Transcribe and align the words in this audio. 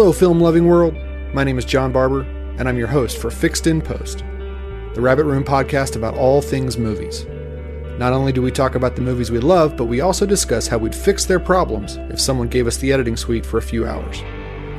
Hello, 0.00 0.14
film 0.14 0.40
loving 0.40 0.66
world. 0.66 0.96
My 1.34 1.44
name 1.44 1.58
is 1.58 1.66
John 1.66 1.92
Barber, 1.92 2.22
and 2.58 2.66
I'm 2.66 2.78
your 2.78 2.86
host 2.86 3.18
for 3.18 3.30
Fixed 3.30 3.66
in 3.66 3.82
Post, 3.82 4.20
the 4.94 5.00
Rabbit 5.02 5.24
Room 5.24 5.44
podcast 5.44 5.94
about 5.94 6.14
all 6.14 6.40
things 6.40 6.78
movies. 6.78 7.26
Not 7.98 8.14
only 8.14 8.32
do 8.32 8.40
we 8.40 8.50
talk 8.50 8.76
about 8.76 8.96
the 8.96 9.02
movies 9.02 9.30
we 9.30 9.40
love, 9.40 9.76
but 9.76 9.84
we 9.84 10.00
also 10.00 10.24
discuss 10.24 10.66
how 10.66 10.78
we'd 10.78 10.94
fix 10.94 11.26
their 11.26 11.38
problems 11.38 11.96
if 12.08 12.18
someone 12.18 12.48
gave 12.48 12.66
us 12.66 12.78
the 12.78 12.90
editing 12.90 13.14
suite 13.14 13.44
for 13.44 13.58
a 13.58 13.62
few 13.62 13.86
hours. 13.86 14.22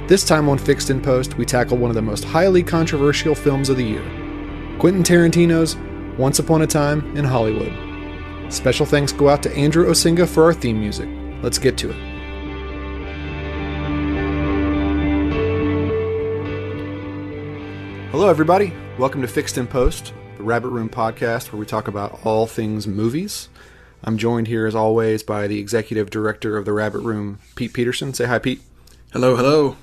This 0.09 0.25
time 0.25 0.49
on 0.49 0.57
Fixed 0.57 0.89
in 0.89 0.99
Post, 0.99 1.37
we 1.37 1.45
tackle 1.45 1.77
one 1.77 1.91
of 1.91 1.95
the 1.95 2.01
most 2.01 2.23
highly 2.23 2.63
controversial 2.63 3.35
films 3.35 3.69
of 3.69 3.77
the 3.77 3.85
year 3.85 4.03
Quentin 4.79 5.03
Tarantino's 5.03 5.75
Once 6.17 6.39
Upon 6.39 6.63
a 6.63 6.67
Time 6.67 7.15
in 7.15 7.25
Hollywood. 7.25 7.71
Special 8.51 8.87
thanks 8.87 9.13
go 9.13 9.29
out 9.29 9.43
to 9.43 9.55
Andrew 9.55 9.85
Osenga 9.85 10.27
for 10.27 10.45
our 10.45 10.53
theme 10.55 10.79
music. 10.79 11.07
Let's 11.43 11.59
get 11.59 11.77
to 11.77 11.91
it. 11.91 12.10
Hello, 18.11 18.27
everybody. 18.27 18.73
Welcome 18.97 19.21
to 19.21 19.27
Fixed 19.29 19.57
in 19.57 19.67
Post, 19.67 20.13
the 20.35 20.43
Rabbit 20.43 20.67
Room 20.67 20.89
podcast 20.89 21.53
where 21.53 21.59
we 21.61 21.65
talk 21.65 21.87
about 21.87 22.19
all 22.25 22.45
things 22.45 22.85
movies. 22.85 23.47
I'm 24.03 24.17
joined 24.17 24.47
here, 24.47 24.67
as 24.67 24.75
always, 24.75 25.23
by 25.23 25.47
the 25.47 25.59
executive 25.59 26.09
director 26.09 26.57
of 26.57 26.65
the 26.65 26.73
Rabbit 26.73 26.99
Room, 26.99 27.39
Pete 27.55 27.71
Peterson. 27.71 28.13
Say 28.13 28.25
hi, 28.25 28.37
Pete. 28.37 28.61
Hello, 29.13 29.37
hello. 29.37 29.77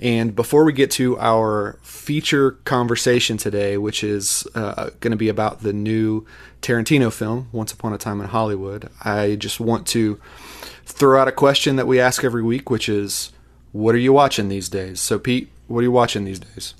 And 0.00 0.34
before 0.34 0.64
we 0.64 0.72
get 0.72 0.90
to 0.92 1.16
our 1.20 1.78
feature 1.82 2.50
conversation 2.64 3.36
today, 3.36 3.78
which 3.78 4.02
is 4.02 4.44
uh, 4.56 4.90
going 4.98 5.12
to 5.12 5.16
be 5.16 5.28
about 5.28 5.62
the 5.62 5.72
new 5.72 6.26
Tarantino 6.62 7.12
film, 7.12 7.48
Once 7.52 7.70
Upon 7.70 7.92
a 7.92 7.98
Time 7.98 8.20
in 8.20 8.26
Hollywood, 8.26 8.90
I 9.04 9.36
just 9.36 9.60
want 9.60 9.86
to 9.88 10.20
throw 10.84 11.22
out 11.22 11.28
a 11.28 11.32
question 11.32 11.76
that 11.76 11.86
we 11.86 12.00
ask 12.00 12.24
every 12.24 12.42
week, 12.42 12.70
which 12.70 12.88
is, 12.88 13.30
what 13.70 13.94
are 13.94 13.98
you 13.98 14.12
watching 14.12 14.48
these 14.48 14.68
days? 14.68 14.98
So, 14.98 15.20
Pete, 15.20 15.48
what 15.68 15.78
are 15.78 15.84
you 15.84 15.92
watching 15.92 16.24
these 16.24 16.40
days? 16.40 16.74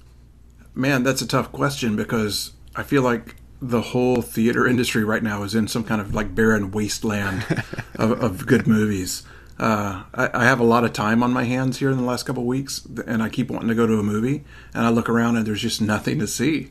Man, 0.76 1.04
that's 1.04 1.22
a 1.22 1.26
tough 1.26 1.52
question 1.52 1.96
because 1.96 2.52
I 2.76 2.82
feel 2.82 3.00
like 3.00 3.36
the 3.62 3.80
whole 3.80 4.20
theater 4.20 4.66
industry 4.66 5.04
right 5.04 5.22
now 5.22 5.42
is 5.42 5.54
in 5.54 5.68
some 5.68 5.84
kind 5.84 6.02
of 6.02 6.14
like 6.14 6.34
barren 6.34 6.70
wasteland 6.70 7.46
of, 7.94 8.22
of, 8.22 8.46
good 8.46 8.66
movies. 8.66 9.22
Uh, 9.58 10.02
I, 10.12 10.28
I, 10.34 10.44
have 10.44 10.60
a 10.60 10.64
lot 10.64 10.84
of 10.84 10.92
time 10.92 11.22
on 11.22 11.32
my 11.32 11.44
hands 11.44 11.78
here 11.78 11.90
in 11.90 11.96
the 11.96 12.02
last 12.04 12.24
couple 12.24 12.42
of 12.42 12.46
weeks, 12.46 12.86
and 13.06 13.22
I 13.22 13.30
keep 13.30 13.50
wanting 13.50 13.68
to 13.68 13.74
go 13.74 13.86
to 13.86 13.98
a 13.98 14.02
movie, 14.02 14.44
and 14.74 14.84
I 14.84 14.90
look 14.90 15.08
around 15.08 15.38
and 15.38 15.46
there's 15.46 15.62
just 15.62 15.80
nothing 15.80 16.18
to 16.18 16.26
see. 16.26 16.70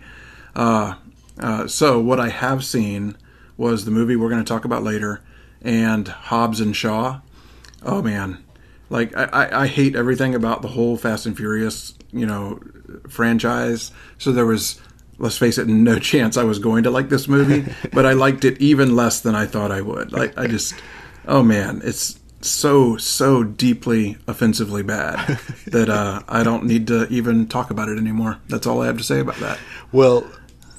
Uh, 0.56 0.94
uh, 1.39 1.66
so 1.66 2.00
what 2.00 2.20
I 2.20 2.30
have 2.30 2.64
seen 2.64 3.17
was 3.58 3.86
the 3.86 3.92
movie 3.92 4.16
we're 4.16 4.30
going 4.30 4.44
to 4.44 4.48
talk 4.48 4.66
about 4.66 4.83
later, 4.83 5.23
and 5.64 6.08
Hobbs 6.08 6.61
and 6.61 6.76
Shaw. 6.76 7.22
Oh 7.81 8.03
man, 8.03 8.44
like 8.89 9.16
I, 9.16 9.50
I 9.64 9.67
hate 9.67 9.95
everything 9.95 10.36
about 10.36 10.61
the 10.61 10.67
whole 10.67 10.97
Fast 10.97 11.25
and 11.25 11.36
Furious, 11.36 11.94
you 12.11 12.25
know, 12.25 12.59
franchise. 13.09 13.92
So 14.17 14.31
there 14.31 14.45
was, 14.45 14.80
let's 15.17 15.38
face 15.38 15.58
it, 15.58 15.67
no 15.67 16.00
chance 16.11 16.38
I 16.38 16.44
was 16.44 16.59
going 16.59 16.83
to 16.83 16.92
like 16.92 17.09
this 17.09 17.27
movie. 17.27 17.72
but 17.94 18.05
I 18.05 18.14
liked 18.14 18.45
it 18.45 18.59
even 18.61 18.95
less 18.95 19.22
than 19.22 19.36
I 19.36 19.45
thought 19.45 19.72
I 19.72 19.81
would. 19.81 20.11
Like 20.11 20.38
I 20.38 20.47
just, 20.47 20.75
oh 21.27 21.44
man, 21.44 21.81
it's 21.83 22.19
so 22.42 22.95
so 22.97 23.44
deeply 23.44 24.17
offensively 24.27 24.83
bad 24.83 25.39
that 25.67 25.89
uh, 25.89 26.22
I 26.27 26.44
don't 26.44 26.66
need 26.66 26.88
to 26.88 27.08
even 27.08 27.47
talk 27.47 27.72
about 27.72 27.89
it 27.89 27.97
anymore. 27.97 28.39
That's 28.47 28.67
all 28.67 28.81
I 28.81 28.88
have 28.88 28.97
to 28.97 29.03
say 29.03 29.20
about 29.20 29.38
that. 29.38 29.59
Well, 29.92 30.30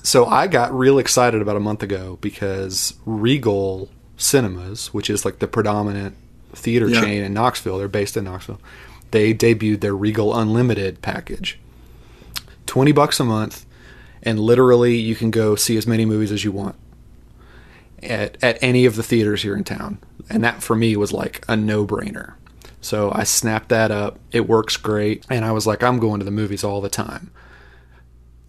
so 0.03 0.27
I 0.27 0.47
got 0.47 0.73
real 0.73 0.99
excited 0.99 1.43
about 1.43 1.57
a 1.57 1.61
month 1.61 1.83
ago 1.83 2.19
because 2.21 2.95
Regal 3.05 3.91
Cinemas, 4.17 4.95
which 4.95 5.11
is 5.11 5.25
like 5.25 5.41
the 5.41 5.49
predominant 5.49 6.17
theater 6.57 6.89
yeah. 6.89 7.01
chain 7.01 7.23
in 7.23 7.33
Knoxville. 7.33 7.79
They're 7.79 7.89
based 7.89 8.17
in 8.17 8.25
Knoxville. 8.25 8.61
They 9.11 9.33
debuted 9.33 9.81
their 9.81 9.95
Regal 9.95 10.37
Unlimited 10.37 11.03
package. 11.03 11.59
20 12.67 12.93
bucks 12.93 13.21
a 13.21 13.25
month 13.25 13.65
and 14.23 14.41
literally 14.41 14.97
you 14.97 15.15
can 15.15 15.31
go 15.31 15.55
see 15.55 15.77
as 15.77 15.87
many 15.87 16.05
movies 16.05 16.33
as 16.33 16.45
you 16.45 16.51
want 16.51 16.75
at 18.03 18.43
at 18.43 18.59
any 18.61 18.85
of 18.85 18.97
the 18.97 19.03
theaters 19.03 19.43
here 19.43 19.57
in 19.57 19.65
town. 19.65 19.99
And 20.29 20.43
that 20.43 20.63
for 20.63 20.75
me 20.75 20.97
was 20.97 21.13
like 21.13 21.45
a 21.49 21.57
no-brainer. 21.57 22.35
So 22.81 23.13
I 23.15 23.25
snapped 23.25 23.69
that 23.69 23.91
up. 23.91 24.19
It 24.33 24.49
works 24.49 24.77
great 24.77 25.25
and 25.31 25.45
I 25.45 25.53
was 25.53 25.67
like 25.67 25.83
I'm 25.83 25.99
going 25.99 26.19
to 26.19 26.25
the 26.25 26.31
movies 26.31 26.65
all 26.65 26.81
the 26.81 26.89
time. 26.89 27.31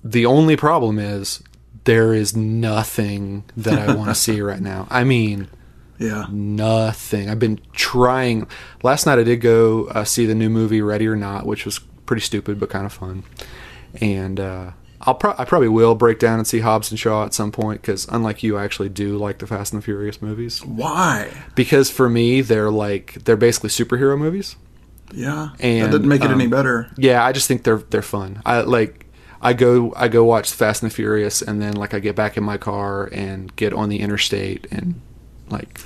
The 0.03 0.25
only 0.25 0.55
problem 0.55 0.99
is 0.99 1.43
there 1.83 2.13
is 2.13 2.35
nothing 2.35 3.43
that 3.55 3.77
I 3.77 3.95
want 3.95 4.09
to 4.09 4.15
see 4.25 4.41
right 4.41 4.59
now. 4.59 4.87
I 4.89 5.03
mean, 5.03 5.47
yeah. 5.99 6.25
Nothing. 6.29 7.29
I've 7.29 7.39
been 7.39 7.59
trying. 7.73 8.47
Last 8.83 9.05
night 9.05 9.19
I 9.19 9.23
did 9.23 9.41
go 9.41 9.85
uh, 9.87 10.03
see 10.03 10.25
the 10.25 10.35
new 10.35 10.49
movie 10.49 10.81
Ready 10.81 11.07
or 11.07 11.15
Not, 11.15 11.45
which 11.45 11.65
was 11.65 11.79
pretty 12.05 12.21
stupid 12.21 12.59
but 12.59 12.69
kind 12.69 12.85
of 12.85 12.93
fun. 12.93 13.23
And 13.99 14.39
uh, 14.39 14.71
I'll 15.01 15.15
pro- 15.15 15.35
I 15.37 15.45
probably 15.45 15.69
will 15.69 15.95
break 15.95 16.19
down 16.19 16.39
and 16.39 16.47
see 16.47 16.59
Hobbs 16.59 16.91
and 16.91 16.99
Shaw 16.99 17.25
at 17.25 17.33
some 17.33 17.51
point 17.51 17.81
because 17.81 18.07
unlike 18.07 18.43
you, 18.43 18.57
I 18.57 18.63
actually 18.63 18.89
do 18.89 19.17
like 19.17 19.39
the 19.39 19.47
Fast 19.47 19.73
and 19.73 19.81
the 19.81 19.85
Furious 19.85 20.21
movies. 20.21 20.63
Why? 20.65 21.31
Because 21.55 21.89
for 21.89 22.09
me, 22.09 22.41
they're 22.41 22.71
like 22.71 23.13
they're 23.25 23.37
basically 23.37 23.69
superhero 23.69 24.17
movies. 24.17 24.55
Yeah, 25.13 25.49
and 25.59 25.85
that 25.85 25.91
doesn't 25.91 26.07
make 26.07 26.21
it 26.21 26.31
um, 26.31 26.41
any 26.41 26.49
better. 26.49 26.91
Yeah, 26.97 27.23
I 27.23 27.31
just 27.31 27.47
think 27.47 27.63
they're 27.63 27.77
they're 27.77 28.01
fun. 28.01 28.41
I 28.45 28.61
like 28.61 29.05
I 29.41 29.53
go 29.53 29.93
I 29.95 30.07
go 30.07 30.23
watch 30.25 30.51
Fast 30.51 30.83
and 30.83 30.91
the 30.91 30.95
Furious, 30.95 31.41
and 31.41 31.61
then 31.61 31.75
like 31.75 31.93
I 31.93 31.99
get 31.99 32.15
back 32.15 32.35
in 32.35 32.43
my 32.43 32.57
car 32.57 33.05
and 33.11 33.55
get 33.55 33.73
on 33.73 33.89
the 33.89 33.99
interstate 33.99 34.67
and 34.71 34.99
like 35.49 35.79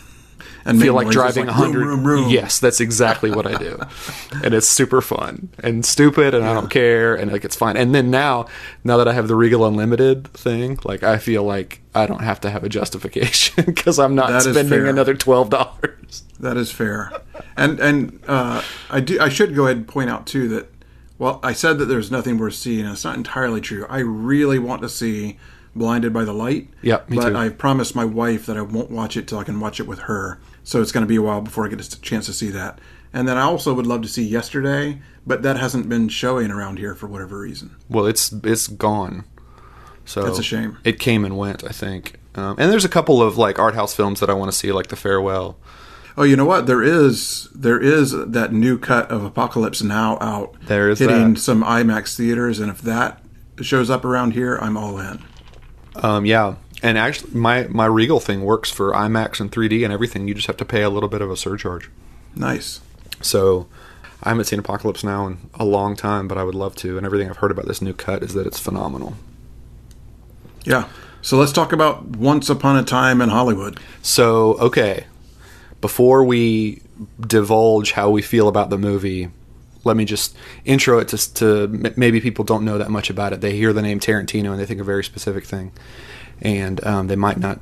and 0.65 0.81
feel 0.81 0.93
like 0.93 1.09
driving 1.09 1.45
like, 1.45 1.55
100 1.55 1.79
room, 1.79 1.87
room, 1.87 2.07
room. 2.07 2.29
yes 2.29 2.59
that's 2.59 2.79
exactly 2.79 3.31
what 3.31 3.47
i 3.47 3.57
do 3.57 3.79
and 4.43 4.53
it's 4.53 4.67
super 4.67 5.01
fun 5.01 5.49
and 5.59 5.85
stupid 5.85 6.33
and 6.33 6.43
yeah. 6.43 6.51
i 6.51 6.53
don't 6.53 6.69
care 6.69 7.15
and 7.15 7.31
like 7.31 7.45
it's 7.45 7.55
fine 7.55 7.77
and 7.77 7.93
then 7.93 8.09
now 8.09 8.45
now 8.83 8.97
that 8.97 9.07
i 9.07 9.13
have 9.13 9.27
the 9.27 9.35
regal 9.35 9.65
unlimited 9.65 10.27
thing 10.33 10.77
like 10.83 11.03
i 11.03 11.17
feel 11.17 11.43
like 11.43 11.81
i 11.95 12.05
don't 12.05 12.21
have 12.21 12.39
to 12.39 12.49
have 12.49 12.63
a 12.63 12.69
justification 12.69 13.63
because 13.65 13.99
i'm 13.99 14.15
not 14.15 14.29
that 14.29 14.41
spending 14.41 14.87
another 14.87 15.15
$12 15.15 16.21
that 16.39 16.57
is 16.57 16.71
fair 16.71 17.11
and 17.57 17.79
and 17.79 18.19
uh, 18.27 18.61
i 18.89 18.99
do 18.99 19.19
i 19.19 19.29
should 19.29 19.55
go 19.55 19.65
ahead 19.65 19.77
and 19.77 19.87
point 19.87 20.09
out 20.09 20.25
too 20.25 20.47
that 20.47 20.71
well 21.17 21.39
i 21.43 21.53
said 21.53 21.77
that 21.77 21.85
there's 21.85 22.11
nothing 22.11 22.37
worth 22.37 22.55
seeing 22.55 22.81
and 22.81 22.93
it's 22.93 23.03
not 23.03 23.15
entirely 23.15 23.61
true 23.61 23.85
i 23.89 23.99
really 23.99 24.59
want 24.59 24.81
to 24.81 24.89
see 24.89 25.37
blinded 25.75 26.13
by 26.13 26.23
the 26.23 26.33
light. 26.33 26.69
Yeah, 26.81 27.01
but 27.09 27.29
too. 27.29 27.35
I 27.35 27.49
promised 27.49 27.95
my 27.95 28.05
wife 28.05 28.45
that 28.45 28.57
I 28.57 28.61
won't 28.61 28.91
watch 28.91 29.17
it 29.17 29.27
till 29.27 29.39
I 29.39 29.43
can 29.43 29.59
watch 29.59 29.79
it 29.79 29.87
with 29.87 29.99
her. 29.99 30.39
So 30.63 30.81
it's 30.81 30.91
going 30.91 31.03
to 31.05 31.09
be 31.09 31.15
a 31.15 31.21
while 31.21 31.41
before 31.41 31.65
I 31.65 31.69
get 31.69 31.81
a 31.81 32.01
chance 32.01 32.25
to 32.27 32.33
see 32.33 32.49
that. 32.49 32.79
And 33.13 33.27
then 33.27 33.37
I 33.37 33.41
also 33.41 33.73
would 33.73 33.87
love 33.87 34.01
to 34.03 34.07
see 34.07 34.23
Yesterday, 34.23 35.01
but 35.27 35.41
that 35.43 35.57
hasn't 35.57 35.89
been 35.89 36.07
showing 36.07 36.49
around 36.49 36.79
here 36.79 36.95
for 36.95 37.07
whatever 37.07 37.39
reason. 37.39 37.75
Well, 37.89 38.05
it's 38.05 38.31
it's 38.43 38.67
gone. 38.67 39.25
So 40.05 40.23
that's 40.23 40.39
a 40.39 40.43
shame. 40.43 40.77
It 40.83 40.99
came 40.99 41.25
and 41.25 41.37
went, 41.37 41.63
I 41.63 41.69
think. 41.69 42.19
Um, 42.35 42.55
and 42.57 42.71
there's 42.71 42.85
a 42.85 42.89
couple 42.89 43.21
of 43.21 43.37
like 43.37 43.59
art 43.59 43.75
house 43.75 43.93
films 43.93 44.19
that 44.21 44.29
I 44.29 44.33
want 44.33 44.51
to 44.51 44.57
see, 44.57 44.71
like 44.71 44.87
The 44.87 44.95
Farewell. 44.95 45.57
Oh, 46.17 46.23
you 46.23 46.35
know 46.35 46.45
what? 46.45 46.67
There 46.67 46.83
is 46.83 47.49
there 47.53 47.79
is 47.79 48.11
that 48.11 48.51
new 48.51 48.77
cut 48.77 49.09
of 49.11 49.23
Apocalypse 49.23 49.81
Now 49.81 50.17
out. 50.19 50.55
There 50.63 50.89
is 50.89 50.99
hitting 50.99 51.33
that. 51.33 51.39
some 51.39 51.63
IMAX 51.63 52.15
theaters, 52.15 52.59
and 52.59 52.69
if 52.69 52.81
that 52.81 53.23
shows 53.61 53.89
up 53.89 54.03
around 54.03 54.31
here, 54.33 54.57
I'm 54.61 54.77
all 54.77 54.99
in. 54.99 55.23
Um, 55.95 56.25
yeah, 56.25 56.55
and 56.81 56.97
actually, 56.97 57.33
my 57.33 57.67
my 57.67 57.85
Regal 57.85 58.19
thing 58.19 58.43
works 58.43 58.71
for 58.71 58.91
IMAX 58.91 59.39
and 59.39 59.51
3D 59.51 59.83
and 59.83 59.93
everything. 59.93 60.27
You 60.27 60.33
just 60.33 60.47
have 60.47 60.57
to 60.57 60.65
pay 60.65 60.81
a 60.81 60.89
little 60.89 61.09
bit 61.09 61.21
of 61.21 61.29
a 61.29 61.37
surcharge. 61.37 61.89
Nice. 62.35 62.81
So, 63.21 63.67
I 64.23 64.29
haven't 64.29 64.45
seen 64.45 64.59
Apocalypse 64.59 65.03
Now 65.03 65.27
in 65.27 65.49
a 65.55 65.65
long 65.65 65.95
time, 65.95 66.27
but 66.27 66.37
I 66.37 66.43
would 66.43 66.55
love 66.55 66.75
to. 66.77 66.97
And 66.97 67.05
everything 67.05 67.29
I've 67.29 67.37
heard 67.37 67.51
about 67.51 67.67
this 67.67 67.81
new 67.81 67.93
cut 67.93 68.23
is 68.23 68.33
that 68.33 68.47
it's 68.47 68.59
phenomenal. 68.59 69.15
Yeah. 70.63 70.87
So 71.21 71.37
let's 71.37 71.51
talk 71.51 71.71
about 71.71 72.03
Once 72.03 72.49
Upon 72.49 72.77
a 72.77 72.83
Time 72.83 73.21
in 73.21 73.29
Hollywood. 73.29 73.79
So, 74.01 74.57
okay, 74.59 75.05
before 75.79 76.23
we 76.23 76.81
divulge 77.19 77.91
how 77.91 78.09
we 78.09 78.21
feel 78.21 78.47
about 78.47 78.69
the 78.71 78.77
movie, 78.77 79.29
let 79.83 79.97
me 79.97 80.05
just 80.05 80.35
intro 80.65 80.99
it 80.99 81.09
to, 81.09 81.33
to 81.35 81.67
maybe 81.95 82.21
people 82.21 82.45
don't 82.45 82.65
know 82.65 82.77
that 82.77 82.89
much 82.89 83.09
about 83.09 83.33
it. 83.33 83.41
They 83.41 83.55
hear 83.55 83.73
the 83.73 83.81
name 83.81 83.99
Tarantino 83.99 84.51
and 84.51 84.59
they 84.59 84.65
think 84.65 84.79
a 84.79 84.83
very 84.83 85.03
specific 85.03 85.45
thing 85.45 85.71
and 86.41 86.83
um, 86.85 87.07
they 87.07 87.15
might 87.15 87.37
not. 87.37 87.59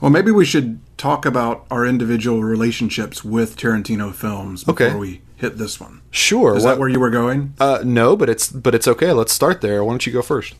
Well, 0.00 0.10
maybe 0.10 0.30
we 0.30 0.44
should 0.44 0.80
talk 0.98 1.24
about 1.24 1.64
our 1.70 1.86
individual 1.86 2.42
relationships 2.42 3.24
with 3.24 3.56
Tarantino 3.56 4.12
films 4.14 4.64
before 4.64 4.86
okay. 4.86 4.96
we 4.96 5.22
hit 5.36 5.58
this 5.58 5.80
one. 5.80 6.00
Sure. 6.10 6.56
Is 6.56 6.64
what, 6.64 6.70
that 6.70 6.78
where 6.78 6.88
you 6.88 7.00
were 7.00 7.10
going? 7.10 7.54
Uh, 7.60 7.82
no, 7.84 8.16
but 8.16 8.28
it's 8.28 8.48
but 8.50 8.74
it's 8.74 8.88
okay. 8.88 9.12
Let's 9.12 9.32
start 9.32 9.60
there. 9.60 9.84
Why 9.84 9.92
don't 9.92 10.06
you 10.06 10.12
go 10.12 10.22
first? 10.22 10.54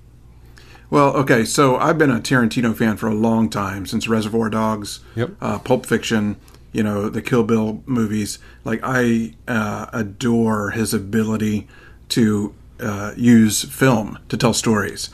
Well, 0.90 1.16
okay. 1.16 1.44
So 1.44 1.76
I've 1.76 1.96
been 1.96 2.10
a 2.10 2.20
Tarantino 2.20 2.76
fan 2.76 2.96
for 2.96 3.08
a 3.08 3.14
long 3.14 3.48
time 3.48 3.86
since 3.86 4.08
Reservoir 4.08 4.50
Dogs, 4.50 5.00
yep. 5.14 5.30
uh, 5.40 5.58
Pulp 5.58 5.86
Fiction. 5.86 6.36
You 6.72 6.82
know 6.82 7.08
the 7.08 7.22
Kill 7.22 7.44
Bill 7.44 7.82
movies. 7.86 8.38
Like 8.64 8.80
I 8.82 9.34
uh, 9.46 9.86
adore 9.92 10.70
his 10.70 10.94
ability 10.94 11.68
to 12.10 12.54
uh, 12.80 13.12
use 13.16 13.62
film 13.64 14.18
to 14.28 14.36
tell 14.36 14.54
stories. 14.54 15.10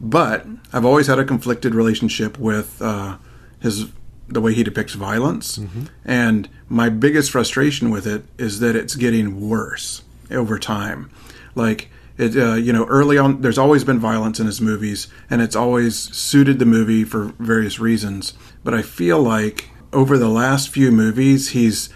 But 0.00 0.46
I've 0.72 0.84
always 0.84 1.06
had 1.06 1.18
a 1.18 1.24
conflicted 1.24 1.74
relationship 1.74 2.38
with 2.38 2.80
uh, 2.80 3.18
his 3.60 3.86
the 4.28 4.40
way 4.42 4.52
he 4.52 4.62
depicts 4.62 4.92
violence, 4.92 5.56
mm-hmm. 5.56 5.84
and 6.04 6.50
my 6.68 6.90
biggest 6.90 7.30
frustration 7.30 7.90
with 7.90 8.06
it 8.06 8.24
is 8.36 8.60
that 8.60 8.76
it's 8.76 8.94
getting 8.94 9.48
worse. 9.48 10.02
over 10.30 10.58
time. 10.58 11.10
Like 11.54 11.90
it, 12.16 12.36
uh, 12.36 12.54
you 12.54 12.72
know, 12.72 12.84
early 12.86 13.18
on, 13.18 13.42
there's 13.42 13.58
always 13.58 13.84
been 13.84 13.98
violence 13.98 14.40
in 14.40 14.46
his 14.46 14.60
movies, 14.60 15.08
and 15.30 15.40
it's 15.40 15.56
always 15.56 16.14
suited 16.16 16.58
the 16.58 16.66
movie 16.66 17.04
for 17.04 17.32
various 17.38 17.78
reasons. 17.78 18.34
But 18.64 18.74
I 18.74 18.82
feel 18.82 19.20
like 19.20 19.70
over 19.92 20.18
the 20.18 20.28
last 20.28 20.68
few 20.68 20.90
movies, 20.90 21.50
he's 21.50 21.88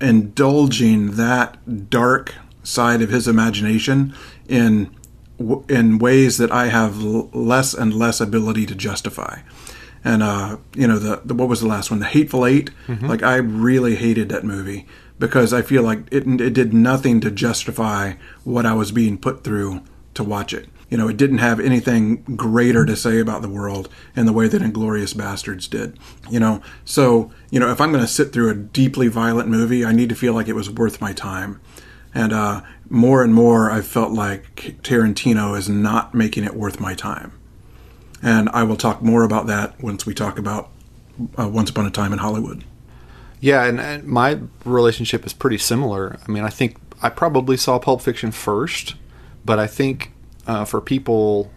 indulging 0.00 1.12
that 1.12 1.90
dark 1.90 2.34
side 2.62 3.00
of 3.00 3.10
his 3.10 3.28
imagination 3.28 4.14
in 4.48 4.94
in 5.68 5.98
ways 5.98 6.38
that 6.38 6.50
I 6.50 6.66
have 6.66 7.02
less 7.02 7.74
and 7.74 7.94
less 7.94 8.20
ability 8.20 8.66
to 8.66 8.74
justify. 8.74 9.40
And 10.04 10.22
uh, 10.22 10.58
you 10.74 10.86
know, 10.86 10.98
the, 10.98 11.22
the, 11.24 11.34
what 11.34 11.48
was 11.48 11.60
the 11.60 11.66
last 11.66 11.90
one? 11.90 12.00
The 12.00 12.06
Hateful 12.06 12.46
8 12.46 12.70
mm-hmm. 12.86 13.06
Like 13.06 13.22
I 13.22 13.36
really 13.36 13.96
hated 13.96 14.28
that 14.30 14.44
movie 14.44 14.86
because 15.18 15.52
I 15.52 15.62
feel 15.62 15.82
like 15.82 16.00
it 16.12 16.26
it 16.40 16.54
did 16.54 16.72
nothing 16.72 17.20
to 17.20 17.30
justify 17.30 18.14
what 18.44 18.66
I 18.66 18.74
was 18.74 18.92
being 18.92 19.18
put 19.18 19.44
through 19.44 19.82
to 20.14 20.24
watch 20.24 20.52
it. 20.52 20.68
You 20.88 20.96
know, 20.96 21.08
it 21.08 21.18
didn't 21.18 21.38
have 21.38 21.60
anything 21.60 22.22
greater 22.36 22.86
to 22.86 22.96
say 22.96 23.20
about 23.20 23.42
the 23.42 23.48
world 23.48 23.90
in 24.16 24.24
the 24.24 24.32
way 24.32 24.48
that 24.48 24.62
Inglourious 24.62 25.14
Basterds 25.14 25.68
did. 25.68 25.98
You 26.30 26.40
know, 26.40 26.62
so 26.84 27.30
you 27.50 27.60
know, 27.60 27.70
if 27.70 27.80
I'm 27.80 27.92
going 27.92 28.04
to 28.04 28.08
sit 28.08 28.32
through 28.32 28.50
a 28.50 28.54
deeply 28.54 29.08
violent 29.08 29.48
movie, 29.48 29.84
I 29.84 29.92
need 29.92 30.08
to 30.08 30.14
feel 30.14 30.32
like 30.32 30.48
it 30.48 30.54
was 30.54 30.70
worth 30.70 31.00
my 31.00 31.12
time. 31.12 31.60
And 32.14 32.32
uh, 32.32 32.62
more 32.90 33.22
and 33.22 33.34
more, 33.34 33.70
I 33.70 33.82
felt 33.82 34.12
like 34.12 34.54
Tarantino 34.82 35.56
is 35.56 35.68
not 35.68 36.14
making 36.14 36.44
it 36.44 36.54
worth 36.54 36.80
my 36.80 36.94
time. 36.94 37.32
And 38.22 38.48
I 38.50 38.62
will 38.64 38.76
talk 38.76 39.02
more 39.02 39.22
about 39.22 39.46
that 39.46 39.80
once 39.80 40.06
we 40.06 40.14
talk 40.14 40.38
about 40.38 40.70
uh, 41.38 41.48
Once 41.48 41.70
Upon 41.70 41.86
a 41.86 41.90
Time 41.90 42.12
in 42.12 42.18
Hollywood. 42.18 42.64
Yeah, 43.40 43.64
and, 43.64 43.78
and, 43.78 44.04
my 44.04 44.40
relationship 44.64 45.24
is 45.24 45.32
pretty 45.32 45.58
similar. 45.58 46.18
I 46.26 46.30
mean, 46.30 46.42
I 46.42 46.48
think 46.48 46.76
I 47.02 47.08
probably 47.08 47.56
saw 47.56 47.78
Pulp 47.78 48.00
Fiction 48.00 48.32
first, 48.32 48.96
but 49.44 49.58
I 49.60 49.68
think 49.68 50.12
uh, 50.46 50.64
for 50.64 50.80
people, 50.80 51.52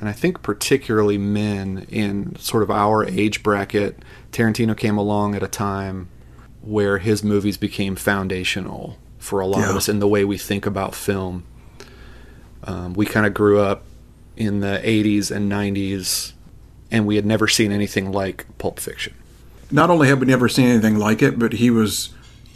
and 0.00 0.08
I 0.08 0.12
think 0.12 0.42
particularly 0.42 1.18
men 1.18 1.86
in 1.90 2.36
sort 2.36 2.62
of 2.62 2.70
our 2.70 3.04
age 3.04 3.42
bracket, 3.42 4.02
Tarantino 4.32 4.76
came 4.76 4.96
along 4.96 5.34
at 5.34 5.42
a 5.42 5.48
time 5.48 6.08
where 6.62 6.96
his 6.98 7.22
movies 7.22 7.58
became 7.58 7.96
foundational 7.96 8.98
for 9.24 9.40
a 9.40 9.46
lot 9.46 9.60
yeah. 9.60 9.70
of 9.70 9.76
us 9.76 9.88
in 9.88 10.00
the 10.00 10.06
way 10.06 10.22
we 10.24 10.36
think 10.36 10.66
about 10.66 10.94
film. 10.94 11.44
Um, 12.62 12.92
we 12.92 13.06
kind 13.06 13.26
of 13.26 13.32
grew 13.32 13.58
up 13.58 13.82
in 14.36 14.60
the 14.60 14.80
80s 14.84 15.30
and 15.34 15.50
90s, 15.50 16.32
and 16.90 17.06
we 17.06 17.16
had 17.16 17.24
never 17.24 17.48
seen 17.48 17.72
anything 17.72 18.12
like 18.12 18.46
Pulp 18.58 18.78
Fiction. 18.78 19.14
Not 19.70 19.88
only 19.88 20.08
have 20.08 20.20
we 20.20 20.26
never 20.26 20.48
seen 20.48 20.66
anything 20.66 20.98
like 20.98 21.22
it, 21.22 21.38
but 21.38 21.54
he 21.54 21.70
was 21.70 22.10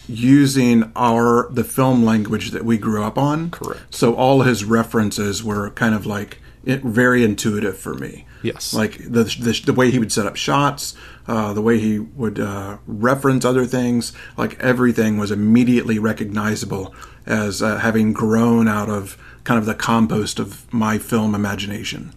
using 0.06 0.90
our 0.94 1.48
the 1.50 1.64
film 1.64 2.04
language 2.04 2.50
that 2.50 2.64
we 2.64 2.76
grew 2.76 3.02
up 3.02 3.16
on. 3.16 3.50
Correct. 3.50 3.94
So 3.94 4.14
all 4.14 4.42
his 4.42 4.64
references 4.64 5.42
were 5.42 5.70
kind 5.70 5.94
of 5.94 6.04
like 6.04 6.38
it, 6.64 6.82
very 6.82 7.24
intuitive 7.24 7.78
for 7.78 7.94
me. 7.94 8.26
Yes. 8.42 8.74
Like 8.74 8.98
the 8.98 9.24
the, 9.24 9.62
the 9.64 9.72
way 9.72 9.90
he 9.90 9.98
would 9.98 10.12
set 10.12 10.26
up 10.26 10.36
shots, 10.36 10.94
uh, 11.28 11.52
the 11.52 11.62
way 11.62 11.78
he 11.78 11.98
would 11.98 12.40
uh, 12.40 12.78
reference 12.86 13.44
other 13.44 13.66
things, 13.66 14.12
like 14.36 14.58
everything 14.58 15.18
was 15.18 15.30
immediately 15.30 15.98
recognizable 15.98 16.94
as 17.26 17.62
uh, 17.62 17.76
having 17.76 18.14
grown 18.14 18.66
out 18.66 18.88
of 18.88 19.18
kind 19.44 19.58
of 19.58 19.66
the 19.66 19.74
compost 19.74 20.38
of 20.38 20.72
my 20.72 20.98
film 20.98 21.34
imagination. 21.34 22.12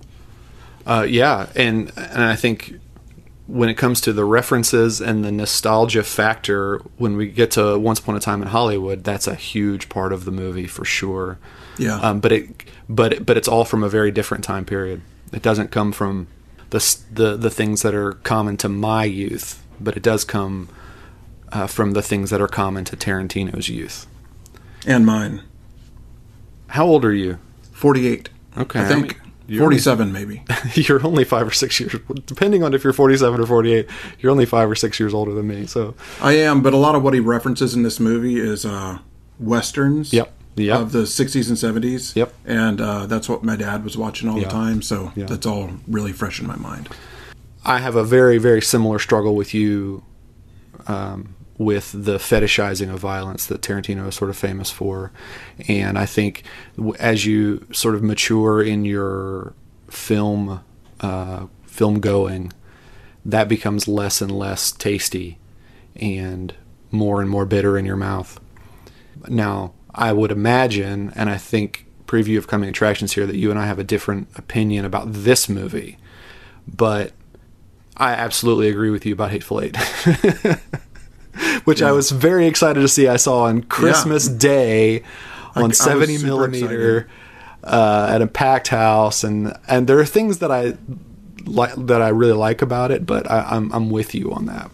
Uh, 0.85 1.05
yeah, 1.07 1.49
and 1.55 1.91
and 1.97 2.23
I 2.23 2.35
think 2.35 2.79
when 3.47 3.67
it 3.67 3.75
comes 3.75 3.99
to 4.01 4.13
the 4.13 4.23
references 4.23 5.01
and 5.01 5.25
the 5.25 5.31
nostalgia 5.31 6.03
factor, 6.03 6.77
when 6.97 7.17
we 7.17 7.27
get 7.27 7.51
to 7.51 7.77
Once 7.77 7.99
Upon 7.99 8.15
a 8.15 8.19
Time 8.19 8.41
in 8.41 8.47
Hollywood, 8.47 9.03
that's 9.03 9.27
a 9.27 9.35
huge 9.35 9.89
part 9.89 10.13
of 10.13 10.23
the 10.23 10.31
movie 10.31 10.67
for 10.67 10.85
sure. 10.85 11.37
Yeah. 11.77 11.99
Um, 11.99 12.21
but 12.21 12.31
it, 12.31 12.63
but 12.87 13.13
it, 13.13 13.25
but 13.25 13.35
it's 13.35 13.49
all 13.49 13.65
from 13.65 13.83
a 13.83 13.89
very 13.89 14.09
different 14.09 14.45
time 14.45 14.63
period. 14.63 15.01
It 15.33 15.41
doesn't 15.41 15.69
come 15.69 15.91
from 15.91 16.27
the 16.71 16.97
the 17.13 17.37
the 17.37 17.49
things 17.49 17.83
that 17.83 17.93
are 17.93 18.13
common 18.13 18.57
to 18.57 18.69
my 18.69 19.05
youth, 19.05 19.63
but 19.79 19.95
it 19.95 20.03
does 20.03 20.23
come 20.25 20.67
uh, 21.51 21.67
from 21.67 21.91
the 21.91 22.01
things 22.01 22.29
that 22.31 22.41
are 22.41 22.47
common 22.47 22.83
to 22.85 22.97
Tarantino's 22.97 23.69
youth 23.69 24.07
and 24.85 25.05
mine. 25.05 25.43
How 26.67 26.85
old 26.85 27.05
are 27.05 27.13
you? 27.13 27.37
Forty-eight. 27.71 28.29
Okay, 28.57 28.81
I 28.81 28.85
think. 28.85 29.17
You're 29.47 29.63
47 29.63 30.07
only, 30.07 30.19
maybe. 30.19 30.43
you're 30.81 31.05
only 31.05 31.25
five 31.25 31.45
or 31.45 31.51
six 31.51 31.77
years, 31.77 31.93
depending 32.25 32.63
on 32.63 32.73
if 32.73 32.85
you're 32.85 32.93
47 32.93 33.41
or 33.41 33.45
48. 33.45 33.85
You're 34.19 34.31
only 34.31 34.45
five 34.45 34.71
or 34.71 34.75
six 34.75 34.97
years 34.97 35.13
older 35.13 35.33
than 35.33 35.45
me. 35.45 35.65
So 35.65 35.93
I 36.21 36.33
am, 36.37 36.61
but 36.61 36.71
a 36.71 36.77
lot 36.77 36.95
of 36.95 37.03
what 37.03 37.13
he 37.13 37.19
references 37.19 37.73
in 37.73 37.83
this 37.83 37.99
movie 37.99 38.39
is 38.39 38.65
uh, 38.65 38.99
westerns. 39.39 40.13
Yep. 40.13 40.33
Yep. 40.55 40.79
Of 40.79 40.91
the 40.91 41.03
60s 41.03 41.47
and 41.47 41.83
70s. 41.83 42.15
Yep. 42.15 42.33
And 42.45 42.81
uh, 42.81 43.05
that's 43.05 43.29
what 43.29 43.43
my 43.43 43.55
dad 43.55 43.83
was 43.83 43.97
watching 43.97 44.27
all 44.27 44.37
the 44.39 44.45
time. 44.45 44.81
So 44.81 45.11
that's 45.15 45.45
all 45.45 45.69
really 45.87 46.11
fresh 46.11 46.41
in 46.41 46.47
my 46.47 46.57
mind. 46.57 46.89
I 47.63 47.77
have 47.77 47.95
a 47.95 48.03
very, 48.03 48.37
very 48.37 48.61
similar 48.61 48.99
struggle 48.99 49.35
with 49.35 49.53
you 49.53 50.03
um, 50.87 51.35
with 51.57 51.91
the 51.93 52.17
fetishizing 52.17 52.91
of 52.91 52.99
violence 52.99 53.45
that 53.45 53.61
Tarantino 53.61 54.07
is 54.07 54.15
sort 54.15 54.29
of 54.29 54.37
famous 54.37 54.71
for. 54.71 55.11
And 55.67 55.97
I 55.97 56.05
think 56.05 56.43
as 56.99 57.25
you 57.25 57.67
sort 57.71 57.95
of 57.95 58.03
mature 58.03 58.63
in 58.63 58.83
your 58.83 59.53
film 59.89 60.61
uh, 61.01 61.47
film 61.65 61.99
going, 61.99 62.51
that 63.23 63.47
becomes 63.47 63.87
less 63.87 64.21
and 64.21 64.31
less 64.31 64.71
tasty 64.71 65.37
and 65.95 66.53
more 66.89 67.21
and 67.21 67.29
more 67.29 67.45
bitter 67.45 67.77
in 67.77 67.85
your 67.85 67.95
mouth. 67.95 68.39
Now, 69.27 69.73
I 69.93 70.13
would 70.13 70.31
imagine, 70.31 71.11
and 71.15 71.29
I 71.29 71.37
think 71.37 71.85
preview 72.05 72.37
of 72.37 72.47
coming 72.47 72.69
attractions 72.69 73.13
here, 73.13 73.25
that 73.25 73.35
you 73.35 73.49
and 73.49 73.59
I 73.59 73.65
have 73.65 73.79
a 73.79 73.83
different 73.83 74.29
opinion 74.35 74.85
about 74.85 75.11
this 75.11 75.47
movie, 75.49 75.97
but 76.67 77.13
I 77.97 78.13
absolutely 78.13 78.69
agree 78.69 78.89
with 78.89 79.05
you 79.05 79.13
about 79.13 79.31
Hateful 79.31 79.61
Eight. 79.61 79.77
which 81.63 81.81
yeah. 81.81 81.89
I 81.89 81.91
was 81.91 82.11
very 82.11 82.47
excited 82.47 82.79
to 82.79 82.87
see. 82.87 83.07
I 83.07 83.17
saw 83.17 83.43
on 83.43 83.63
Christmas 83.63 84.29
yeah. 84.29 84.37
Day 84.37 85.03
on 85.55 85.71
I, 85.71 85.73
70 85.73 86.15
I 86.15 86.21
millimeter 86.21 87.09
uh, 87.63 88.09
at 88.13 88.21
a 88.21 88.27
packed 88.27 88.69
house, 88.69 89.23
and 89.23 89.55
and 89.67 89.87
there 89.87 89.99
are 89.99 90.05
things 90.05 90.39
that 90.39 90.51
I 90.51 90.77
like 91.45 91.73
that 91.75 92.01
I 92.01 92.09
really 92.09 92.33
like 92.33 92.61
about 92.61 92.91
it, 92.91 93.05
but 93.05 93.29
I, 93.29 93.39
am 93.39 93.45
I'm, 93.49 93.73
I'm 93.73 93.89
with 93.89 94.15
you 94.15 94.31
on 94.31 94.45
that. 94.47 94.71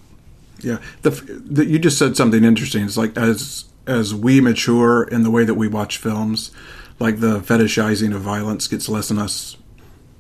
Yeah, 0.60 0.80
the, 1.04 1.12
the, 1.12 1.66
you 1.66 1.78
just 1.78 2.00
said 2.00 2.18
something 2.18 2.44
interesting. 2.44 2.84
It's 2.84 2.98
like 2.98 3.16
as 3.18 3.66
as 3.88 4.14
we 4.14 4.42
mature 4.42 5.04
in 5.04 5.24
the 5.24 5.32
way 5.32 5.44
that 5.44 5.56
we 5.56 5.68
watch 5.68 5.98
films, 5.98 6.52
like 7.00 7.20
the 7.20 7.40
fetishizing 7.40 8.16
of 8.16 8.22
violence 8.22 8.68
gets 8.68 8.90
less 8.90 9.10
and 9.10 9.20
less 9.20 9.58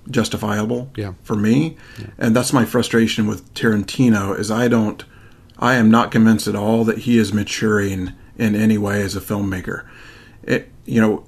justifiable 0.10 0.90
yeah. 0.96 1.14
for 1.22 1.36
me 1.36 1.76
yeah. 2.00 2.06
and 2.18 2.34
that's 2.34 2.54
my 2.54 2.64
frustration 2.64 3.28
with 3.28 3.54
Tarantino 3.54 4.40
is 4.40 4.50
I 4.50 4.70
don't 4.70 5.04
I 5.60 5.76
am 5.76 5.90
not 5.90 6.12
convinced 6.12 6.48
at 6.48 6.56
all 6.56 6.84
that 6.86 7.00
he 7.00 7.18
is 7.18 7.34
maturing 7.34 8.14
in 8.38 8.56
any 8.56 8.78
way 8.78 9.02
as 9.02 9.16
a 9.16 9.22
filmmaker. 9.22 9.86
It, 10.44 10.72
you 10.86 11.02
know, 11.02 11.26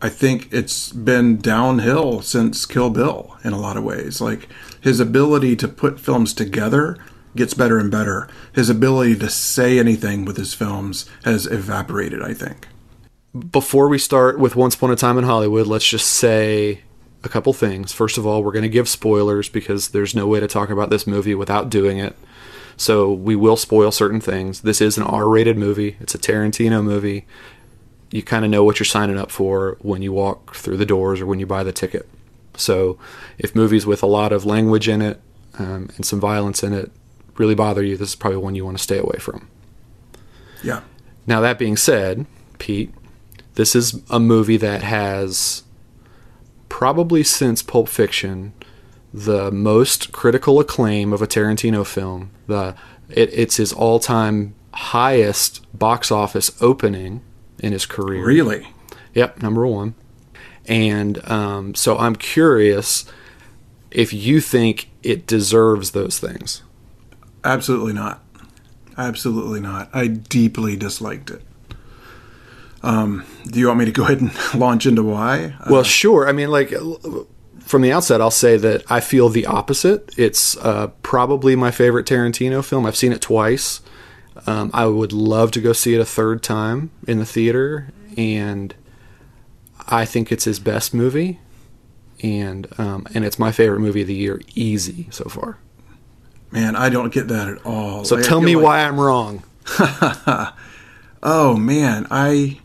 I 0.00 0.08
think 0.08 0.48
it's 0.52 0.90
been 0.90 1.38
downhill 1.38 2.22
since 2.22 2.64
Kill 2.64 2.90
Bill 2.90 3.36
in 3.44 3.52
a 3.52 3.60
lot 3.60 3.76
of 3.76 3.84
ways. 3.84 4.20
Like 4.20 4.48
his 4.80 5.00
ability 5.00 5.56
to 5.56 5.68
put 5.68 6.00
films 6.00 6.32
together 6.32 6.96
gets 7.36 7.54
better 7.54 7.78
and 7.78 7.90
better. 7.90 8.28
His 8.54 8.70
ability 8.70 9.16
to 9.16 9.30
say 9.30 9.78
anything 9.78 10.24
with 10.24 10.36
his 10.36 10.54
films 10.54 11.08
has 11.24 11.46
evaporated, 11.46 12.22
I 12.22 12.34
think. 12.34 12.68
Before 13.50 13.88
we 13.88 13.98
start 13.98 14.38
with 14.38 14.56
Once 14.56 14.74
Upon 14.74 14.90
a 14.90 14.96
Time 14.96 15.18
in 15.18 15.24
Hollywood, 15.24 15.66
let's 15.66 15.88
just 15.88 16.10
say 16.10 16.82
a 17.22 17.28
couple 17.28 17.52
things. 17.52 17.92
First 17.92 18.18
of 18.18 18.26
all, 18.26 18.42
we're 18.42 18.52
going 18.52 18.62
to 18.62 18.68
give 18.68 18.88
spoilers 18.88 19.48
because 19.48 19.88
there's 19.88 20.14
no 20.14 20.26
way 20.26 20.40
to 20.40 20.48
talk 20.48 20.70
about 20.70 20.90
this 20.90 21.06
movie 21.06 21.34
without 21.34 21.70
doing 21.70 21.98
it. 21.98 22.16
So 22.76 23.12
we 23.12 23.34
will 23.34 23.56
spoil 23.56 23.90
certain 23.90 24.20
things. 24.20 24.60
This 24.60 24.80
is 24.80 24.96
an 24.96 25.02
R-rated 25.02 25.58
movie. 25.58 25.96
It's 26.00 26.14
a 26.14 26.18
Tarantino 26.18 26.82
movie. 26.82 27.26
You 28.10 28.22
kind 28.22 28.44
of 28.44 28.50
know 28.50 28.64
what 28.64 28.78
you're 28.78 28.86
signing 28.86 29.18
up 29.18 29.30
for 29.30 29.76
when 29.80 30.00
you 30.00 30.12
walk 30.12 30.54
through 30.54 30.76
the 30.76 30.86
doors 30.86 31.20
or 31.20 31.26
when 31.26 31.40
you 31.40 31.46
buy 31.46 31.64
the 31.64 31.72
ticket. 31.72 32.08
So 32.56 32.98
if 33.36 33.54
movies 33.54 33.84
with 33.84 34.02
a 34.02 34.06
lot 34.06 34.32
of 34.32 34.46
language 34.46 34.88
in 34.88 35.02
it 35.02 35.20
um, 35.58 35.90
and 35.96 36.06
some 36.06 36.20
violence 36.20 36.62
in 36.62 36.72
it 36.72 36.90
really 37.38 37.54
bother 37.54 37.82
you, 37.82 37.96
this 37.96 38.10
is 38.10 38.16
probably 38.16 38.38
one 38.38 38.54
you 38.54 38.64
want 38.64 38.76
to 38.76 38.82
stay 38.82 38.98
away 38.98 39.18
from. 39.18 39.48
Yeah. 40.62 40.82
Now 41.26 41.40
that 41.40 41.58
being 41.58 41.76
said, 41.76 42.26
Pete, 42.58 42.92
this 43.54 43.74
is 43.74 44.02
a 44.10 44.20
movie 44.20 44.56
that 44.56 44.82
has 44.82 45.62
probably 46.68 47.22
since 47.22 47.62
Pulp 47.62 47.88
Fiction 47.88 48.52
the 49.12 49.50
most 49.50 50.12
critical 50.12 50.60
acclaim 50.60 51.12
of 51.12 51.22
a 51.22 51.26
Tarantino 51.26 51.86
film. 51.86 52.30
The 52.46 52.74
it, 53.08 53.30
it's 53.32 53.56
his 53.56 53.72
all-time 53.72 54.54
highest 54.74 55.66
box 55.76 56.10
office 56.12 56.50
opening 56.60 57.22
in 57.58 57.72
his 57.72 57.86
career. 57.86 58.24
Really? 58.24 58.68
Yep, 59.14 59.42
number 59.42 59.66
one. 59.66 59.94
And 60.66 61.26
um, 61.28 61.74
so 61.74 61.96
I'm 61.96 62.16
curious 62.16 63.06
if 63.90 64.12
you 64.12 64.40
think 64.40 64.90
it 65.02 65.26
deserves 65.26 65.92
those 65.92 66.18
things. 66.18 66.62
Absolutely 67.44 67.92
not. 67.92 68.22
Absolutely 68.96 69.60
not. 69.60 69.88
I 69.92 70.08
deeply 70.08 70.76
disliked 70.76 71.30
it. 71.30 71.42
Um, 72.82 73.24
do 73.46 73.58
you 73.58 73.66
want 73.66 73.78
me 73.78 73.84
to 73.84 73.92
go 73.92 74.04
ahead 74.04 74.20
and 74.20 74.32
launch 74.54 74.86
into 74.86 75.02
why? 75.02 75.54
Well, 75.68 75.80
uh, 75.80 75.84
sure. 75.84 76.28
I 76.28 76.32
mean, 76.32 76.50
like 76.50 76.72
from 77.60 77.82
the 77.82 77.92
outset, 77.92 78.20
I'll 78.20 78.30
say 78.30 78.56
that 78.56 78.90
I 78.90 79.00
feel 79.00 79.28
the 79.28 79.46
opposite. 79.46 80.14
It's 80.16 80.56
uh, 80.58 80.88
probably 81.02 81.54
my 81.56 81.70
favorite 81.70 82.06
Tarantino 82.06 82.64
film. 82.64 82.86
I've 82.86 82.96
seen 82.96 83.12
it 83.12 83.20
twice. 83.20 83.80
Um, 84.46 84.70
I 84.72 84.86
would 84.86 85.12
love 85.12 85.50
to 85.52 85.60
go 85.60 85.72
see 85.72 85.94
it 85.94 86.00
a 86.00 86.04
third 86.04 86.42
time 86.42 86.90
in 87.06 87.18
the 87.18 87.26
theater, 87.26 87.92
and 88.16 88.74
I 89.88 90.04
think 90.04 90.30
it's 90.30 90.44
his 90.44 90.60
best 90.60 90.94
movie, 90.94 91.40
and 92.22 92.68
um, 92.78 93.06
and 93.14 93.24
it's 93.24 93.38
my 93.38 93.50
favorite 93.50 93.80
movie 93.80 94.02
of 94.02 94.06
the 94.06 94.14
year, 94.14 94.40
easy 94.54 95.08
so 95.10 95.24
far. 95.24 95.58
Man, 96.50 96.76
I 96.76 96.88
don't 96.88 97.12
get 97.12 97.28
that 97.28 97.48
at 97.48 97.66
all. 97.66 98.04
So 98.04 98.18
I 98.18 98.22
tell 98.22 98.40
me 98.40 98.56
like... 98.56 98.64
why 98.64 98.80
I'm 98.80 98.98
wrong. 98.98 99.42
oh 101.22 101.56
man, 101.56 102.06
I 102.10 102.60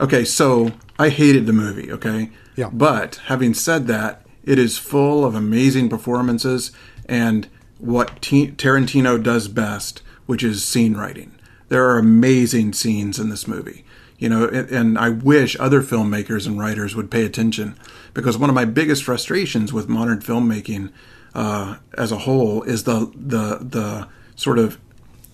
Okay, 0.00 0.24
so 0.24 0.72
I 0.98 1.08
hated 1.08 1.46
the 1.46 1.52
movie, 1.52 1.90
okay? 1.90 2.30
Yeah. 2.54 2.70
But 2.72 3.16
having 3.26 3.52
said 3.52 3.86
that, 3.88 4.24
it 4.44 4.58
is 4.58 4.78
full 4.78 5.24
of 5.24 5.34
amazing 5.34 5.88
performances 5.88 6.70
and 7.06 7.48
what 7.78 8.22
T- 8.22 8.52
Tarantino 8.52 9.20
does 9.20 9.48
best, 9.48 10.02
which 10.26 10.44
is 10.44 10.64
scene 10.64 10.96
writing. 10.96 11.34
There 11.68 11.88
are 11.88 11.98
amazing 11.98 12.72
scenes 12.74 13.18
in 13.18 13.28
this 13.28 13.48
movie. 13.48 13.84
You 14.18 14.28
know, 14.28 14.48
and, 14.48 14.70
and 14.70 14.98
I 14.98 15.10
wish 15.10 15.56
other 15.60 15.82
filmmakers 15.82 16.46
and 16.46 16.58
writers 16.58 16.96
would 16.96 17.10
pay 17.10 17.24
attention 17.24 17.76
because 18.14 18.36
one 18.36 18.50
of 18.50 18.54
my 18.54 18.64
biggest 18.64 19.04
frustrations 19.04 19.72
with 19.72 19.88
modern 19.88 20.20
filmmaking 20.20 20.90
uh, 21.38 21.76
as 21.96 22.10
a 22.10 22.18
whole 22.18 22.64
is 22.64 22.82
the 22.82 23.12
the 23.14 23.58
the 23.62 24.08
sort 24.34 24.58
of 24.58 24.76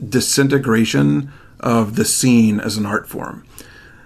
disintegration 0.07 1.33
of 1.61 1.97
the 1.97 2.05
scene 2.05 2.61
as 2.61 2.77
an 2.77 2.85
art 2.85 3.09
form. 3.09 3.47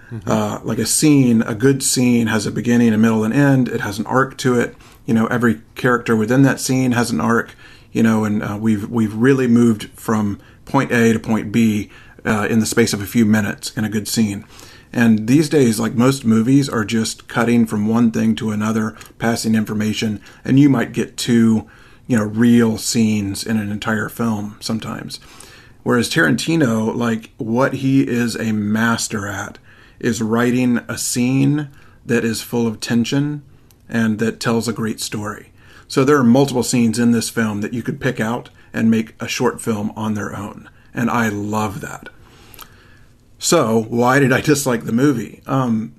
Mm-hmm. 0.09 0.31
Uh, 0.31 0.59
like 0.63 0.77
a 0.77 0.85
scene, 0.85 1.41
a 1.41 1.53
good 1.53 1.83
scene 1.83 2.27
has 2.27 2.45
a 2.45 2.51
beginning, 2.51 2.93
a 2.93 2.97
middle, 2.97 3.25
and 3.25 3.33
end. 3.33 3.67
It 3.67 3.81
has 3.81 3.99
an 3.99 4.05
arc 4.05 4.37
to 4.37 4.57
it. 4.57 4.77
You 5.05 5.13
know, 5.13 5.27
every 5.27 5.61
character 5.75 6.15
within 6.15 6.43
that 6.43 6.61
scene 6.61 6.93
has 6.93 7.11
an 7.11 7.19
arc. 7.19 7.53
You 7.91 8.03
know, 8.03 8.23
and 8.23 8.41
uh, 8.41 8.57
we've 8.59 8.89
we've 8.89 9.13
really 9.13 9.47
moved 9.47 9.89
from 9.89 10.39
point 10.63 10.93
A 10.93 11.11
to 11.11 11.19
point 11.19 11.51
B 11.51 11.89
uh, 12.25 12.47
in 12.49 12.61
the 12.61 12.65
space 12.65 12.93
of 12.93 13.01
a 13.01 13.07
few 13.07 13.25
minutes 13.25 13.75
in 13.75 13.83
a 13.83 13.89
good 13.89 14.07
scene. 14.07 14.45
And 14.93 15.27
these 15.27 15.49
days, 15.49 15.81
like 15.81 15.95
most 15.95 16.23
movies, 16.23 16.69
are 16.69 16.85
just 16.85 17.27
cutting 17.27 17.65
from 17.65 17.89
one 17.89 18.09
thing 18.11 18.35
to 18.37 18.51
another, 18.51 18.95
passing 19.17 19.53
information, 19.53 20.21
and 20.45 20.59
you 20.59 20.69
might 20.69 20.93
get 20.93 21.17
two, 21.17 21.69
you 22.09 22.17
know, 22.17 22.25
real 22.25 22.75
scenes 22.79 23.45
in 23.45 23.57
an 23.57 23.71
entire 23.71 24.09
film 24.09 24.57
sometimes. 24.59 25.19
Whereas 25.83 26.09
Tarantino, 26.09 26.93
like 26.93 27.29
what 27.37 27.75
he 27.75 28.01
is 28.01 28.35
a 28.35 28.51
master 28.51 29.27
at, 29.27 29.59
is 29.99 30.19
writing 30.19 30.79
a 30.87 30.97
scene 30.97 31.69
that 32.03 32.25
is 32.25 32.41
full 32.41 32.65
of 32.65 32.79
tension 32.79 33.43
and 33.87 34.17
that 34.17 34.39
tells 34.39 34.67
a 34.67 34.73
great 34.73 34.99
story. 34.99 35.51
So 35.87 36.03
there 36.03 36.17
are 36.17 36.23
multiple 36.23 36.63
scenes 36.63 36.97
in 36.97 37.11
this 37.11 37.29
film 37.29 37.61
that 37.61 37.73
you 37.73 37.83
could 37.83 38.01
pick 38.01 38.19
out 38.19 38.49
and 38.73 38.89
make 38.89 39.13
a 39.21 39.27
short 39.27 39.61
film 39.61 39.91
on 39.95 40.15
their 40.15 40.35
own. 40.35 40.67
And 40.95 41.11
I 41.11 41.29
love 41.29 41.79
that. 41.81 42.09
So, 43.37 43.83
why 43.83 44.17
did 44.17 44.33
I 44.33 44.41
dislike 44.51 44.85
the 44.85 44.91
movie? 44.91 45.43
Um, 45.45 45.93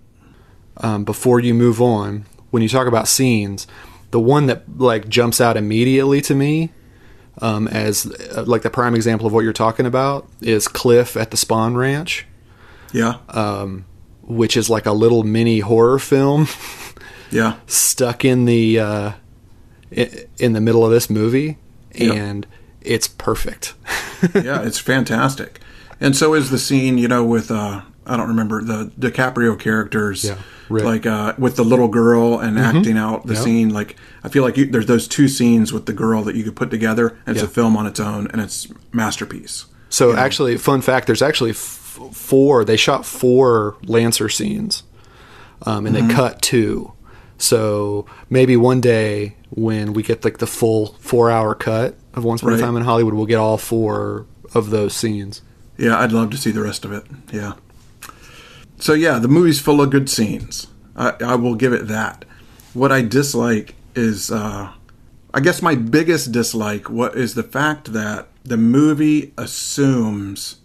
um, 0.78 1.04
before 1.04 1.38
you 1.38 1.54
move 1.54 1.80
on, 1.80 2.26
when 2.50 2.64
you 2.64 2.68
talk 2.68 2.88
about 2.88 3.06
scenes, 3.06 3.68
the 4.10 4.20
one 4.20 4.46
that 4.46 4.78
like 4.78 5.08
jumps 5.08 5.40
out 5.40 5.56
immediately 5.56 6.20
to 6.22 6.34
me 6.34 6.70
um, 7.38 7.68
as 7.68 8.06
uh, 8.06 8.44
like 8.46 8.62
the 8.62 8.70
prime 8.70 8.94
example 8.94 9.26
of 9.26 9.32
what 9.32 9.44
you're 9.44 9.52
talking 9.52 9.86
about 9.86 10.28
is 10.40 10.68
Cliff 10.68 11.16
at 11.16 11.30
the 11.30 11.36
Spahn 11.36 11.76
Ranch. 11.76 12.26
Yeah. 12.92 13.18
Um, 13.28 13.86
which 14.22 14.56
is 14.56 14.70
like 14.70 14.86
a 14.86 14.92
little 14.92 15.22
mini 15.22 15.60
horror 15.60 15.98
film. 15.98 16.46
yeah. 17.30 17.56
Stuck 17.66 18.24
in 18.24 18.44
the 18.44 18.78
uh, 18.78 19.12
in 19.90 20.52
the 20.52 20.60
middle 20.60 20.84
of 20.84 20.90
this 20.90 21.10
movie, 21.10 21.58
and 21.94 22.46
it's 22.80 23.08
perfect. 23.08 23.74
yeah, 24.34 24.62
it's 24.62 24.78
fantastic. 24.78 25.60
And 26.00 26.16
so 26.16 26.34
is 26.34 26.50
the 26.50 26.58
scene, 26.58 26.96
you 26.96 27.08
know, 27.08 27.24
with 27.24 27.50
uh, 27.50 27.82
I 28.06 28.16
don't 28.16 28.28
remember 28.28 28.62
the 28.62 28.90
DiCaprio 28.98 29.58
characters, 29.58 30.24
yeah, 30.24 30.38
like 30.68 31.06
uh, 31.06 31.34
with 31.38 31.56
the 31.56 31.64
little 31.64 31.88
girl 31.88 32.38
and 32.38 32.56
mm-hmm. 32.56 32.76
acting 32.76 32.96
out 32.96 33.26
the 33.26 33.34
yep. 33.34 33.42
scene. 33.42 33.68
Like 33.70 33.96
I 34.24 34.28
feel 34.28 34.42
like 34.42 34.56
you, 34.56 34.66
there's 34.66 34.86
those 34.86 35.06
two 35.06 35.28
scenes 35.28 35.72
with 35.72 35.86
the 35.86 35.92
girl 35.92 36.22
that 36.22 36.34
you 36.34 36.44
could 36.44 36.56
put 36.56 36.70
together. 36.70 37.18
And 37.26 37.36
it's 37.36 37.42
yeah. 37.42 37.48
a 37.48 37.52
film 37.52 37.76
on 37.76 37.86
its 37.86 38.00
own, 38.00 38.28
and 38.28 38.40
it's 38.40 38.68
masterpiece. 38.92 39.66
So 39.90 40.16
actually, 40.16 40.56
fun 40.56 40.80
fact: 40.80 41.06
there's 41.06 41.22
actually 41.22 41.52
four. 41.52 42.64
They 42.64 42.76
shot 42.76 43.04
four 43.04 43.76
Lancer 43.82 44.28
scenes, 44.28 44.82
um, 45.62 45.86
and 45.86 45.94
mm-hmm. 45.94 46.08
they 46.08 46.14
cut 46.14 46.42
two. 46.42 46.92
So 47.38 48.06
maybe 48.28 48.56
one 48.56 48.80
day 48.80 49.36
when 49.50 49.92
we 49.92 50.02
get 50.02 50.24
like 50.24 50.38
the 50.38 50.46
full 50.46 50.94
four 51.00 51.30
hour 51.30 51.54
cut 51.54 51.96
of 52.14 52.24
Once 52.24 52.42
Upon 52.42 52.52
right. 52.52 52.60
a 52.60 52.62
Time 52.62 52.76
in 52.76 52.84
Hollywood, 52.84 53.14
we'll 53.14 53.26
get 53.26 53.36
all 53.36 53.58
four 53.58 54.26
of 54.54 54.70
those 54.70 54.94
scenes. 54.94 55.42
Yeah, 55.76 55.98
I'd 55.98 56.12
love 56.12 56.30
to 56.30 56.36
see 56.36 56.50
the 56.50 56.60
rest 56.60 56.84
of 56.84 56.92
it. 56.92 57.04
Yeah. 57.32 57.54
So 58.80 58.94
yeah, 58.94 59.18
the 59.18 59.28
movie's 59.28 59.60
full 59.60 59.80
of 59.80 59.90
good 59.90 60.08
scenes. 60.08 60.66
I, 60.96 61.12
I 61.20 61.34
will 61.36 61.54
give 61.54 61.72
it 61.72 61.86
that. 61.88 62.24
What 62.72 62.90
I 62.90 63.02
dislike 63.02 63.74
is, 63.94 64.30
uh, 64.30 64.72
I 65.32 65.40
guess 65.40 65.62
my 65.62 65.74
biggest 65.74 66.32
dislike 66.32 66.88
what 66.88 67.14
is 67.14 67.34
the 67.34 67.42
fact 67.42 67.92
that 67.92 68.28
the 68.42 68.56
movie 68.56 69.32
assumes 69.36 70.56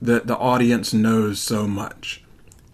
that 0.00 0.26
the 0.26 0.36
audience 0.36 0.92
knows 0.92 1.40
so 1.40 1.66
much. 1.66 2.22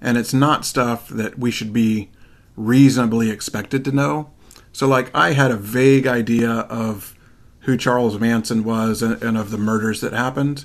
And 0.00 0.18
it's 0.18 0.35
not 0.35 0.66
stuff 0.66 1.09
that 1.09 1.38
we 1.38 1.50
should 1.50 1.73
be 1.73 2.11
reasonably 2.56 3.30
expected 3.30 3.85
to 3.85 3.92
know. 3.92 4.30
So, 4.73 4.87
like, 4.87 5.14
I 5.14 5.33
had 5.33 5.50
a 5.50 5.56
vague 5.56 6.06
idea 6.06 6.50
of 6.50 7.16
who 7.61 7.76
Charles 7.76 8.18
Manson 8.18 8.62
was 8.62 9.02
and, 9.02 9.23
and 9.23 9.38
of 9.38 9.50
the 9.50 9.59
murders 9.59 10.00
that 10.00 10.12
happened. 10.12 10.64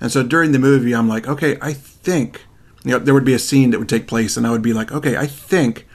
And 0.00 0.12
so 0.12 0.22
during 0.22 0.52
the 0.52 0.58
movie, 0.58 0.94
I'm 0.94 1.08
like, 1.08 1.26
okay, 1.26 1.56
I 1.60 1.72
think, 1.72 2.42
you 2.88 2.94
know, 2.94 3.00
there 3.00 3.12
would 3.12 3.22
be 3.22 3.34
a 3.34 3.38
scene 3.38 3.68
that 3.70 3.78
would 3.78 3.88
take 3.88 4.06
place, 4.06 4.38
and 4.38 4.46
I 4.46 4.50
would 4.50 4.62
be 4.62 4.72
like, 4.72 4.90
okay, 4.90 5.14
I 5.14 5.26
think 5.26 5.86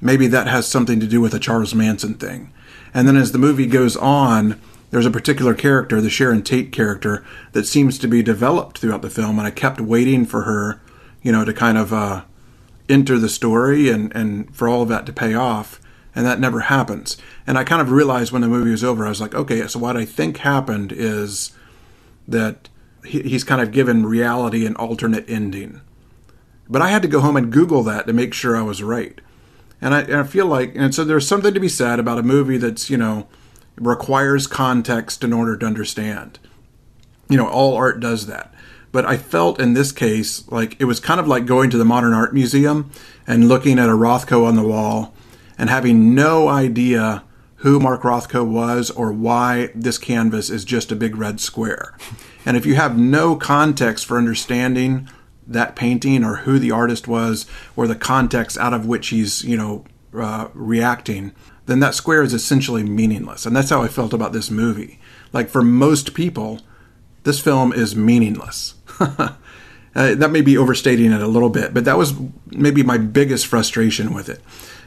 maybe 0.00 0.26
that 0.28 0.46
has 0.46 0.66
something 0.66 0.98
to 0.98 1.06
do 1.06 1.20
with 1.20 1.34
a 1.34 1.38
Charles 1.38 1.74
Manson 1.74 2.14
thing. 2.14 2.50
And 2.94 3.06
then 3.06 3.14
as 3.14 3.32
the 3.32 3.38
movie 3.38 3.66
goes 3.66 3.94
on, 3.94 4.58
there's 4.90 5.04
a 5.04 5.10
particular 5.10 5.52
character, 5.52 6.00
the 6.00 6.08
Sharon 6.08 6.42
Tate 6.42 6.72
character, 6.72 7.22
that 7.52 7.66
seems 7.66 7.98
to 7.98 8.08
be 8.08 8.22
developed 8.22 8.78
throughout 8.78 9.02
the 9.02 9.10
film, 9.10 9.38
and 9.38 9.46
I 9.46 9.50
kept 9.50 9.82
waiting 9.82 10.24
for 10.24 10.44
her, 10.44 10.80
you 11.20 11.30
know, 11.30 11.44
to 11.44 11.52
kind 11.52 11.76
of 11.76 11.92
uh, 11.92 12.22
enter 12.88 13.18
the 13.18 13.28
story 13.28 13.90
and, 13.90 14.10
and 14.16 14.56
for 14.56 14.66
all 14.66 14.80
of 14.80 14.88
that 14.88 15.04
to 15.04 15.12
pay 15.12 15.34
off, 15.34 15.78
and 16.14 16.24
that 16.24 16.40
never 16.40 16.60
happens. 16.60 17.18
And 17.46 17.58
I 17.58 17.64
kind 17.64 17.82
of 17.82 17.90
realized 17.90 18.32
when 18.32 18.40
the 18.40 18.48
movie 18.48 18.70
was 18.70 18.82
over, 18.82 19.04
I 19.04 19.10
was 19.10 19.20
like, 19.20 19.34
okay, 19.34 19.66
so 19.66 19.78
what 19.78 19.98
I 19.98 20.06
think 20.06 20.38
happened 20.38 20.90
is 20.90 21.52
that 22.26 22.70
he, 23.04 23.20
he's 23.20 23.44
kind 23.44 23.60
of 23.60 23.72
given 23.72 24.06
reality 24.06 24.64
an 24.64 24.74
alternate 24.76 25.28
ending. 25.28 25.82
But 26.70 26.82
I 26.82 26.88
had 26.88 27.02
to 27.02 27.08
go 27.08 27.20
home 27.20 27.36
and 27.36 27.52
Google 27.52 27.82
that 27.82 28.06
to 28.06 28.12
make 28.12 28.32
sure 28.32 28.56
I 28.56 28.62
was 28.62 28.82
right. 28.82 29.20
And 29.80 29.92
I, 29.92 30.02
and 30.02 30.16
I 30.16 30.22
feel 30.22 30.46
like, 30.46 30.74
and 30.76 30.94
so 30.94 31.04
there's 31.04 31.26
something 31.26 31.52
to 31.52 31.60
be 31.60 31.68
said 31.68 31.98
about 31.98 32.18
a 32.18 32.22
movie 32.22 32.58
that's, 32.58 32.88
you 32.88 32.96
know, 32.96 33.26
requires 33.76 34.46
context 34.46 35.24
in 35.24 35.32
order 35.32 35.56
to 35.56 35.66
understand. 35.66 36.38
You 37.28 37.38
know, 37.38 37.48
all 37.48 37.74
art 37.74 37.98
does 37.98 38.26
that. 38.26 38.54
But 38.92 39.04
I 39.04 39.16
felt 39.16 39.60
in 39.60 39.74
this 39.74 39.92
case 39.92 40.46
like 40.48 40.76
it 40.80 40.84
was 40.84 41.00
kind 41.00 41.20
of 41.20 41.28
like 41.28 41.46
going 41.46 41.70
to 41.70 41.78
the 41.78 41.84
Modern 41.84 42.12
Art 42.12 42.34
Museum 42.34 42.90
and 43.26 43.48
looking 43.48 43.78
at 43.78 43.88
a 43.88 43.92
Rothko 43.92 44.46
on 44.46 44.56
the 44.56 44.66
wall 44.66 45.14
and 45.56 45.70
having 45.70 46.14
no 46.14 46.48
idea 46.48 47.24
who 47.56 47.78
Mark 47.78 48.02
Rothko 48.02 48.46
was 48.46 48.90
or 48.90 49.12
why 49.12 49.70
this 49.74 49.98
canvas 49.98 50.50
is 50.50 50.64
just 50.64 50.90
a 50.90 50.96
big 50.96 51.16
red 51.16 51.40
square. 51.40 51.96
And 52.44 52.56
if 52.56 52.64
you 52.66 52.74
have 52.74 52.98
no 52.98 53.36
context 53.36 54.06
for 54.06 54.18
understanding 54.18 55.08
that 55.50 55.76
painting 55.76 56.24
or 56.24 56.36
who 56.36 56.58
the 56.58 56.70
artist 56.70 57.08
was 57.08 57.44
or 57.76 57.86
the 57.86 57.96
context 57.96 58.56
out 58.58 58.72
of 58.72 58.86
which 58.86 59.08
he's, 59.08 59.44
you 59.44 59.56
know, 59.56 59.84
uh, 60.14 60.48
reacting, 60.54 61.32
then 61.66 61.80
that 61.80 61.94
square 61.94 62.22
is 62.22 62.32
essentially 62.32 62.82
meaningless. 62.82 63.44
And 63.46 63.54
that's 63.54 63.70
how 63.70 63.82
I 63.82 63.88
felt 63.88 64.12
about 64.12 64.32
this 64.32 64.50
movie. 64.50 64.98
Like 65.32 65.48
for 65.48 65.62
most 65.62 66.14
people, 66.14 66.60
this 67.24 67.40
film 67.40 67.72
is 67.72 67.94
meaningless. 67.94 68.74
uh, 69.00 69.34
that 69.94 70.30
may 70.30 70.40
be 70.40 70.56
overstating 70.56 71.12
it 71.12 71.22
a 71.22 71.28
little 71.28 71.50
bit, 71.50 71.74
but 71.74 71.84
that 71.84 71.98
was 71.98 72.14
maybe 72.46 72.82
my 72.82 72.98
biggest 72.98 73.46
frustration 73.46 74.14
with 74.14 74.28
it. 74.28 74.40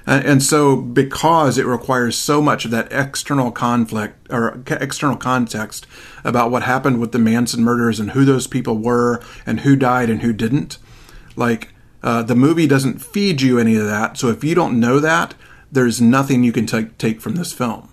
And 0.05 0.43
so, 0.43 0.75
because 0.75 1.57
it 1.57 1.65
requires 1.65 2.17
so 2.17 2.41
much 2.41 2.65
of 2.65 2.72
that 2.72 2.91
external 2.91 3.51
conflict 3.51 4.27
or 4.29 4.62
external 4.67 5.15
context 5.15 5.88
about 6.25 6.51
what 6.51 6.63
happened 6.63 7.00
with 7.00 7.13
the 7.13 7.19
Manson 7.19 7.63
murders 7.63 8.01
and 8.01 8.12
who 8.12 8.25
those 8.25 8.45
people 8.45 8.77
were 8.77 9.22
and 9.45 9.62
who 9.62 9.77
died 9.77 10.10
and 10.10 10.22
who 10.22 10.33
didn't, 10.33 10.77
like 11.38 11.69
uh, 12.03 12.22
the 12.22 12.36
movie 12.36 12.67
doesn't 12.67 13.00
feed 13.00 13.41
you 13.41 13.57
any 13.57 13.77
of 13.77 13.86
that. 13.86 14.17
So, 14.17 14.27
if 14.27 14.43
you 14.43 14.55
don't 14.55 14.77
know 14.77 15.00
that, 15.00 15.36
there's 15.72 16.01
nothing 16.01 16.43
you 16.43 16.51
can 16.51 16.65
t- 16.65 16.89
take 16.98 17.22
from 17.22 17.36
this 17.36 17.53
film. 17.53 17.89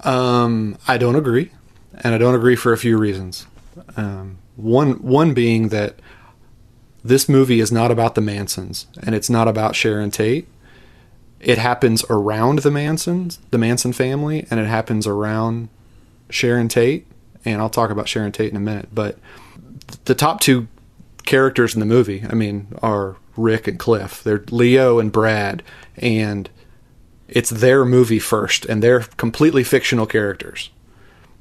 Um, 0.00 0.78
I 0.88 0.96
don't 0.96 1.16
agree, 1.16 1.50
and 1.98 2.14
I 2.14 2.18
don't 2.18 2.34
agree 2.34 2.56
for 2.56 2.72
a 2.72 2.78
few 2.78 2.96
reasons. 2.96 3.46
Um, 3.94 4.38
one 4.56 4.92
one 5.02 5.34
being 5.34 5.68
that 5.68 5.96
this 7.04 7.28
movie 7.28 7.60
is 7.60 7.72
not 7.72 7.90
about 7.90 8.14
the 8.14 8.20
Mansons 8.20 8.86
and 9.02 9.14
it's 9.14 9.30
not 9.30 9.48
about 9.48 9.74
Sharon 9.74 10.10
Tate. 10.10 10.46
It 11.40 11.58
happens 11.58 12.04
around 12.10 12.60
the 12.60 12.70
Mansons, 12.70 13.38
the 13.50 13.58
Manson 13.58 13.92
family, 13.92 14.46
and 14.50 14.60
it 14.60 14.66
happens 14.66 15.06
around 15.06 15.68
Sharon 16.28 16.68
Tate. 16.68 17.06
And 17.44 17.60
I'll 17.60 17.70
talk 17.70 17.90
about 17.90 18.08
Sharon 18.08 18.32
Tate 18.32 18.50
in 18.50 18.56
a 18.56 18.60
minute. 18.60 18.90
But 18.92 19.18
the 20.04 20.14
top 20.14 20.40
two 20.40 20.68
characters 21.24 21.74
in 21.74 21.80
the 21.80 21.86
movie, 21.86 22.24
I 22.28 22.34
mean, 22.34 22.68
are 22.82 23.16
Rick 23.36 23.66
and 23.66 23.78
Cliff. 23.78 24.22
They're 24.22 24.44
Leo 24.50 24.98
and 24.98 25.10
Brad. 25.10 25.62
And 25.96 26.50
it's 27.28 27.50
their 27.50 27.84
movie 27.84 28.18
first, 28.18 28.66
and 28.66 28.82
they're 28.82 29.00
completely 29.16 29.64
fictional 29.64 30.06
characters. 30.06 30.70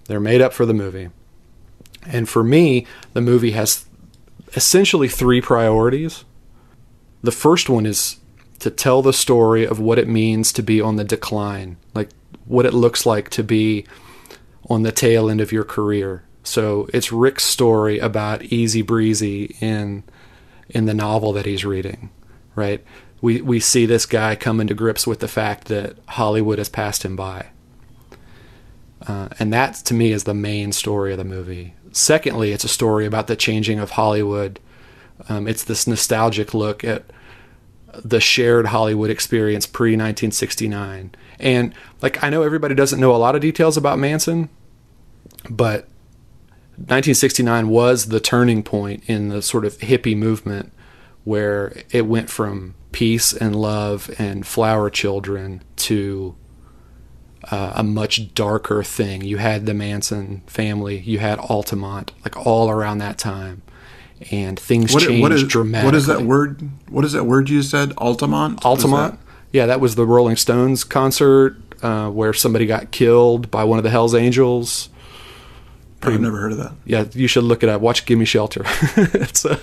They're 0.06 0.20
made 0.20 0.42
up 0.42 0.54
for 0.54 0.66
the 0.66 0.74
movie. 0.74 1.10
And 2.06 2.30
for 2.30 2.44
me, 2.44 2.88
the 3.14 3.22
movie 3.22 3.52
has 3.52 3.86
essentially 4.56 5.08
three 5.08 5.42
priorities. 5.42 6.24
The 7.22 7.32
first 7.32 7.70
one 7.70 7.86
is 7.86 8.19
to 8.60 8.70
tell 8.70 9.02
the 9.02 9.14
story 9.14 9.66
of 9.66 9.80
what 9.80 10.00
it 10.00 10.08
means 10.08 10.52
to 10.54 10.64
be 10.64 10.82
on 10.82 10.98
the 10.98 11.04
decline, 11.04 11.78
like 11.94 12.10
what 12.46 12.66
it 12.66 12.74
looks 12.74 13.06
like 13.06 13.30
to 13.30 13.44
be 13.44 13.86
on 14.70 14.84
the 14.84 14.92
tail 14.92 15.30
end 15.30 15.42
of 15.42 15.52
your 15.52 15.64
career. 15.64 16.24
So 16.44 16.88
it's 16.94 17.12
Rick's 17.12 17.44
story 17.44 18.00
about 18.00 18.44
easy 18.44 18.82
breezy 18.82 19.56
in 19.60 20.04
in 20.70 20.86
the 20.86 20.94
novel 20.94 21.34
that 21.34 21.46
he's 21.46 21.66
reading, 21.66 22.10
right? 22.56 22.84
We 23.22 23.42
we 23.42 23.60
see 23.60 23.86
this 23.86 24.06
guy 24.06 24.36
coming 24.36 24.68
to 24.68 24.74
grips 24.74 25.08
with 25.08 25.20
the 25.20 25.28
fact 25.28 25.68
that 25.68 25.98
Hollywood 26.08 26.58
has 26.58 26.70
passed 26.70 27.04
him 27.04 27.16
by. 27.16 27.48
Uh, 29.08 29.30
and 29.40 29.54
that 29.54 29.76
to 29.76 29.94
me 29.94 30.12
is 30.12 30.26
the 30.26 30.34
main 30.34 30.72
story 30.72 31.12
of 31.12 31.18
the 31.18 31.24
movie. 31.24 31.74
Secondly, 31.92 32.52
it's 32.52 32.66
a 32.66 32.70
story 32.70 33.06
about 33.06 33.28
the 33.28 33.36
changing 33.36 33.80
of 33.80 33.92
Hollywood. 33.92 34.60
Um, 35.28 35.48
it's 35.48 35.64
this 35.64 35.88
nostalgic 35.88 36.54
look 36.54 36.84
at 36.84 37.06
the 37.94 38.20
shared 38.20 38.68
Hollywood 38.68 39.10
experience 39.10 39.66
pre 39.66 39.92
1969. 39.92 41.12
And 41.40 41.74
like 42.02 42.24
I 42.24 42.30
know 42.30 42.44
everybody 42.44 42.76
doesn't 42.76 43.00
know 43.00 43.16
a 43.16 43.18
lot 43.18 43.36
of 43.36 43.42
details 43.42 43.78
about 43.78 44.00
Manson, 44.00 44.50
but 45.50 45.88
1969 46.88 47.70
was 47.70 48.08
the 48.08 48.20
turning 48.20 48.64
point 48.64 49.04
in 49.08 49.30
the 49.30 49.42
sort 49.42 49.66
of 49.66 49.78
hippie 49.80 50.18
movement 50.18 50.72
where 51.26 51.74
it 51.92 52.06
went 52.08 52.30
from 52.30 52.74
peace 52.92 53.34
and 53.34 53.56
love 53.56 54.10
and 54.18 54.48
flower 54.48 54.90
children 54.90 55.62
to 55.76 56.36
uh, 57.52 57.74
a 57.76 57.84
much 57.84 58.34
darker 58.34 58.84
thing. 58.84 59.24
You 59.24 59.38
had 59.38 59.66
the 59.66 59.74
Manson 59.74 60.42
family, 60.48 61.00
you 61.00 61.20
had 61.20 61.40
Altamont, 61.40 62.12
like 62.24 62.46
all 62.46 62.70
around 62.70 63.00
that 63.00 63.18
time, 63.18 63.62
and 64.32 64.60
things 64.60 64.94
what, 64.94 65.04
changed 65.04 65.22
what 65.22 65.32
is, 65.32 65.44
dramatically. 65.44 65.88
What 65.88 65.96
is 65.96 66.08
that 66.08 66.22
word? 66.22 66.70
What 66.90 67.06
is 67.06 67.14
that 67.14 67.26
word 67.26 67.50
you 67.50 67.62
said? 67.62 67.94
Altamont. 67.98 68.66
Altamont. 68.66 69.20
Yeah, 69.52 69.66
that 69.68 69.80
was 69.80 69.96
the 69.96 70.06
Rolling 70.06 70.36
Stones 70.36 70.84
concert 70.84 71.58
uh, 71.84 72.10
where 72.10 72.34
somebody 72.34 72.66
got 72.66 72.92
killed 72.92 73.50
by 73.50 73.64
one 73.64 73.80
of 73.80 73.84
the 73.84 73.90
Hell's 73.90 74.14
Angels. 74.14 74.90
Pretty, 76.02 76.16
I've 76.16 76.22
never 76.22 76.38
heard 76.38 76.52
of 76.52 76.60
that. 76.60 76.74
Yeah, 76.86 77.06
you 77.14 77.28
should 77.28 77.44
look 77.44 77.64
it 77.64 77.70
up. 77.70 77.82
Watch 77.82 78.06
"Gimme 78.06 78.26
Shelter." 78.26 78.64
it's 78.96 79.44
a, 79.46 79.60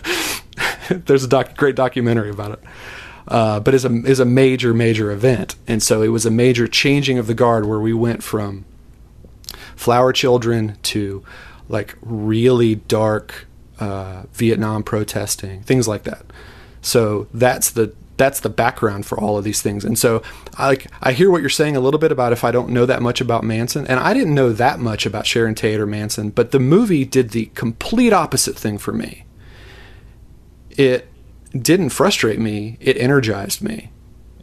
there's 0.90 1.24
a 1.24 1.28
doc, 1.28 1.56
great 1.56 1.76
documentary 1.76 2.30
about 2.30 2.52
it 2.52 2.60
uh, 3.28 3.60
but 3.60 3.74
is 3.74 3.84
a 3.84 3.92
is 4.04 4.20
a 4.20 4.24
major 4.24 4.72
major 4.72 5.10
event, 5.10 5.56
and 5.66 5.82
so 5.82 6.02
it 6.02 6.08
was 6.08 6.26
a 6.26 6.30
major 6.30 6.68
changing 6.68 7.18
of 7.18 7.26
the 7.26 7.34
guard 7.34 7.66
where 7.66 7.80
we 7.80 7.92
went 7.92 8.22
from 8.22 8.64
flower 9.74 10.12
children 10.12 10.76
to 10.82 11.24
like 11.68 11.96
really 12.00 12.76
dark 12.76 13.46
uh, 13.78 14.24
Vietnam 14.32 14.82
protesting, 14.82 15.62
things 15.62 15.86
like 15.86 16.04
that. 16.04 16.24
So 16.80 17.28
that's 17.32 17.70
the 17.70 17.94
that's 18.16 18.40
the 18.40 18.48
background 18.48 19.04
for 19.04 19.18
all 19.20 19.36
of 19.36 19.44
these 19.44 19.60
things. 19.60 19.84
And 19.84 19.98
so 19.98 20.22
I 20.56 20.68
like 20.68 20.86
I 21.02 21.12
hear 21.12 21.30
what 21.30 21.40
you're 21.40 21.50
saying 21.50 21.76
a 21.76 21.80
little 21.80 22.00
bit 22.00 22.12
about 22.12 22.32
if 22.32 22.44
I 22.44 22.50
don't 22.50 22.70
know 22.70 22.86
that 22.86 23.02
much 23.02 23.20
about 23.20 23.44
Manson, 23.44 23.86
and 23.86 24.00
I 24.00 24.14
didn't 24.14 24.34
know 24.34 24.52
that 24.52 24.80
much 24.80 25.06
about 25.06 25.26
Sharon 25.26 25.54
Tate 25.54 25.80
or 25.80 25.86
Manson, 25.86 26.30
but 26.30 26.50
the 26.50 26.60
movie 26.60 27.04
did 27.04 27.30
the 27.30 27.46
complete 27.54 28.12
opposite 28.12 28.56
thing 28.56 28.78
for 28.78 28.92
me. 28.92 29.24
It 30.70 31.08
didn't 31.52 31.90
frustrate 31.90 32.38
me, 32.38 32.76
it 32.80 32.96
energized 32.96 33.62
me. 33.62 33.90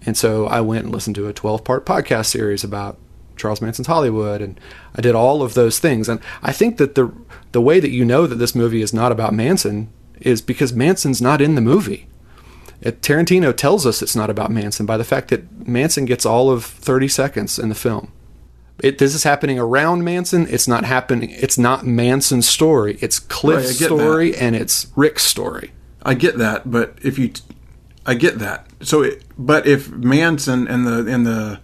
And 0.06 0.18
so 0.18 0.48
I 0.48 0.62
went 0.62 0.86
and 0.86 0.94
listened 0.94 1.16
to 1.16 1.28
a 1.28 1.34
12 1.34 1.64
part 1.64 1.86
podcast 1.86 2.26
series 2.26 2.64
about 2.64 2.98
Charles 3.36 3.62
Manson's 3.62 3.88
Hollywood 3.88 4.42
and 4.42 4.60
I 4.96 5.02
did 5.02 5.16
all 5.16 5.42
of 5.42 5.54
those 5.54 5.80
things. 5.80 6.08
And 6.10 6.20
I 6.42 6.52
think 6.52 6.78
that 6.78 6.96
the 6.96 7.14
the 7.52 7.62
way 7.62 7.80
that 7.80 7.92
you 7.92 8.04
know 8.04 8.28
that 8.28 8.36
this 8.36 8.56
movie 8.56 8.82
is 8.82 8.94
not 8.94 9.12
about 9.12 9.34
Manson 9.34 9.92
is 10.20 10.42
because 10.42 10.74
Manson's 10.74 11.22
not 11.22 11.42
in 11.42 11.56
the 11.56 11.62
movie. 11.62 12.08
It, 12.82 13.02
Tarantino 13.02 13.56
tells 13.56 13.86
us 13.86 14.02
it's 14.02 14.16
not 14.16 14.30
about 14.30 14.52
Manson 14.52 14.86
by 14.86 14.98
the 14.98 15.04
fact 15.04 15.30
that 15.30 15.68
Manson 15.68 16.06
gets 16.06 16.26
all 16.26 16.50
of 16.50 16.66
30 16.66 17.08
seconds 17.08 17.58
in 17.58 17.70
the 17.70 17.76
film. 17.76 18.12
It, 18.80 18.98
this 18.98 19.16
is 19.16 19.24
happening 19.24 19.60
around 19.60 20.04
Manson. 20.04 20.48
It's 20.50 20.68
not 20.68 20.84
happening. 20.84 21.30
It's 21.30 21.58
not 21.58 21.86
Manson's 21.86 22.50
story. 22.50 22.98
It's 23.00 23.20
Cliff's 23.20 23.80
right, 23.80 23.88
story 23.88 24.32
that. 24.32 24.42
and 24.42 24.56
it's 24.56 24.88
Rick's 24.96 25.24
story. 25.24 25.72
I 26.02 26.16
get 26.16 26.38
that, 26.40 26.70
but 26.70 26.98
if 27.02 27.18
you, 27.18 27.32
I 28.06 28.16
get 28.16 28.40
that. 28.40 28.68
So, 28.82 29.04
it, 29.04 29.24
but 29.38 29.66
if 29.66 29.90
Manson 29.90 30.68
and 30.68 30.86
the 30.86 31.08
and 31.08 31.26
the 31.26 31.62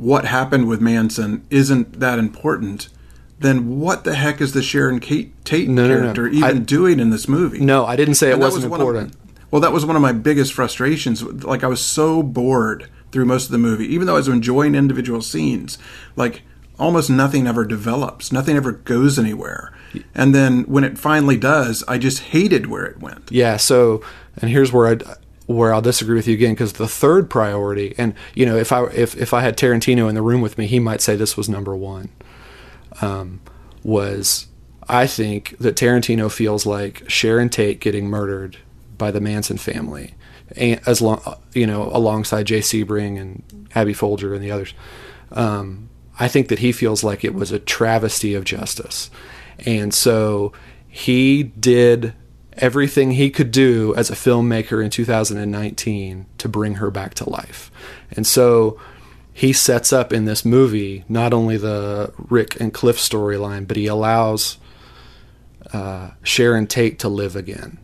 what 0.00 0.24
happened 0.24 0.66
with 0.66 0.80
Manson 0.80 1.44
isn't 1.50 2.00
that 2.00 2.18
important, 2.18 2.88
then 3.38 3.78
what 3.78 4.04
the 4.04 4.14
heck 4.14 4.40
is 4.40 4.54
the 4.54 4.62
Sharon 4.62 4.98
Kate 4.98 5.32
Tate 5.44 5.68
no, 5.68 5.86
character 5.86 6.22
no, 6.24 6.30
no. 6.30 6.46
even 6.46 6.62
I, 6.62 6.64
doing 6.64 6.98
in 6.98 7.10
this 7.10 7.28
movie? 7.28 7.60
No, 7.60 7.84
I 7.84 7.96
didn't 7.96 8.14
say 8.14 8.32
and 8.32 8.40
it 8.40 8.42
wasn't 8.42 8.70
was 8.70 8.80
important. 8.80 9.14
Of, 9.14 9.50
well, 9.50 9.60
that 9.60 9.72
was 9.72 9.84
one 9.84 9.96
of 9.96 10.02
my 10.02 10.12
biggest 10.12 10.54
frustrations. 10.54 11.22
Like 11.22 11.62
I 11.62 11.66
was 11.66 11.84
so 11.84 12.22
bored 12.22 12.88
through 13.12 13.26
most 13.26 13.44
of 13.44 13.50
the 13.50 13.58
movie, 13.58 13.92
even 13.92 14.06
though 14.06 14.14
I 14.14 14.18
was 14.18 14.28
enjoying 14.28 14.74
individual 14.74 15.20
scenes. 15.20 15.76
Like 16.16 16.44
almost 16.78 17.10
nothing 17.10 17.46
ever 17.46 17.66
develops, 17.66 18.32
nothing 18.32 18.56
ever 18.56 18.72
goes 18.72 19.18
anywhere. 19.18 19.70
And 20.14 20.34
then 20.34 20.62
when 20.62 20.82
it 20.82 20.96
finally 20.96 21.36
does, 21.36 21.84
I 21.86 21.98
just 21.98 22.20
hated 22.20 22.68
where 22.68 22.86
it 22.86 23.00
went. 23.00 23.30
Yeah. 23.30 23.58
So, 23.58 24.02
and 24.40 24.50
here's 24.50 24.72
where 24.72 24.86
I 24.88 24.96
where 25.50 25.74
I'll 25.74 25.82
disagree 25.82 26.14
with 26.14 26.28
you 26.28 26.34
again 26.34 26.54
because 26.54 26.74
the 26.74 26.86
third 26.86 27.28
priority, 27.28 27.94
and 27.98 28.14
you 28.34 28.46
know, 28.46 28.56
if 28.56 28.70
I 28.70 28.84
if 28.86 29.16
if 29.16 29.34
I 29.34 29.40
had 29.40 29.56
Tarantino 29.56 30.08
in 30.08 30.14
the 30.14 30.22
room 30.22 30.40
with 30.40 30.56
me, 30.56 30.66
he 30.66 30.78
might 30.78 31.00
say 31.00 31.16
this 31.16 31.36
was 31.36 31.48
number 31.48 31.74
one. 31.74 32.10
Um, 33.02 33.40
was 33.82 34.46
I 34.88 35.06
think 35.06 35.56
that 35.58 35.74
Tarantino 35.74 36.30
feels 36.30 36.66
like 36.66 37.08
Sharon 37.10 37.48
Tate 37.48 37.80
getting 37.80 38.06
murdered 38.06 38.58
by 38.96 39.10
the 39.10 39.20
Manson 39.20 39.56
family, 39.56 40.14
and 40.56 40.80
as 40.86 41.02
long 41.02 41.20
you 41.52 41.66
know, 41.66 41.90
alongside 41.92 42.46
Jay 42.46 42.60
Sebring 42.60 43.20
and 43.20 43.68
Abby 43.74 43.92
Folger 43.92 44.34
and 44.34 44.42
the 44.42 44.52
others. 44.52 44.72
Um, 45.32 45.88
I 46.18 46.28
think 46.28 46.48
that 46.48 46.58
he 46.58 46.70
feels 46.70 47.02
like 47.02 47.24
it 47.24 47.34
was 47.34 47.50
a 47.50 47.58
travesty 47.58 48.34
of 48.34 48.44
justice. 48.44 49.10
And 49.64 49.94
so 49.94 50.52
he 50.86 51.42
did 51.42 52.12
everything 52.60 53.12
he 53.12 53.30
could 53.30 53.50
do 53.50 53.94
as 53.96 54.10
a 54.10 54.14
filmmaker 54.14 54.84
in 54.84 54.90
2019 54.90 56.26
to 56.38 56.48
bring 56.48 56.74
her 56.74 56.90
back 56.90 57.14
to 57.14 57.28
life. 57.28 57.70
And 58.10 58.26
so 58.26 58.78
he 59.32 59.52
sets 59.52 59.92
up 59.92 60.12
in 60.12 60.26
this 60.26 60.44
movie 60.44 61.04
not 61.08 61.32
only 61.32 61.56
the 61.56 62.12
Rick 62.28 62.60
and 62.60 62.72
Cliff 62.72 62.98
storyline, 62.98 63.66
but 63.66 63.76
he 63.76 63.86
allows 63.86 64.58
uh, 65.72 66.10
Sharon 66.22 66.66
Tate 66.66 66.98
to 67.00 67.08
live 67.08 67.36
again. 67.36 67.78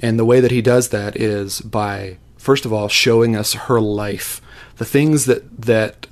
And 0.00 0.18
the 0.18 0.24
way 0.24 0.40
that 0.40 0.50
he 0.50 0.62
does 0.62 0.90
that 0.90 1.16
is 1.16 1.60
by, 1.60 2.18
first 2.36 2.64
of 2.64 2.72
all, 2.72 2.88
showing 2.88 3.34
us 3.34 3.54
her 3.54 3.80
life, 3.80 4.40
the 4.76 4.84
things 4.84 5.24
that 5.24 5.62
that 5.62 6.06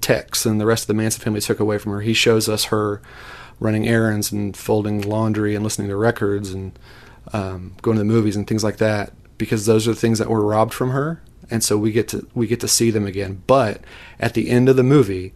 Tex 0.00 0.44
and 0.44 0.60
the 0.60 0.66
rest 0.66 0.84
of 0.84 0.86
the 0.88 0.94
Manson 0.94 1.22
family 1.22 1.40
took 1.40 1.60
away 1.60 1.78
from 1.78 1.92
her. 1.92 2.00
He 2.00 2.12
shows 2.12 2.48
us 2.48 2.64
her 2.64 3.00
running 3.60 3.86
errands 3.86 4.32
and 4.32 4.56
folding 4.56 5.00
laundry 5.00 5.54
and 5.54 5.62
listening 5.62 5.88
to 5.88 5.96
records 5.96 6.52
and 6.52 6.76
um, 7.32 7.74
going 7.82 7.96
to 7.96 8.00
the 8.00 8.04
movies 8.04 8.36
and 8.36 8.46
things 8.46 8.64
like 8.64 8.78
that 8.78 9.12
because 9.38 9.66
those 9.66 9.88
are 9.88 9.92
the 9.92 10.00
things 10.00 10.18
that 10.18 10.28
were 10.28 10.44
robbed 10.44 10.74
from 10.74 10.90
her 10.90 11.22
and 11.50 11.62
so 11.62 11.76
we 11.76 11.92
get 11.92 12.08
to 12.08 12.26
we 12.34 12.46
get 12.46 12.60
to 12.60 12.68
see 12.68 12.90
them 12.90 13.06
again. 13.06 13.42
But 13.46 13.82
at 14.18 14.34
the 14.34 14.48
end 14.48 14.68
of 14.68 14.76
the 14.76 14.82
movie 14.82 15.34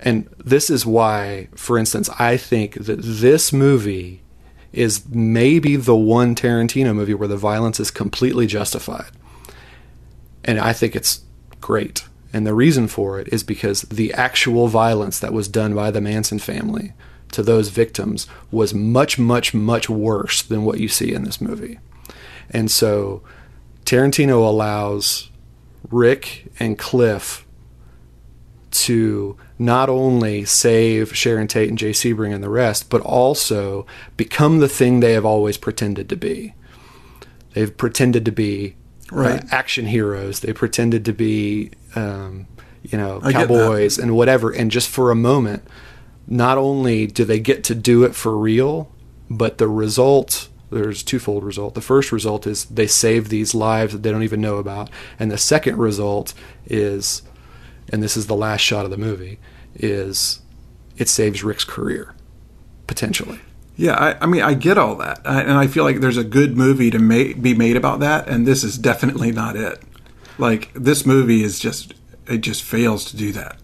and 0.00 0.28
this 0.38 0.70
is 0.70 0.86
why 0.86 1.48
for 1.54 1.76
instance 1.78 2.08
I 2.18 2.36
think 2.36 2.74
that 2.74 3.00
this 3.02 3.52
movie 3.52 4.22
is 4.72 5.08
maybe 5.08 5.76
the 5.76 5.96
one 5.96 6.34
Tarantino 6.34 6.94
movie 6.94 7.14
where 7.14 7.28
the 7.28 7.36
violence 7.36 7.80
is 7.80 7.90
completely 7.90 8.46
justified. 8.46 9.10
And 10.44 10.60
I 10.60 10.72
think 10.72 10.94
it's 10.94 11.22
great. 11.60 12.04
And 12.32 12.46
the 12.46 12.54
reason 12.54 12.86
for 12.86 13.18
it 13.18 13.28
is 13.32 13.42
because 13.42 13.82
the 13.82 14.12
actual 14.12 14.68
violence 14.68 15.18
that 15.18 15.32
was 15.32 15.48
done 15.48 15.74
by 15.74 15.90
the 15.90 16.00
Manson 16.00 16.38
family 16.38 16.92
to 17.32 17.42
those 17.42 17.68
victims 17.68 18.26
was 18.50 18.72
much, 18.74 19.18
much, 19.18 19.52
much 19.54 19.88
worse 19.90 20.42
than 20.42 20.64
what 20.64 20.80
you 20.80 20.88
see 20.88 21.12
in 21.12 21.24
this 21.24 21.40
movie. 21.40 21.78
And 22.50 22.70
so 22.70 23.22
Tarantino 23.84 24.46
allows 24.46 25.30
Rick 25.90 26.50
and 26.58 26.78
Cliff 26.78 27.44
to 28.70 29.36
not 29.58 29.88
only 29.88 30.44
save 30.44 31.16
Sharon 31.16 31.48
Tate 31.48 31.68
and 31.68 31.78
Jay 31.78 31.90
Sebring 31.90 32.34
and 32.34 32.44
the 32.44 32.50
rest, 32.50 32.90
but 32.90 33.00
also 33.00 33.86
become 34.16 34.58
the 34.58 34.68
thing 34.68 35.00
they 35.00 35.12
have 35.14 35.24
always 35.24 35.56
pretended 35.56 36.08
to 36.10 36.16
be. 36.16 36.54
They've 37.54 37.74
pretended 37.74 38.24
to 38.26 38.32
be 38.32 38.76
Right. 39.10 39.42
uh, 39.42 39.46
action 39.50 39.86
heroes. 39.86 40.40
They 40.40 40.52
pretended 40.52 41.06
to 41.06 41.14
be, 41.14 41.70
um, 41.94 42.46
you 42.82 42.98
know, 42.98 43.20
I 43.22 43.32
cowboys 43.32 43.98
and 43.98 44.14
whatever. 44.14 44.50
And 44.50 44.70
just 44.70 44.88
for 44.88 45.10
a 45.10 45.14
moment, 45.14 45.62
not 46.28 46.58
only 46.58 47.06
do 47.06 47.24
they 47.24 47.40
get 47.40 47.64
to 47.64 47.74
do 47.74 48.04
it 48.04 48.14
for 48.14 48.36
real, 48.36 48.92
but 49.28 49.58
the 49.58 49.68
result 49.68 50.48
there's 50.70 51.02
twofold 51.02 51.44
result. 51.44 51.74
The 51.74 51.80
first 51.80 52.12
result 52.12 52.46
is 52.46 52.66
they 52.66 52.86
save 52.86 53.28
these 53.28 53.54
lives 53.54 53.92
that 53.92 54.02
they 54.02 54.10
don't 54.10 54.22
even 54.22 54.40
know 54.40 54.56
about, 54.56 54.90
and 55.18 55.30
the 55.30 55.38
second 55.38 55.78
result 55.78 56.34
is, 56.66 57.22
and 57.90 58.02
this 58.02 58.16
is 58.16 58.26
the 58.26 58.36
last 58.36 58.60
shot 58.60 58.84
of 58.84 58.90
the 58.90 58.98
movie, 58.98 59.38
is 59.74 60.40
it 60.96 61.08
saves 61.08 61.42
Rick's 61.42 61.64
career 61.64 62.14
potentially. 62.86 63.40
Yeah, 63.76 63.94
I, 63.94 64.24
I 64.24 64.26
mean, 64.26 64.42
I 64.42 64.54
get 64.54 64.76
all 64.76 64.96
that, 64.96 65.20
I, 65.24 65.40
and 65.42 65.52
I 65.52 65.68
feel 65.68 65.84
like 65.84 66.00
there's 66.00 66.16
a 66.16 66.24
good 66.24 66.56
movie 66.56 66.90
to 66.90 66.98
be 66.98 67.54
made 67.54 67.76
about 67.76 68.00
that, 68.00 68.28
and 68.28 68.46
this 68.46 68.64
is 68.64 68.76
definitely 68.76 69.30
not 69.30 69.56
it. 69.56 69.80
Like 70.36 70.72
this 70.74 71.06
movie 71.06 71.42
is 71.42 71.58
just 71.58 71.94
it 72.26 72.38
just 72.38 72.62
fails 72.62 73.04
to 73.06 73.16
do 73.16 73.32
that, 73.32 73.56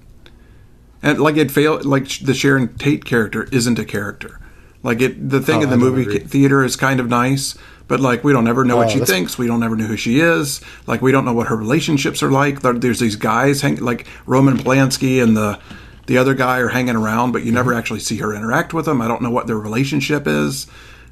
and 1.05 1.21
like 1.21 1.37
it 1.37 1.53
failed. 1.53 1.85
like 1.85 2.09
the 2.19 2.35
Sharon 2.35 2.75
Tate 2.77 3.05
character 3.05 3.45
isn't 3.53 3.79
a 3.79 3.85
character. 3.85 4.41
Like 4.83 5.01
it, 5.01 5.31
the 5.31 5.41
thing 5.41 5.61
Oh, 5.61 5.63
in 5.63 5.71
the 5.71 5.77
movie 5.77 6.19
theater 6.19 6.65
is 6.65 6.75
kind 6.77 6.99
of 7.01 7.09
nice, 7.09 7.57
but 7.89 8.01
like 8.01 8.25
we 8.25 8.33
don't 8.33 8.49
ever 8.49 8.65
know 8.65 8.77
what 8.77 8.87
Oh, 8.89 8.91
she 8.91 8.99
that's- 8.99 9.11
thinks. 9.17 9.39
We 9.39 9.47
don't 9.47 9.63
ever 9.63 9.77
know 9.77 9.87
who 9.87 9.97
she 9.97 10.19
is. 10.21 10.61
Like 10.87 11.01
we 11.01 11.13
don't 11.13 11.25
know 11.25 11.33
what 11.33 11.47
her 11.47 11.57
relationships 11.57 12.23
are 12.23 12.31
like. 12.31 12.61
There's 12.63 12.99
these 12.99 13.17
guys 13.17 13.61
hang, 13.63 13.77
like 13.77 14.07
Roman 14.27 14.59
Polanski 14.59 15.23
and 15.23 15.37
the 15.37 15.59
the 16.07 16.19
other 16.19 16.35
guy 16.35 16.59
are 16.59 16.69
hanging 16.69 16.97
around, 16.97 17.33
but 17.33 17.45
you 17.45 17.53
never 17.53 17.71
Mm-hmm. 17.71 17.79
actually 17.79 18.01
see 18.01 18.19
her 18.19 18.35
interact 18.35 18.75
with 18.75 18.85
them. 18.85 19.01
I 19.01 19.09
don't 19.09 19.23
know 19.23 19.31
what 19.31 19.47
their 19.47 19.57
relationship 19.59 20.27
is. 20.27 20.67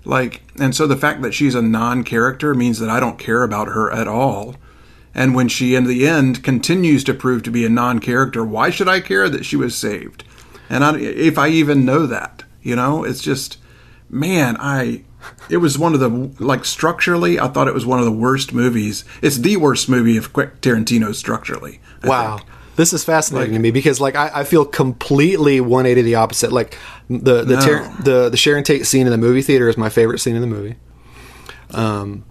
Like, 0.05 0.43
and 0.61 0.75
so 0.75 0.87
the 0.87 0.97
fact 0.97 1.23
that 1.23 1.33
she's 1.33 1.55
a 1.55 1.63
non-character 1.63 2.55
means 2.55 2.79
that 2.81 2.91
I 2.91 2.99
don't 3.01 3.19
care 3.19 3.43
about 3.45 3.69
her 3.69 3.91
at 3.91 4.09
all. 4.09 4.57
And 5.15 5.35
when 5.35 5.49
she, 5.49 5.75
in 5.75 5.85
the 5.85 6.07
end, 6.09 6.43
continues 6.43 7.05
to 7.05 7.13
prove 7.15 7.43
to 7.43 7.51
be 7.51 7.67
a 7.67 7.69
non-character, 7.69 8.45
why 8.45 8.71
should 8.71 8.89
I 8.89 9.01
care 9.01 9.29
that 9.29 9.45
she 9.45 9.57
was 9.57 9.77
saved? 9.77 10.25
And 10.71 10.83
I, 10.83 10.99
if 10.99 11.37
I 11.37 11.49
even 11.49 11.85
know 11.85 12.07
that, 12.07 12.45
you 12.63 12.75
know, 12.77 13.05
it's 13.05 13.21
just, 13.21 13.59
man, 14.09 14.57
I. 14.59 15.05
It 15.49 15.59
was 15.59 15.79
one 15.79 15.95
of 15.95 16.01
the 16.01 16.09
like 16.43 16.65
structurally. 16.65 17.39
I 17.39 17.47
thought 17.47 17.69
it 17.69 17.75
was 17.75 17.87
one 17.87 18.01
of 18.01 18.05
the 18.05 18.11
worst 18.11 18.53
movies. 18.53 19.05
It's 19.21 19.37
the 19.39 19.57
worst 19.57 19.89
movie 19.89 20.17
of 20.17 20.33
Quick 20.33 20.61
Tarantino 20.61 21.15
structurally. 21.15 21.81
I 22.03 22.09
Wow. 22.09 22.37
think. 22.39 22.49
This 22.75 22.93
is 22.93 23.05
fascinating 23.05 23.53
Like- 23.53 23.59
to 23.59 23.63
me 23.63 23.71
because, 23.71 24.01
like, 24.01 24.17
I, 24.17 24.31
I 24.35 24.45
feel 24.45 24.65
completely 24.65 25.61
180 25.61 26.03
the 26.03 26.15
opposite. 26.17 26.51
Like, 26.53 26.77
the 27.09 27.45
the, 27.45 27.55
No. 27.57 27.61
Ter- 27.61 27.93
the 28.03 28.29
the 28.31 28.37
Sharon 28.37 28.65
Tate 28.65 28.85
scene 28.87 29.07
in 29.07 29.13
the 29.13 29.19
movie 29.19 29.43
theater 29.43 29.69
is 29.69 29.77
my 29.77 29.91
favorite 29.91 30.19
scene 30.19 30.35
in 30.35 30.41
the 30.41 30.47
movie. 30.49 30.75
Um, 31.71 32.25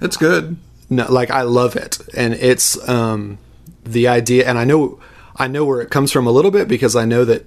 it's 0.00 0.16
good. 0.16 0.56
No, 0.90 1.10
like 1.10 1.30
I 1.30 1.42
love 1.42 1.76
it, 1.76 1.98
and 2.14 2.34
it's 2.34 2.88
um, 2.88 3.38
the 3.84 4.08
idea, 4.08 4.48
and 4.48 4.58
I 4.58 4.64
know 4.64 5.00
I 5.36 5.46
know 5.46 5.64
where 5.64 5.80
it 5.80 5.90
comes 5.90 6.10
from 6.10 6.26
a 6.26 6.32
little 6.32 6.50
bit 6.50 6.66
because 6.66 6.96
I 6.96 7.04
know 7.04 7.24
that 7.24 7.46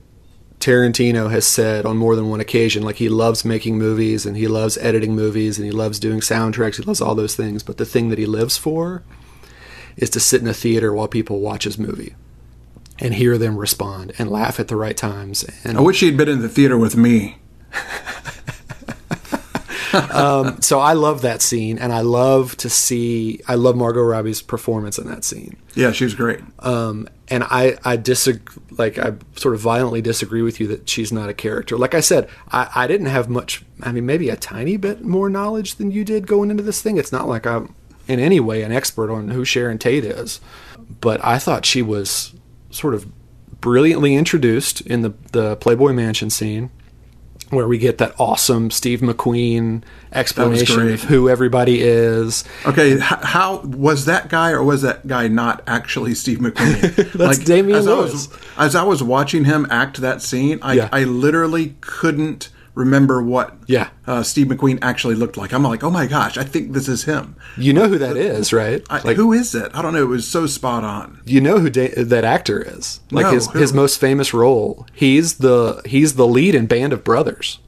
Tarantino 0.59 1.29
has 1.31 1.45
said 1.45 1.85
on 1.85 1.97
more 1.97 2.15
than 2.15 2.29
one 2.29 2.39
occasion, 2.39 2.83
like 2.83 2.97
he 2.97 3.09
loves 3.09 3.43
making 3.43 3.77
movies 3.77 4.25
and 4.25 4.37
he 4.37 4.47
loves 4.47 4.77
editing 4.77 5.15
movies 5.15 5.57
and 5.57 5.65
he 5.65 5.71
loves 5.71 5.99
doing 5.99 6.19
soundtracks, 6.19 6.77
he 6.77 6.83
loves 6.83 7.01
all 7.01 7.15
those 7.15 7.35
things, 7.35 7.63
but 7.63 7.77
the 7.77 7.85
thing 7.85 8.09
that 8.09 8.19
he 8.19 8.25
lives 8.25 8.57
for 8.57 9.03
is 9.97 10.09
to 10.11 10.19
sit 10.19 10.41
in 10.41 10.47
a 10.47 10.53
theater 10.53 10.93
while 10.93 11.07
people 11.07 11.41
watch 11.41 11.63
his 11.63 11.77
movie 11.77 12.15
and 12.99 13.15
hear 13.15 13.37
them 13.37 13.57
respond 13.57 14.13
and 14.17 14.29
laugh 14.29 14.59
at 14.59 14.67
the 14.67 14.75
right 14.75 14.95
times. 14.95 15.43
And 15.63 15.77
I 15.77 15.81
wish 15.81 15.99
he'd 15.99 16.15
been 16.15 16.29
in 16.29 16.41
the 16.41 16.49
theater 16.49 16.77
with 16.77 16.95
me. 16.95 17.39
so 20.61 20.79
I 20.79 20.93
love 20.93 21.21
that 21.21 21.41
scene, 21.41 21.77
and 21.77 21.91
I 21.91 22.01
love 22.01 22.55
to 22.57 22.69
see. 22.69 23.41
I 23.47 23.55
love 23.55 23.75
Margot 23.75 24.01
Robbie's 24.01 24.41
performance 24.41 24.97
in 24.97 25.07
that 25.07 25.23
scene. 25.23 25.57
Yeah, 25.75 25.91
she 25.91 26.03
was 26.03 26.13
great. 26.13 26.39
Um, 26.59 27.07
and 27.27 27.43
I, 27.43 27.77
I 27.83 27.97
disagree. 27.97 28.63
Like 28.71 28.97
I 28.97 29.13
sort 29.35 29.53
of 29.55 29.61
violently 29.61 30.01
disagree 30.01 30.41
with 30.41 30.59
you 30.59 30.67
that 30.67 30.89
she's 30.89 31.11
not 31.11 31.29
a 31.29 31.33
character. 31.33 31.77
Like 31.77 31.93
I 31.93 31.99
said, 31.99 32.29
I, 32.51 32.69
I 32.75 32.87
didn't 32.87 33.07
have 33.07 33.29
much. 33.29 33.63
I 33.81 33.91
mean, 33.91 34.05
maybe 34.05 34.29
a 34.29 34.35
tiny 34.35 34.77
bit 34.77 35.03
more 35.03 35.29
knowledge 35.29 35.75
than 35.75 35.91
you 35.91 36.03
did 36.03 36.27
going 36.27 36.51
into 36.51 36.63
this 36.63 36.81
thing. 36.81 36.97
It's 36.97 37.11
not 37.11 37.27
like 37.27 37.45
I'm 37.45 37.75
in 38.07 38.19
any 38.19 38.39
way 38.39 38.63
an 38.63 38.71
expert 38.71 39.11
on 39.11 39.29
who 39.29 39.45
Sharon 39.45 39.77
Tate 39.77 40.03
is, 40.03 40.41
but 40.99 41.23
I 41.23 41.39
thought 41.39 41.65
she 41.65 41.81
was 41.81 42.33
sort 42.69 42.93
of 42.93 43.07
brilliantly 43.61 44.15
introduced 44.15 44.81
in 44.81 45.01
the 45.01 45.13
the 45.31 45.55
Playboy 45.57 45.93
Mansion 45.93 46.29
scene. 46.29 46.71
Where 47.51 47.67
we 47.67 47.77
get 47.77 47.97
that 47.99 48.15
awesome 48.19 48.71
Steve 48.71 49.01
McQueen 49.01 49.83
explanation 50.13 50.91
of 50.93 51.03
who 51.03 51.29
everybody 51.29 51.81
is. 51.81 52.43
Okay, 52.65 52.93
h- 52.93 53.01
how 53.01 53.59
was 53.61 54.05
that 54.05 54.29
guy, 54.29 54.51
or 54.51 54.63
was 54.63 54.81
that 54.81 55.05
guy 55.05 55.27
not 55.27 55.61
actually 55.67 56.15
Steve 56.15 56.39
McQueen? 56.39 57.11
That's 57.13 57.39
Damian 57.39 57.77
as 57.77 57.87
I 57.87 57.91
Lewis. 57.91 58.11
was, 58.13 58.39
as 58.57 58.75
I 58.75 58.83
was 58.83 59.03
watching 59.03 59.45
him 59.45 59.67
act 59.69 59.97
that 60.01 60.21
scene, 60.21 60.59
I, 60.61 60.73
Yeah. 60.73 60.89
I 60.91 61.03
literally 61.03 61.75
couldn't 61.81 62.49
remember 62.73 63.21
what 63.21 63.55
Yeah. 63.67 63.89
uh, 64.07 64.23
Steve 64.23 64.47
McQueen 64.47 64.79
actually 64.81 65.15
looked 65.15 65.35
like. 65.37 65.51
I'm 65.53 65.63
like, 65.63 65.83
oh 65.83 65.89
my 65.89 66.05
gosh, 66.07 66.37
I 66.37 66.43
think 66.43 66.71
this 66.73 66.87
is 66.87 67.03
him. 67.03 67.35
You 67.57 67.73
know 67.73 67.87
who 67.89 67.97
that 67.97 68.15
is, 68.17 68.53
right? 68.53 68.81
I, 68.89 69.01
like 69.01 69.17
who 69.17 69.33
is 69.33 69.53
it? 69.55 69.71
I 69.73 69.81
don't 69.81 69.93
know. 69.93 70.01
It 70.03 70.07
was 70.07 70.27
so 70.27 70.45
spot 70.47 70.83
on. 70.83 71.19
you 71.25 71.41
know 71.41 71.59
who 71.59 71.69
da- 71.69 71.93
that 72.03 72.23
actor 72.23 72.61
is 72.61 72.99
like 73.11 73.25
No, 73.25 73.31
his 73.33 73.47
who? 73.47 73.59
his 73.59 73.73
most 73.73 73.99
famous 73.99 74.33
role 74.33 74.85
he's 74.93 75.35
the 75.35 75.81
he's 75.85 76.15
the 76.15 76.27
lead 76.27 76.55
in 76.55 76.65
band 76.65 76.93
of 76.93 77.03
brothers 77.03 77.59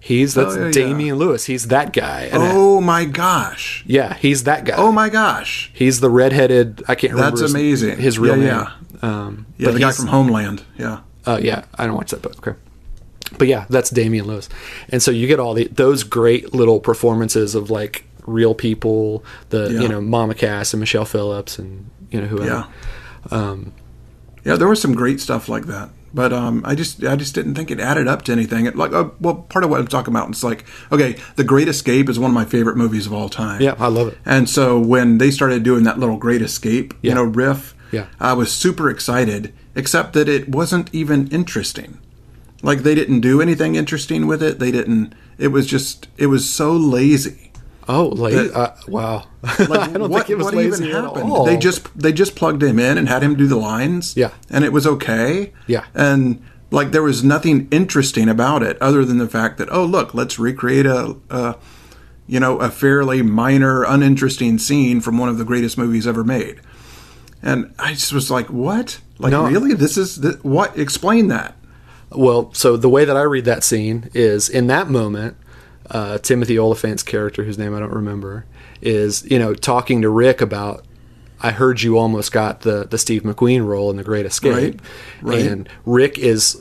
he's 0.00 0.34
that's 0.34 0.54
Oh, 0.54 0.58
yeah, 0.60 0.64
yeah. 0.66 0.72
damian 0.72 1.16
lewis 1.16 1.46
he's 1.46 1.68
that 1.68 1.92
guy 1.92 2.30
Oh 2.32 2.80
my 2.80 3.04
gosh. 3.04 3.82
yeah 3.86 4.14
he's 4.14 4.44
that 4.44 4.64
guy 4.64 4.74
Oh 4.76 4.92
my 4.92 5.08
gosh. 5.08 5.70
he's 5.74 6.00
the 6.00 6.08
redheaded 6.10 6.82
i 6.88 6.94
can't 6.94 7.12
remember 7.14 7.30
That's 7.36 7.42
his, 7.42 7.54
amazing. 7.54 7.98
his 7.98 8.18
real 8.18 8.36
Yeah, 8.38 8.70
name 9.02 9.02
um 9.02 9.46
Yeah, 9.58 9.66
but 9.66 9.74
the 9.74 9.80
guy 9.80 9.92
from 9.92 10.06
Homeland. 10.06 10.62
Yeah. 10.78 11.00
uh, 11.26 11.38
yeah, 11.42 11.64
I 11.76 11.86
don't 11.86 11.94
watch 11.96 12.10
that, 12.12 12.22
but 12.22 12.36
okay. 12.38 12.54
But 13.36 13.48
yeah, 13.48 13.66
that's 13.68 13.90
Damian 13.90 14.26
Lewis, 14.26 14.48
and 14.88 15.02
so 15.02 15.10
you 15.10 15.26
get 15.26 15.38
all 15.40 15.54
the 15.54 15.68
those 15.68 16.04
great 16.04 16.54
little 16.54 16.80
performances 16.80 17.54
of 17.54 17.70
like 17.70 18.04
real 18.26 18.54
people, 18.54 19.24
the 19.50 19.70
Yeah. 19.72 19.80
you 19.80 19.88
know 19.88 20.00
Mama 20.00 20.34
Cass 20.34 20.72
and 20.72 20.80
Michelle 20.80 21.04
Phillips 21.04 21.58
and 21.58 21.90
you 22.10 22.20
know 22.20 22.26
whoever. 22.26 22.46
Yeah. 23.30 23.36
Um, 23.36 23.72
Yeah, 24.44 24.56
there 24.56 24.68
was 24.68 24.80
some 24.80 24.94
great 24.94 25.20
stuff 25.20 25.48
like 25.48 25.66
that, 25.66 25.90
but 26.14 26.32
um, 26.32 26.62
I 26.64 26.74
just 26.74 27.04
I 27.04 27.16
just 27.16 27.34
didn't 27.34 27.54
think 27.54 27.70
it 27.70 27.80
added 27.80 28.06
up 28.08 28.22
to 28.22 28.32
anything. 28.32 28.64
It, 28.66 28.76
like, 28.76 28.92
uh, 28.92 29.08
well, 29.20 29.34
part 29.34 29.64
of 29.64 29.70
what 29.70 29.80
I'm 29.80 29.88
talking 29.88 30.12
about 30.14 30.30
is 30.30 30.42
like, 30.44 30.64
okay, 30.90 31.16
The 31.36 31.44
Great 31.44 31.68
Escape 31.68 32.08
is 32.08 32.18
one 32.18 32.30
of 32.30 32.34
my 32.34 32.44
favorite 32.46 32.76
movies 32.76 33.06
of 33.06 33.12
all 33.12 33.28
time. 33.28 33.60
Yeah, 33.60 33.74
I 33.78 33.88
love 33.88 34.08
it. 34.08 34.18
And 34.24 34.48
so 34.48 34.78
when 34.78 35.18
they 35.18 35.30
started 35.30 35.64
doing 35.64 35.82
that 35.84 35.98
little 35.98 36.16
Great 36.16 36.40
Escape, 36.40 36.94
Yeah. 37.02 37.10
you 37.10 37.14
know, 37.16 37.24
riff, 37.24 37.74
Yeah. 37.92 38.06
I 38.20 38.32
was 38.32 38.50
super 38.52 38.88
excited. 38.88 39.52
Except 39.74 40.12
that 40.14 40.28
it 40.28 40.48
wasn't 40.48 40.88
even 40.92 41.28
interesting. 41.28 41.98
Like 42.62 42.80
they 42.80 42.94
didn't 42.94 43.20
do 43.20 43.40
anything 43.40 43.74
interesting 43.76 44.26
with 44.26 44.42
it. 44.42 44.58
They 44.58 44.70
didn't. 44.72 45.14
It 45.38 45.48
was 45.48 45.66
just. 45.66 46.08
It 46.16 46.26
was 46.26 46.48
so 46.48 46.72
lazy. 46.72 47.52
Oh, 47.90 48.08
like 48.08 48.34
That- 48.34 48.54
uh, 48.54 48.74
wow! 48.86 49.26
Like, 49.42 49.70
I 49.70 49.86
don't 49.92 50.10
what, 50.10 50.26
think 50.26 50.30
it 50.30 50.36
was 50.36 50.44
what 50.46 50.54
lazy 50.54 50.84
even 50.86 50.96
at 50.96 51.04
happened? 51.04 51.30
all. 51.30 51.44
They 51.46 51.56
just 51.56 51.96
they 51.98 52.12
just 52.12 52.34
plugged 52.36 52.62
him 52.62 52.78
in 52.78 52.98
and 52.98 53.08
had 53.08 53.22
him 53.22 53.34
do 53.36 53.46
the 53.46 53.56
lines. 53.56 54.14
Yeah. 54.16 54.32
and 54.50 54.64
it 54.64 54.72
was 54.72 54.86
okay. 54.86 55.52
Yeah. 55.66 55.84
and 55.94 56.42
like 56.70 56.90
there 56.90 57.02
was 57.02 57.24
nothing 57.24 57.66
interesting 57.70 58.28
about 58.28 58.62
it 58.62 58.76
other 58.82 59.04
than 59.06 59.16
the 59.16 59.28
fact 59.28 59.56
that 59.56 59.68
oh 59.72 59.84
look, 59.86 60.12
let's 60.12 60.38
recreate 60.38 60.84
a, 60.84 61.16
a 61.30 61.56
you 62.26 62.38
know 62.40 62.58
a 62.58 62.68
fairly 62.70 63.22
minor, 63.22 63.84
uninteresting 63.84 64.58
scene 64.58 65.00
from 65.00 65.16
one 65.16 65.30
of 65.30 65.38
the 65.38 65.44
greatest 65.46 65.78
movies 65.78 66.06
ever 66.06 66.24
made. 66.24 66.60
And 67.42 67.72
I 67.78 67.92
just 67.94 68.12
was 68.12 68.30
like, 68.30 68.50
what? 68.50 69.00
Like 69.18 69.30
No. 69.30 69.46
really? 69.46 69.72
This 69.72 69.96
is 69.96 70.18
th- 70.18 70.42
what? 70.42 70.76
Explain 70.78 71.28
that. 71.28 71.54
Well, 72.10 72.52
so 72.54 72.76
the 72.76 72.88
way 72.88 73.04
that 73.04 73.16
I 73.16 73.22
read 73.22 73.44
that 73.44 73.62
scene 73.64 74.10
is 74.14 74.48
in 74.48 74.66
that 74.68 74.88
moment, 74.88 75.36
uh, 75.90 76.18
Timothy 76.18 76.58
Olyphant's 76.58 77.02
character, 77.02 77.44
whose 77.44 77.58
name 77.58 77.74
I 77.74 77.80
don't 77.80 77.92
remember, 77.92 78.46
is 78.80 79.28
you 79.30 79.38
know 79.38 79.54
talking 79.54 80.02
to 80.02 80.08
Rick 80.08 80.40
about. 80.40 80.84
I 81.40 81.52
heard 81.52 81.82
you 81.82 81.96
almost 81.98 82.32
got 82.32 82.62
the 82.62 82.84
the 82.84 82.98
Steve 82.98 83.22
McQueen 83.22 83.64
role 83.64 83.90
in 83.90 83.96
The 83.96 84.02
Great 84.04 84.26
Escape, 84.26 84.80
Right, 85.22 85.36
right. 85.36 85.46
and 85.46 85.68
Rick 85.86 86.18
is, 86.18 86.60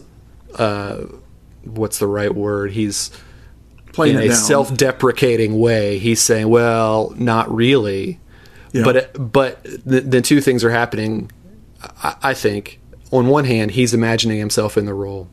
uh, 0.55 0.97
what's 1.63 1.97
the 1.97 2.05
right 2.07 2.33
word? 2.35 2.71
He's 2.71 3.09
Playing 3.93 4.17
in 4.17 4.21
a 4.21 4.27
down. 4.27 4.35
self-deprecating 4.37 5.57
way. 5.57 5.97
He's 5.97 6.21
saying, 6.21 6.49
"Well, 6.49 7.11
not 7.17 7.51
really," 7.53 8.19
Yeah. 8.71 8.83
but 8.83 8.95
it, 8.97 9.11
but 9.17 9.63
the, 9.63 10.01
the 10.01 10.21
two 10.21 10.41
things 10.41 10.63
are 10.63 10.69
happening. 10.69 11.31
I, 12.03 12.15
I 12.21 12.33
think 12.35 12.79
on 13.11 13.27
one 13.27 13.45
hand, 13.45 13.71
he's 13.71 13.95
imagining 13.95 14.37
himself 14.37 14.77
in 14.77 14.85
the 14.85 14.93
role 14.93 15.27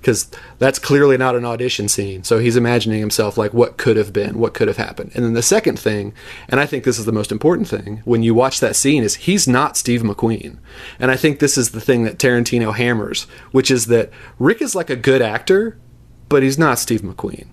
because 0.00 0.30
that's 0.58 0.78
clearly 0.78 1.18
not 1.18 1.36
an 1.36 1.44
audition 1.44 1.88
scene. 1.88 2.24
So 2.24 2.38
he's 2.38 2.56
imagining 2.56 3.00
himself 3.00 3.36
like 3.36 3.52
what 3.52 3.76
could 3.76 3.96
have 3.96 4.12
been, 4.12 4.38
what 4.38 4.54
could 4.54 4.68
have 4.68 4.78
happened. 4.78 5.12
And 5.14 5.24
then 5.24 5.34
the 5.34 5.42
second 5.42 5.78
thing, 5.78 6.14
and 6.48 6.58
I 6.58 6.66
think 6.66 6.84
this 6.84 6.98
is 6.98 7.04
the 7.04 7.12
most 7.12 7.30
important 7.30 7.68
thing 7.68 8.00
when 8.04 8.22
you 8.22 8.34
watch 8.34 8.60
that 8.60 8.76
scene, 8.76 9.02
is 9.02 9.16
he's 9.16 9.46
not 9.46 9.76
Steve 9.76 10.00
McQueen. 10.00 10.56
And 10.98 11.10
I 11.10 11.16
think 11.16 11.38
this 11.38 11.58
is 11.58 11.70
the 11.70 11.80
thing 11.80 12.04
that 12.04 12.18
Tarantino 12.18 12.74
hammers, 12.74 13.24
which 13.52 13.70
is 13.70 13.86
that 13.86 14.10
Rick 14.38 14.62
is 14.62 14.74
like 14.74 14.88
a 14.88 14.96
good 14.96 15.20
actor, 15.20 15.78
but 16.30 16.42
he's 16.42 16.58
not 16.58 16.78
Steve 16.78 17.02
McQueen. 17.02 17.48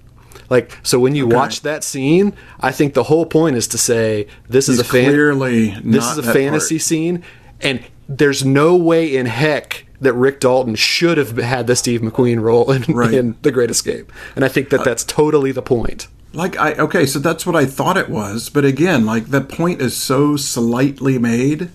Like 0.49 0.77
so, 0.83 0.99
when 0.99 1.15
you 1.15 1.27
okay. 1.27 1.35
watch 1.35 1.61
that 1.61 1.83
scene, 1.83 2.33
I 2.61 2.71
think 2.71 2.93
the 2.93 3.03
whole 3.03 3.25
point 3.25 3.57
is 3.57 3.67
to 3.69 3.77
say 3.77 4.27
this 4.47 4.67
He's 4.67 4.75
is 4.75 4.79
a 4.79 4.85
fan- 4.85 5.09
clearly 5.09 5.71
this 5.83 6.09
is 6.09 6.17
a 6.17 6.23
fantasy 6.23 6.75
part. 6.75 6.83
scene, 6.83 7.23
and 7.59 7.83
there's 8.07 8.45
no 8.45 8.77
way 8.77 9.17
in 9.17 9.25
heck 9.25 9.86
that 9.99 10.13
Rick 10.13 10.39
Dalton 10.39 10.75
should 10.75 11.17
have 11.17 11.37
had 11.37 11.67
the 11.67 11.75
Steve 11.75 12.01
McQueen 12.01 12.41
role 12.41 12.71
in, 12.71 12.83
right. 12.93 13.13
in 13.13 13.35
The 13.41 13.51
Great 13.51 13.71
Escape, 13.71 14.11
and 14.35 14.45
I 14.45 14.47
think 14.47 14.69
that 14.69 14.81
uh, 14.81 14.83
that's 14.83 15.03
totally 15.03 15.51
the 15.51 15.61
point. 15.61 16.07
Like 16.33 16.57
I 16.57 16.73
okay, 16.73 17.05
so 17.05 17.19
that's 17.19 17.45
what 17.45 17.55
I 17.55 17.65
thought 17.65 17.97
it 17.97 18.09
was, 18.09 18.49
but 18.49 18.65
again, 18.65 19.05
like 19.05 19.27
the 19.27 19.41
point 19.41 19.81
is 19.81 19.95
so 19.95 20.35
slightly 20.35 21.17
made 21.17 21.69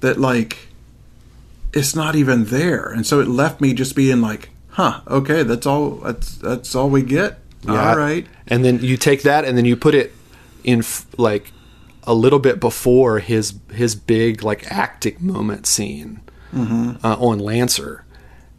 that 0.00 0.18
like 0.18 0.68
it's 1.72 1.94
not 1.94 2.14
even 2.14 2.46
there, 2.46 2.86
and 2.86 3.06
so 3.06 3.20
it 3.20 3.28
left 3.28 3.60
me 3.60 3.72
just 3.72 3.94
being 3.94 4.20
like, 4.20 4.50
huh, 4.70 5.00
okay, 5.08 5.42
that's 5.42 5.66
all. 5.66 5.96
That's 5.96 6.36
that's 6.36 6.74
all 6.74 6.90
we 6.90 7.02
get. 7.02 7.38
Yeah. 7.62 7.90
All 7.90 7.96
right, 7.96 8.26
and 8.46 8.64
then 8.64 8.80
you 8.80 8.96
take 8.96 9.22
that 9.22 9.44
and 9.44 9.56
then 9.56 9.64
you 9.64 9.76
put 9.76 9.94
it 9.94 10.12
in 10.62 10.82
like 11.16 11.52
a 12.04 12.14
little 12.14 12.38
bit 12.38 12.60
before 12.60 13.18
his 13.18 13.54
his 13.72 13.94
big 13.94 14.42
like 14.42 14.70
acting 14.70 15.16
moment 15.20 15.66
scene 15.66 16.20
mm-hmm. 16.54 17.04
uh, 17.04 17.16
on 17.16 17.38
Lancer, 17.38 18.04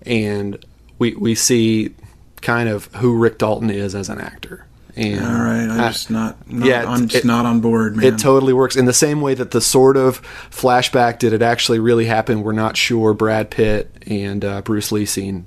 and 0.03 0.63
we 0.99 1.15
we 1.15 1.35
see 1.35 1.95
kind 2.41 2.69
of 2.69 2.85
who 2.95 3.17
Rick 3.17 3.39
Dalton 3.39 3.69
is 3.69 3.95
as 3.95 4.09
an 4.09 4.19
actor. 4.19 4.65
And 4.95 5.23
all 5.23 5.43
right, 5.43 5.69
I'm 5.69 5.91
just 5.91 6.09
not, 6.09 6.51
not 6.51 6.67
yeah, 6.67 6.83
I'm 6.89 7.07
just 7.07 7.23
it, 7.23 7.27
not 7.27 7.45
on 7.45 7.61
board, 7.61 7.95
man. 7.95 8.05
It 8.13 8.17
totally 8.17 8.51
works 8.51 8.75
in 8.75 8.85
the 8.85 8.93
same 8.93 9.21
way 9.21 9.35
that 9.35 9.51
the 9.51 9.61
sort 9.61 9.95
of 9.95 10.23
flashback 10.49 11.19
did 11.19 11.33
it 11.33 11.43
actually 11.43 11.77
really 11.77 12.05
happen. 12.05 12.41
We're 12.41 12.53
not 12.53 12.75
sure. 12.77 13.13
Brad 13.13 13.51
Pitt 13.51 13.91
and 14.07 14.43
uh, 14.43 14.61
Bruce 14.63 14.91
Lee 14.91 15.05
scene 15.05 15.45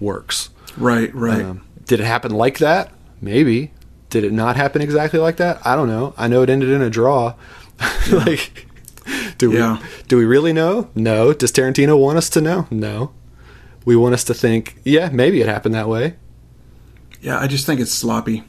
works. 0.00 0.50
Right, 0.76 1.14
right. 1.14 1.40
Um, 1.40 1.66
did 1.86 2.00
it 2.00 2.04
happen 2.04 2.32
like 2.32 2.58
that? 2.58 2.92
Maybe. 3.22 3.72
Did 4.10 4.22
it 4.22 4.34
not 4.34 4.56
happen 4.56 4.82
exactly 4.82 5.18
like 5.18 5.38
that? 5.38 5.66
I 5.66 5.76
don't 5.76 5.88
know. 5.88 6.12
I 6.18 6.28
know 6.28 6.42
it 6.42 6.50
ended 6.50 6.68
in 6.68 6.82
a 6.82 6.90
draw. 6.90 7.34
Yeah. 8.08 8.18
like 8.18 8.66
do 9.44 9.50
we 9.50 9.58
yeah. 9.58 9.82
do 10.08 10.16
we 10.16 10.24
really 10.24 10.52
know? 10.52 10.88
No. 10.94 11.32
Does 11.32 11.52
Tarantino 11.52 11.98
want 11.98 12.16
us 12.16 12.30
to 12.30 12.40
know? 12.40 12.66
No. 12.70 13.12
We 13.84 13.94
want 13.96 14.14
us 14.14 14.24
to 14.24 14.34
think, 14.34 14.78
yeah, 14.84 15.10
maybe 15.12 15.42
it 15.42 15.48
happened 15.48 15.74
that 15.74 15.88
way. 15.88 16.14
Yeah, 17.20 17.38
I 17.38 17.46
just 17.46 17.66
think 17.66 17.80
it's 17.80 17.92
sloppy. 17.92 18.44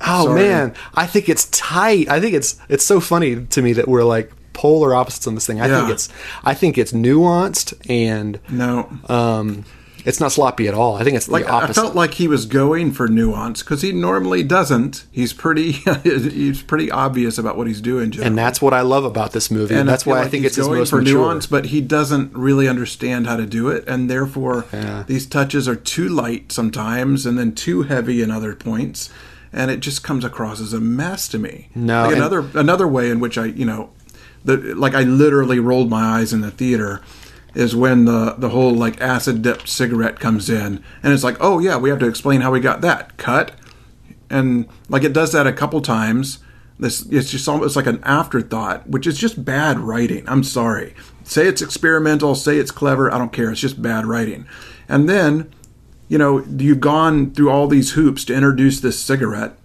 Oh 0.00 0.26
Sorry. 0.26 0.42
man, 0.42 0.74
I 0.94 1.06
think 1.06 1.28
it's 1.28 1.46
tight. 1.46 2.08
I 2.08 2.20
think 2.20 2.34
it's 2.34 2.56
it's 2.68 2.84
so 2.84 3.00
funny 3.00 3.46
to 3.46 3.62
me 3.62 3.72
that 3.72 3.88
we're 3.88 4.04
like 4.04 4.32
polar 4.52 4.94
opposites 4.94 5.26
on 5.26 5.34
this 5.34 5.46
thing. 5.46 5.60
I 5.60 5.66
yeah. 5.66 5.80
think 5.80 5.90
it's 5.90 6.08
I 6.44 6.54
think 6.54 6.78
it's 6.78 6.92
nuanced 6.92 7.74
and 7.90 8.38
no. 8.48 8.88
Um 9.08 9.64
it's 10.08 10.20
not 10.20 10.32
sloppy 10.32 10.66
at 10.66 10.72
all. 10.72 10.96
I 10.96 11.04
think 11.04 11.16
it's 11.16 11.28
like 11.28 11.44
I 11.44 11.66
felt 11.66 11.94
like 11.94 12.14
he 12.14 12.28
was 12.28 12.46
going 12.46 12.92
for 12.92 13.08
nuance 13.08 13.62
because 13.62 13.82
he 13.82 13.92
normally 13.92 14.42
doesn't. 14.42 15.04
He's 15.12 15.34
pretty 15.34 15.72
he's 16.02 16.62
pretty 16.62 16.90
obvious 16.90 17.36
about 17.36 17.58
what 17.58 17.66
he's 17.66 17.82
doing, 17.82 18.10
generally. 18.10 18.28
and 18.28 18.38
that's 18.38 18.62
what 18.62 18.72
I 18.72 18.80
love 18.80 19.04
about 19.04 19.32
this 19.32 19.50
movie. 19.50 19.74
And 19.74 19.86
that's 19.86 20.06
why 20.06 20.20
like 20.20 20.26
I 20.26 20.30
think 20.30 20.46
it's 20.46 20.56
going 20.56 20.86
for 20.86 21.02
mature. 21.02 21.18
nuance, 21.18 21.46
but 21.46 21.66
he 21.66 21.82
doesn't 21.82 22.32
really 22.34 22.66
understand 22.66 23.26
how 23.26 23.36
to 23.36 23.44
do 23.44 23.68
it, 23.68 23.86
and 23.86 24.08
therefore 24.08 24.64
yeah. 24.72 25.04
these 25.06 25.26
touches 25.26 25.68
are 25.68 25.76
too 25.76 26.08
light 26.08 26.52
sometimes, 26.52 27.26
and 27.26 27.38
then 27.38 27.54
too 27.54 27.82
heavy 27.82 28.22
in 28.22 28.30
other 28.30 28.54
points, 28.54 29.10
and 29.52 29.70
it 29.70 29.80
just 29.80 30.02
comes 30.02 30.24
across 30.24 30.58
as 30.58 30.72
a 30.72 30.80
mess 30.80 31.28
to 31.28 31.38
me. 31.38 31.68
No, 31.74 32.06
like 32.06 32.16
another 32.16 32.46
another 32.54 32.88
way 32.88 33.10
in 33.10 33.20
which 33.20 33.36
I 33.36 33.44
you 33.44 33.66
know, 33.66 33.90
the 34.42 34.56
like 34.56 34.94
I 34.94 35.02
literally 35.02 35.58
rolled 35.58 35.90
my 35.90 36.18
eyes 36.18 36.32
in 36.32 36.40
the 36.40 36.50
theater 36.50 37.02
is 37.58 37.74
when 37.74 38.04
the 38.04 38.36
the 38.38 38.50
whole 38.50 38.72
like 38.72 39.00
acid 39.00 39.42
dipped 39.42 39.68
cigarette 39.68 40.20
comes 40.20 40.48
in, 40.48 40.82
and 41.02 41.12
it's 41.12 41.24
like, 41.24 41.36
oh 41.40 41.58
yeah, 41.58 41.76
we 41.76 41.90
have 41.90 41.98
to 41.98 42.06
explain 42.06 42.40
how 42.40 42.52
we 42.52 42.60
got 42.60 42.82
that 42.82 43.16
cut, 43.16 43.50
and 44.30 44.68
like 44.88 45.02
it 45.02 45.12
does 45.12 45.32
that 45.32 45.48
a 45.48 45.52
couple 45.52 45.80
times. 45.80 46.38
This 46.78 47.04
it's 47.06 47.32
just 47.32 47.48
almost 47.48 47.74
like 47.74 47.88
an 47.88 48.00
afterthought, 48.04 48.88
which 48.88 49.08
is 49.08 49.18
just 49.18 49.44
bad 49.44 49.80
writing. 49.80 50.22
I'm 50.28 50.44
sorry. 50.44 50.94
Say 51.24 51.48
it's 51.48 51.60
experimental, 51.60 52.36
say 52.36 52.58
it's 52.58 52.70
clever. 52.70 53.12
I 53.12 53.18
don't 53.18 53.32
care. 53.32 53.50
It's 53.50 53.60
just 53.60 53.82
bad 53.82 54.06
writing. 54.06 54.46
And 54.88 55.08
then, 55.08 55.52
you 56.06 56.16
know, 56.16 56.44
you've 56.44 56.78
gone 56.78 57.32
through 57.32 57.50
all 57.50 57.66
these 57.66 57.92
hoops 57.92 58.24
to 58.26 58.34
introduce 58.34 58.78
this 58.78 59.00
cigarette, 59.00 59.58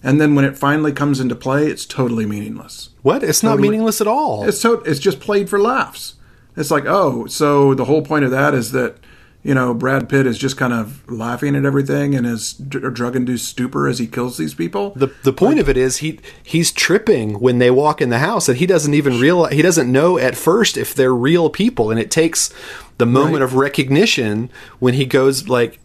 and 0.00 0.20
then 0.20 0.36
when 0.36 0.44
it 0.44 0.56
finally 0.56 0.92
comes 0.92 1.18
into 1.18 1.34
play, 1.34 1.66
it's 1.66 1.86
totally 1.86 2.24
meaningless. 2.24 2.90
What? 3.02 3.24
It's 3.24 3.40
totally, 3.40 3.56
not 3.56 3.62
meaningless 3.62 4.00
at 4.00 4.06
all. 4.06 4.48
It's 4.48 4.60
so 4.60 4.74
it's 4.82 5.00
just 5.00 5.18
played 5.18 5.50
for 5.50 5.58
laughs. 5.58 6.14
It's 6.56 6.70
like, 6.70 6.84
oh, 6.86 7.26
so 7.26 7.74
the 7.74 7.86
whole 7.86 8.02
point 8.02 8.24
of 8.24 8.30
that 8.30 8.54
is 8.54 8.72
that 8.72 8.96
you 9.42 9.54
know 9.54 9.74
Brad 9.74 10.08
Pitt 10.08 10.26
is 10.26 10.38
just 10.38 10.56
kind 10.56 10.72
of 10.72 11.08
laughing 11.10 11.56
at 11.56 11.64
everything 11.64 12.12
in 12.12 12.24
his 12.24 12.52
drug 12.52 13.16
induced 13.16 13.48
stupor 13.48 13.88
as 13.88 13.98
he 13.98 14.06
kills 14.06 14.36
these 14.36 14.54
people. 14.54 14.90
The 14.90 15.08
the 15.22 15.32
point 15.32 15.56
like, 15.56 15.62
of 15.62 15.68
it 15.70 15.76
is 15.76 15.98
he 15.98 16.20
he's 16.42 16.70
tripping 16.70 17.40
when 17.40 17.58
they 17.58 17.70
walk 17.70 18.00
in 18.00 18.10
the 18.10 18.18
house, 18.18 18.48
and 18.48 18.58
he 18.58 18.66
doesn't 18.66 18.94
even 18.94 19.18
realize 19.18 19.52
he 19.52 19.62
doesn't 19.62 19.90
know 19.90 20.18
at 20.18 20.36
first 20.36 20.76
if 20.76 20.94
they're 20.94 21.14
real 21.14 21.48
people, 21.50 21.90
and 21.90 21.98
it 21.98 22.10
takes 22.10 22.52
the 22.98 23.06
moment 23.06 23.40
right. 23.40 23.42
of 23.42 23.54
recognition 23.54 24.50
when 24.78 24.94
he 24.94 25.04
goes 25.04 25.48
like. 25.48 25.80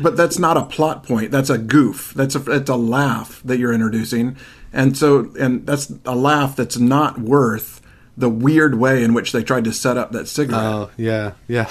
But 0.00 0.16
that's 0.16 0.38
not 0.38 0.56
a 0.56 0.64
plot 0.64 1.02
point. 1.02 1.32
That's 1.32 1.50
a 1.50 1.58
goof. 1.58 2.12
That's 2.14 2.36
a 2.36 2.50
it's 2.52 2.70
a 2.70 2.76
laugh 2.76 3.40
that 3.44 3.58
you're 3.58 3.72
introducing, 3.72 4.36
and 4.72 4.96
so 4.96 5.32
and 5.38 5.66
that's 5.66 5.92
a 6.04 6.14
laugh 6.14 6.54
that's 6.56 6.76
not 6.76 7.18
worth 7.18 7.80
the 8.18 8.28
weird 8.28 8.74
way 8.74 9.04
in 9.04 9.14
which 9.14 9.30
they 9.30 9.44
tried 9.44 9.62
to 9.64 9.72
set 9.72 9.96
up 9.96 10.10
that 10.10 10.26
cigarette. 10.26 10.60
Oh 10.60 10.90
yeah, 10.96 11.32
yeah. 11.46 11.66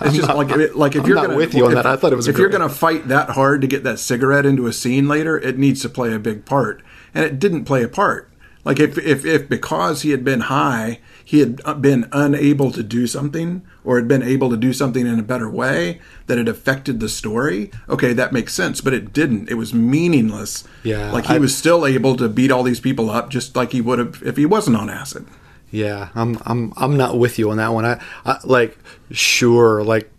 it's 0.00 0.16
just 0.16 0.28
like 0.28 0.48
like 0.74 0.96
if 0.96 1.02
I'm 1.02 1.06
you're 1.06 1.16
gonna, 1.16 1.36
with 1.36 1.54
you 1.54 1.66
on 1.66 1.74
that, 1.74 1.84
I 1.84 1.96
thought 1.96 2.12
it 2.12 2.16
was. 2.16 2.26
If 2.26 2.34
great. 2.34 2.42
you're 2.42 2.50
going 2.50 2.66
to 2.66 2.74
fight 2.74 3.08
that 3.08 3.30
hard 3.30 3.60
to 3.60 3.66
get 3.66 3.84
that 3.84 3.98
cigarette 3.98 4.46
into 4.46 4.66
a 4.66 4.72
scene 4.72 5.08
later, 5.08 5.38
it 5.38 5.58
needs 5.58 5.82
to 5.82 5.90
play 5.90 6.14
a 6.14 6.18
big 6.18 6.46
part, 6.46 6.82
and 7.12 7.22
it 7.22 7.38
didn't 7.38 7.66
play 7.66 7.84
a 7.84 7.88
part. 7.88 8.32
Like 8.64 8.80
if 8.80 8.96
if 8.98 9.26
if 9.26 9.46
because 9.48 10.02
he 10.02 10.10
had 10.10 10.24
been 10.24 10.40
high, 10.40 11.00
he 11.22 11.40
had 11.40 11.60
uh, 11.66 11.74
been 11.74 12.08
unable 12.12 12.72
to 12.72 12.82
do 12.82 13.06
something, 13.06 13.62
or 13.84 13.96
had 13.96 14.08
been 14.08 14.22
able 14.22 14.48
to 14.48 14.56
do 14.56 14.72
something 14.72 15.06
in 15.06 15.18
a 15.18 15.22
better 15.22 15.50
way 15.50 16.00
that 16.28 16.38
it 16.38 16.48
affected 16.48 16.98
the 16.98 17.08
story. 17.10 17.70
Okay, 17.90 18.14
that 18.14 18.32
makes 18.32 18.54
sense, 18.54 18.80
but 18.80 18.94
it 18.94 19.12
didn't. 19.12 19.50
It 19.50 19.54
was 19.54 19.74
meaningless. 19.74 20.64
Yeah, 20.82 21.12
like 21.12 21.26
he 21.26 21.34
I, 21.34 21.38
was 21.38 21.54
still 21.54 21.86
able 21.86 22.16
to 22.16 22.28
beat 22.28 22.50
all 22.50 22.62
these 22.62 22.80
people 22.80 23.10
up 23.10 23.28
just 23.28 23.54
like 23.54 23.72
he 23.72 23.82
would 23.82 23.98
have 23.98 24.22
if 24.22 24.38
he 24.38 24.46
wasn't 24.46 24.76
on 24.76 24.88
acid. 24.88 25.26
Yeah, 25.70 26.08
I'm 26.14 26.38
I'm 26.44 26.72
I'm 26.76 26.96
not 26.96 27.18
with 27.18 27.38
you 27.38 27.50
on 27.50 27.58
that 27.58 27.72
one. 27.72 27.84
I, 27.84 28.02
I 28.24 28.38
like 28.44 28.78
sure 29.10 29.82
like 29.84 30.10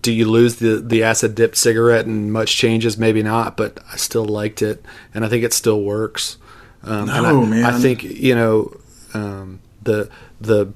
do 0.00 0.12
you 0.12 0.30
lose 0.30 0.56
the 0.56 0.76
the 0.76 1.02
acid 1.02 1.34
dipped 1.34 1.56
cigarette 1.56 2.06
and 2.06 2.32
much 2.32 2.56
changes? 2.56 2.96
Maybe 2.96 3.22
not, 3.22 3.56
but 3.56 3.80
I 3.92 3.96
still 3.96 4.24
liked 4.24 4.62
it, 4.62 4.84
and 5.12 5.24
I 5.24 5.28
think 5.28 5.44
it 5.44 5.52
still 5.52 5.82
works. 5.82 6.38
Um, 6.82 7.06
no, 7.06 7.42
I, 7.42 7.46
man. 7.46 7.64
I 7.64 7.78
think 7.78 8.04
you 8.04 8.34
know 8.34 8.76
um, 9.12 9.60
the 9.82 10.08
the 10.40 10.72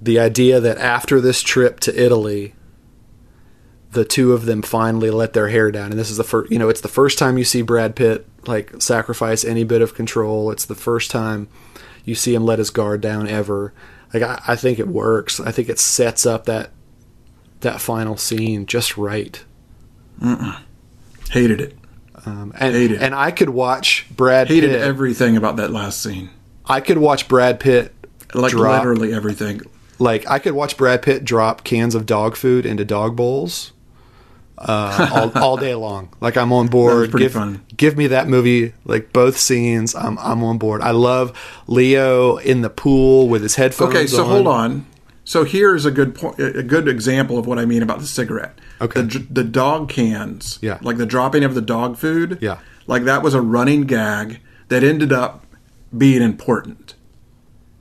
the 0.00 0.18
idea 0.18 0.60
that 0.60 0.78
after 0.78 1.20
this 1.20 1.42
trip 1.42 1.78
to 1.80 2.02
Italy, 2.02 2.54
the 3.92 4.04
two 4.04 4.32
of 4.32 4.46
them 4.46 4.62
finally 4.62 5.10
let 5.10 5.34
their 5.34 5.48
hair 5.48 5.70
down, 5.70 5.90
and 5.90 6.00
this 6.00 6.10
is 6.10 6.16
the 6.16 6.24
first. 6.24 6.50
You 6.50 6.58
know, 6.58 6.70
it's 6.70 6.80
the 6.80 6.88
first 6.88 7.18
time 7.18 7.36
you 7.36 7.44
see 7.44 7.60
Brad 7.62 7.94
Pitt 7.94 8.26
like 8.46 8.80
sacrifice 8.80 9.44
any 9.44 9.64
bit 9.64 9.82
of 9.82 9.94
control. 9.94 10.50
It's 10.50 10.64
the 10.64 10.74
first 10.74 11.10
time 11.10 11.48
you 12.04 12.14
see 12.14 12.34
him 12.34 12.44
let 12.44 12.58
his 12.58 12.70
guard 12.70 13.00
down 13.00 13.28
ever. 13.28 13.72
Like 14.12 14.22
I, 14.22 14.42
I 14.48 14.56
think 14.56 14.78
it 14.78 14.88
works. 14.88 15.40
I 15.40 15.52
think 15.52 15.68
it 15.68 15.78
sets 15.78 16.26
up 16.26 16.46
that 16.46 16.70
that 17.60 17.80
final 17.80 18.16
scene 18.16 18.66
just 18.66 18.96
right. 18.96 19.42
Mm-mm. 20.20 20.60
Hated 21.30 21.60
it. 21.60 21.76
Um, 22.26 22.52
and, 22.58 22.74
Hated. 22.74 23.02
And 23.02 23.14
I 23.14 23.30
could 23.30 23.50
watch 23.50 24.06
Brad. 24.10 24.48
Hated 24.48 24.70
Pitt, 24.70 24.80
everything 24.80 25.36
about 25.36 25.56
that 25.56 25.70
last 25.70 26.02
scene. 26.02 26.30
I 26.66 26.80
could 26.80 26.98
watch 26.98 27.28
Brad 27.28 27.60
Pitt. 27.60 27.94
Like 28.34 28.52
drop, 28.52 28.84
literally 28.84 29.12
everything. 29.12 29.62
Like 29.98 30.28
I 30.28 30.38
could 30.38 30.52
watch 30.52 30.76
Brad 30.76 31.02
Pitt 31.02 31.24
drop 31.24 31.64
cans 31.64 31.94
of 31.94 32.06
dog 32.06 32.36
food 32.36 32.64
into 32.64 32.84
dog 32.84 33.16
bowls 33.16 33.72
uh, 34.60 35.30
all, 35.34 35.42
all 35.42 35.56
day 35.56 35.74
long. 35.74 36.10
Like 36.20 36.36
I'm 36.36 36.52
on 36.52 36.68
board. 36.68 37.10
Pretty 37.10 37.24
give, 37.26 37.32
fun. 37.32 37.64
give 37.76 37.96
me 37.96 38.06
that 38.08 38.28
movie, 38.28 38.74
like 38.84 39.12
both 39.12 39.36
scenes. 39.36 39.94
I'm 39.94 40.18
I'm 40.18 40.44
on 40.44 40.58
board. 40.58 40.82
I 40.82 40.90
love 40.90 41.36
Leo 41.66 42.36
in 42.36 42.60
the 42.60 42.70
pool 42.70 43.28
with 43.28 43.42
his 43.42 43.56
headphones. 43.56 43.94
Okay, 43.94 44.06
so 44.06 44.24
on. 44.24 44.30
hold 44.30 44.46
on. 44.46 44.86
So 45.24 45.44
here's 45.44 45.84
a 45.84 45.90
good 45.90 46.14
point, 46.14 46.38
a 46.38 46.62
good 46.62 46.88
example 46.88 47.38
of 47.38 47.46
what 47.46 47.58
I 47.58 47.64
mean 47.64 47.82
about 47.82 48.00
the 48.00 48.06
cigarette. 48.06 48.58
Okay, 48.80 49.02
the, 49.02 49.26
the 49.30 49.44
dog 49.44 49.88
cans. 49.88 50.58
Yeah, 50.60 50.78
like 50.82 50.96
the 50.96 51.06
dropping 51.06 51.44
of 51.44 51.54
the 51.54 51.62
dog 51.62 51.96
food. 51.96 52.38
Yeah, 52.40 52.58
like 52.86 53.04
that 53.04 53.22
was 53.22 53.34
a 53.34 53.40
running 53.40 53.82
gag 53.82 54.40
that 54.68 54.84
ended 54.84 55.12
up 55.12 55.46
being 55.96 56.22
important. 56.22 56.94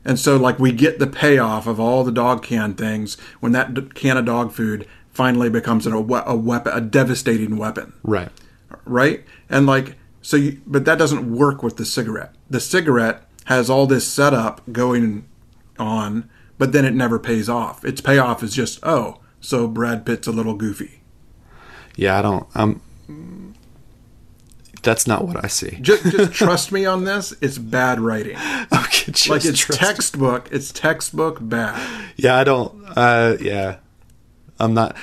And 0.05 0.17
so, 0.17 0.37
like, 0.37 0.57
we 0.59 0.71
get 0.71 0.97
the 0.97 1.07
payoff 1.07 1.67
of 1.67 1.79
all 1.79 2.03
the 2.03 2.11
dog 2.11 2.41
can 2.41 2.73
things 2.73 3.17
when 3.41 3.51
that 3.51 3.93
can 3.93 4.17
of 4.17 4.25
dog 4.25 4.51
food 4.51 4.87
finally 5.19 5.49
becomes 5.49 5.85
a, 5.85 5.93
a 5.93 6.35
weapon, 6.37 6.71
a 6.73 6.79
devastating 6.79 7.57
weapon. 7.57 7.91
Right. 8.03 8.29
Right. 8.85 9.25
And 9.49 9.65
like, 9.65 9.97
so, 10.21 10.37
you, 10.37 10.61
but 10.65 10.85
that 10.85 10.97
doesn't 10.97 11.35
work 11.35 11.61
with 11.61 11.75
the 11.75 11.83
cigarette. 11.83 12.33
The 12.49 12.61
cigarette 12.61 13.23
has 13.43 13.69
all 13.69 13.85
this 13.85 14.07
setup 14.07 14.61
going 14.71 15.27
on, 15.77 16.29
but 16.57 16.71
then 16.71 16.85
it 16.85 16.93
never 16.93 17.19
pays 17.19 17.49
off. 17.49 17.83
Its 17.83 17.99
payoff 17.99 18.41
is 18.41 18.53
just, 18.53 18.79
oh, 18.83 19.19
so 19.41 19.67
Brad 19.67 20.05
Pitt's 20.05 20.25
a 20.25 20.31
little 20.31 20.53
goofy. 20.53 21.01
Yeah, 21.97 22.17
I 22.17 22.21
don't. 22.21 22.47
I'm. 22.55 23.55
That's 24.83 25.05
not 25.05 25.27
what 25.27 25.43
I 25.43 25.49
see. 25.49 25.79
Just, 25.81 26.03
just 26.03 26.31
trust 26.41 26.71
me 26.71 26.85
on 26.85 27.03
this. 27.03 27.33
It's 27.41 27.57
bad 27.57 27.99
writing. 27.99 28.37
Okay, 28.73 29.11
just 29.11 29.27
Like 29.27 29.43
it's 29.43 29.65
textbook. 29.65 30.47
It's 30.49 30.71
textbook 30.71 31.39
bad. 31.41 32.05
Yeah, 32.15 32.37
I 32.37 32.45
don't. 32.45 32.85
Uh, 32.95 33.35
yeah, 33.41 33.79
I'm 34.59 34.73
not. 34.73 34.95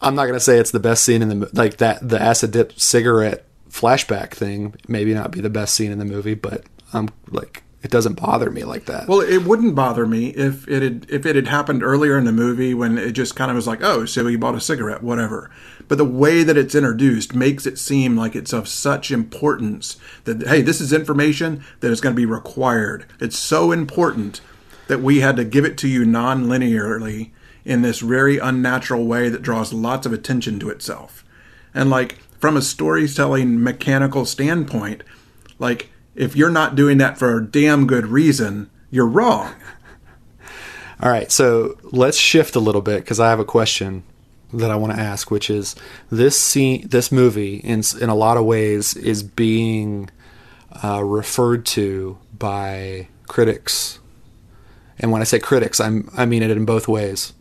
I'm 0.00 0.14
not 0.14 0.26
gonna 0.26 0.40
say 0.40 0.58
it's 0.58 0.72
the 0.72 0.80
best 0.80 1.04
scene 1.04 1.22
in 1.22 1.28
the 1.28 1.50
like 1.52 1.78
that. 1.78 2.08
The 2.08 2.20
acid 2.20 2.50
dip 2.50 2.78
cigarette 2.78 3.44
flashback 3.70 4.32
thing 4.32 4.74
maybe 4.86 5.14
not 5.14 5.30
be 5.30 5.40
the 5.40 5.48
best 5.48 5.74
scene 5.74 5.90
in 5.90 5.98
the 5.98 6.04
movie, 6.04 6.34
but 6.34 6.64
I'm 6.92 7.08
like 7.30 7.62
it 7.82 7.90
doesn't 7.90 8.14
bother 8.14 8.48
me 8.50 8.62
like 8.62 8.84
that. 8.84 9.08
Well, 9.08 9.20
it 9.20 9.44
wouldn't 9.44 9.74
bother 9.74 10.06
me 10.06 10.28
if 10.28 10.68
it 10.68 10.82
had 10.82 11.06
if 11.08 11.26
it 11.26 11.34
had 11.34 11.48
happened 11.48 11.82
earlier 11.82 12.16
in 12.16 12.24
the 12.24 12.32
movie 12.32 12.74
when 12.74 12.96
it 12.96 13.12
just 13.12 13.34
kind 13.34 13.50
of 13.50 13.56
was 13.56 13.66
like, 13.66 13.82
oh, 13.82 14.04
so 14.04 14.26
he 14.26 14.36
bought 14.36 14.54
a 14.54 14.60
cigarette, 14.60 15.02
whatever. 15.02 15.50
But 15.88 15.98
the 15.98 16.04
way 16.04 16.44
that 16.44 16.56
it's 16.56 16.76
introduced 16.76 17.34
makes 17.34 17.66
it 17.66 17.78
seem 17.78 18.16
like 18.16 18.36
it's 18.36 18.52
of 18.52 18.68
such 18.68 19.10
importance 19.10 19.96
that 20.24 20.46
hey, 20.46 20.62
this 20.62 20.80
is 20.80 20.92
information 20.92 21.64
that 21.80 21.90
is 21.90 22.00
going 22.00 22.14
to 22.14 22.20
be 22.20 22.26
required. 22.26 23.06
It's 23.20 23.38
so 23.38 23.72
important 23.72 24.40
that 24.86 25.00
we 25.00 25.20
had 25.20 25.36
to 25.36 25.44
give 25.44 25.64
it 25.64 25.76
to 25.78 25.88
you 25.88 26.04
non-linearly 26.04 27.32
in 27.64 27.82
this 27.82 28.00
very 28.00 28.38
unnatural 28.38 29.06
way 29.06 29.28
that 29.28 29.42
draws 29.42 29.72
lots 29.72 30.06
of 30.06 30.12
attention 30.12 30.58
to 30.60 30.70
itself. 30.70 31.24
And 31.74 31.90
like 31.90 32.18
from 32.38 32.56
a 32.56 32.62
storytelling 32.62 33.62
mechanical 33.62 34.24
standpoint, 34.24 35.02
like 35.58 35.90
if 36.14 36.36
you're 36.36 36.50
not 36.50 36.74
doing 36.74 36.98
that 36.98 37.18
for 37.18 37.36
a 37.36 37.44
damn 37.44 37.86
good 37.86 38.06
reason, 38.06 38.70
you're 38.90 39.06
wrong. 39.06 39.54
All 41.00 41.10
right, 41.10 41.32
so 41.32 41.78
let's 41.82 42.16
shift 42.16 42.54
a 42.54 42.60
little 42.60 42.82
bit 42.82 43.00
because 43.00 43.18
I 43.18 43.30
have 43.30 43.40
a 43.40 43.44
question 43.44 44.04
that 44.52 44.70
I 44.70 44.76
want 44.76 44.94
to 44.94 45.00
ask, 45.00 45.30
which 45.30 45.50
is 45.50 45.74
this 46.10 46.38
scene, 46.38 46.86
this 46.86 47.10
movie, 47.10 47.56
in 47.56 47.82
in 48.00 48.08
a 48.08 48.14
lot 48.14 48.36
of 48.36 48.44
ways, 48.44 48.94
is 48.94 49.22
being 49.22 50.10
uh, 50.84 51.02
referred 51.02 51.64
to 51.66 52.18
by 52.38 53.08
critics, 53.26 53.98
and 54.98 55.10
when 55.10 55.22
I 55.22 55.24
say 55.24 55.38
critics, 55.38 55.80
I'm 55.80 56.08
I 56.16 56.26
mean 56.26 56.42
it 56.42 56.50
in 56.50 56.64
both 56.64 56.86
ways, 56.86 57.32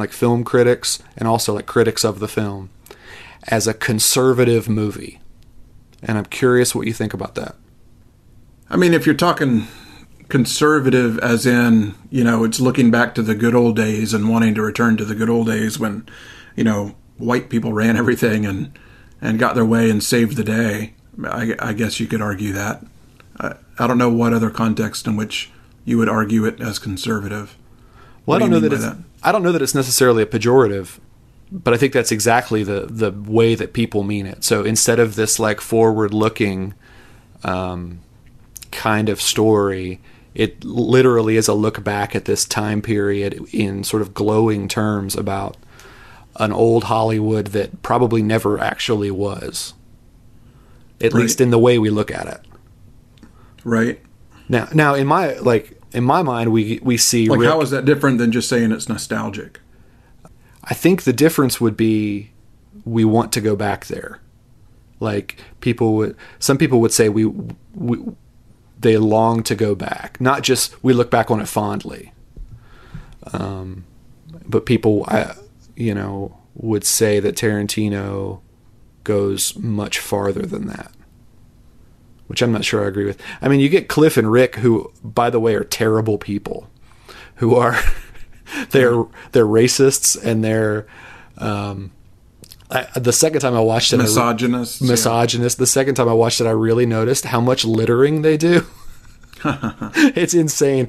like 0.00 0.12
film 0.12 0.42
critics 0.44 0.98
and 1.16 1.28
also 1.28 1.54
like 1.54 1.66
critics 1.66 2.04
of 2.04 2.18
the 2.18 2.28
film, 2.28 2.70
as 3.48 3.66
a 3.66 3.74
conservative 3.74 4.68
movie, 4.68 5.20
and 6.02 6.18
I'm 6.18 6.26
curious 6.26 6.74
what 6.74 6.86
you 6.86 6.92
think 6.92 7.14
about 7.14 7.34
that. 7.36 7.54
I 8.68 8.76
mean, 8.76 8.94
if 8.94 9.06
you're 9.06 9.14
talking 9.14 9.66
conservative, 10.28 11.18
as 11.18 11.44
in, 11.44 11.94
you 12.10 12.22
know, 12.24 12.44
it's 12.44 12.60
looking 12.60 12.90
back 12.90 13.14
to 13.16 13.22
the 13.22 13.34
good 13.34 13.54
old 13.54 13.76
days 13.76 14.14
and 14.14 14.28
wanting 14.28 14.54
to 14.54 14.62
return 14.62 14.96
to 14.96 15.04
the 15.04 15.14
good 15.14 15.28
old 15.28 15.46
days 15.48 15.78
when, 15.78 16.08
you 16.56 16.64
know, 16.64 16.94
white 17.18 17.50
people 17.50 17.72
ran 17.72 17.96
everything 17.96 18.46
and 18.46 18.78
and 19.20 19.38
got 19.38 19.54
their 19.54 19.64
way 19.64 19.90
and 19.90 20.02
saved 20.02 20.36
the 20.36 20.44
day. 20.44 20.94
I, 21.24 21.54
I 21.58 21.72
guess 21.74 22.00
you 22.00 22.06
could 22.06 22.22
argue 22.22 22.52
that. 22.54 22.82
I, 23.38 23.56
I 23.78 23.86
don't 23.86 23.98
know 23.98 24.08
what 24.10 24.32
other 24.32 24.50
context 24.50 25.06
in 25.06 25.16
which 25.16 25.50
you 25.84 25.98
would 25.98 26.08
argue 26.08 26.46
it 26.46 26.60
as 26.60 26.78
conservative. 26.78 27.56
Well, 28.24 28.38
What 28.38 28.42
I 28.42 28.46
do 28.46 28.50
don't 28.50 28.62
know 28.62 28.68
that 28.68 28.74
it's 28.74 28.84
that? 28.84 28.96
I 29.22 29.32
don't 29.32 29.42
know 29.42 29.52
that 29.52 29.62
it's 29.62 29.74
necessarily 29.74 30.22
a 30.22 30.26
pejorative, 30.26 30.98
but 31.52 31.74
I 31.74 31.76
think 31.76 31.92
that's 31.92 32.12
exactly 32.12 32.62
the 32.62 32.86
the 32.88 33.10
way 33.10 33.54
that 33.54 33.72
people 33.72 34.02
mean 34.02 34.26
it. 34.26 34.44
So 34.44 34.64
instead 34.64 34.98
of 34.98 35.14
this 35.16 35.38
like 35.38 35.60
forward 35.60 36.14
looking 36.14 36.74
um, 37.44 38.00
kind 38.70 39.08
of 39.08 39.20
story, 39.20 40.00
it 40.34 40.64
literally 40.64 41.36
is 41.36 41.48
a 41.48 41.54
look 41.54 41.82
back 41.82 42.14
at 42.14 42.24
this 42.24 42.44
time 42.44 42.80
period 42.82 43.40
in 43.52 43.84
sort 43.84 44.02
of 44.02 44.14
glowing 44.14 44.68
terms 44.68 45.16
about 45.16 45.56
an 46.36 46.52
old 46.52 46.84
Hollywood 46.84 47.48
that 47.48 47.82
probably 47.82 48.22
never 48.22 48.58
actually 48.58 49.10
was. 49.10 49.74
At 51.02 51.12
Right. 51.14 51.22
least 51.22 51.40
in 51.40 51.50
the 51.50 51.58
way 51.58 51.78
we 51.78 51.90
look 51.90 52.10
at 52.10 52.26
it. 52.26 52.40
Right? 53.64 54.00
Now, 54.48 54.68
now 54.72 54.94
in 54.94 55.06
my 55.06 55.34
like 55.38 55.79
in 55.92 56.04
my 56.04 56.22
mind, 56.22 56.52
we 56.52 56.78
we 56.82 56.96
see 56.96 57.28
Like, 57.28 57.40
Rick- 57.40 57.48
how 57.48 57.60
is 57.60 57.70
that 57.70 57.84
different 57.84 58.18
than 58.18 58.32
just 58.32 58.48
saying 58.48 58.72
it's 58.72 58.88
nostalgic? 58.88 59.60
I 60.64 60.74
think 60.74 61.02
the 61.02 61.12
difference 61.12 61.60
would 61.60 61.76
be 61.76 62.30
we 62.84 63.04
want 63.04 63.32
to 63.32 63.40
go 63.40 63.56
back 63.56 63.86
there. 63.86 64.20
Like 65.00 65.36
people 65.60 65.94
would, 65.94 66.16
some 66.38 66.58
people 66.58 66.80
would 66.80 66.92
say 66.92 67.08
we, 67.08 67.24
we 67.74 67.98
they 68.78 68.96
long 68.96 69.42
to 69.44 69.54
go 69.54 69.74
back. 69.74 70.20
Not 70.20 70.42
just 70.42 70.82
we 70.82 70.92
look 70.92 71.10
back 71.10 71.30
on 71.30 71.40
it 71.40 71.48
fondly. 71.48 72.12
Um, 73.32 73.84
but 74.46 74.66
people, 74.66 75.04
I, 75.08 75.34
you 75.76 75.94
know, 75.94 76.38
would 76.54 76.84
say 76.84 77.20
that 77.20 77.36
Tarantino 77.36 78.40
goes 79.04 79.56
much 79.56 79.98
farther 79.98 80.42
than 80.42 80.66
that. 80.66 80.92
Which 82.30 82.42
I'm 82.42 82.52
not 82.52 82.64
sure 82.64 82.84
I 82.84 82.86
agree 82.86 83.06
with. 83.06 83.20
I 83.42 83.48
mean, 83.48 83.58
you 83.58 83.68
get 83.68 83.88
Cliff 83.88 84.16
and 84.16 84.30
Rick, 84.30 84.54
who, 84.54 84.92
by 85.02 85.30
the 85.30 85.40
way, 85.40 85.56
are 85.56 85.64
terrible 85.64 86.16
people, 86.16 86.70
who 87.36 87.56
are 87.56 87.76
they're 88.70 89.02
they're 89.32 89.46
racists 89.46 90.16
and 90.22 90.44
they're 90.44 90.86
um, 91.38 91.90
I, 92.70 92.86
the 92.94 93.12
second 93.12 93.40
time 93.40 93.54
I 93.54 93.60
watched 93.60 93.92
it, 93.92 93.96
re- 93.96 94.04
Misogynist. 94.04 94.80
misogynist. 94.80 95.58
The 95.58 95.66
second 95.66 95.96
time 95.96 96.08
I 96.08 96.12
watched 96.12 96.40
it, 96.40 96.46
I 96.46 96.52
really 96.52 96.86
noticed 96.86 97.24
how 97.24 97.40
much 97.40 97.64
littering 97.64 98.22
they 98.22 98.36
do. 98.36 98.64
it's 99.44 100.34
insane. 100.34 100.86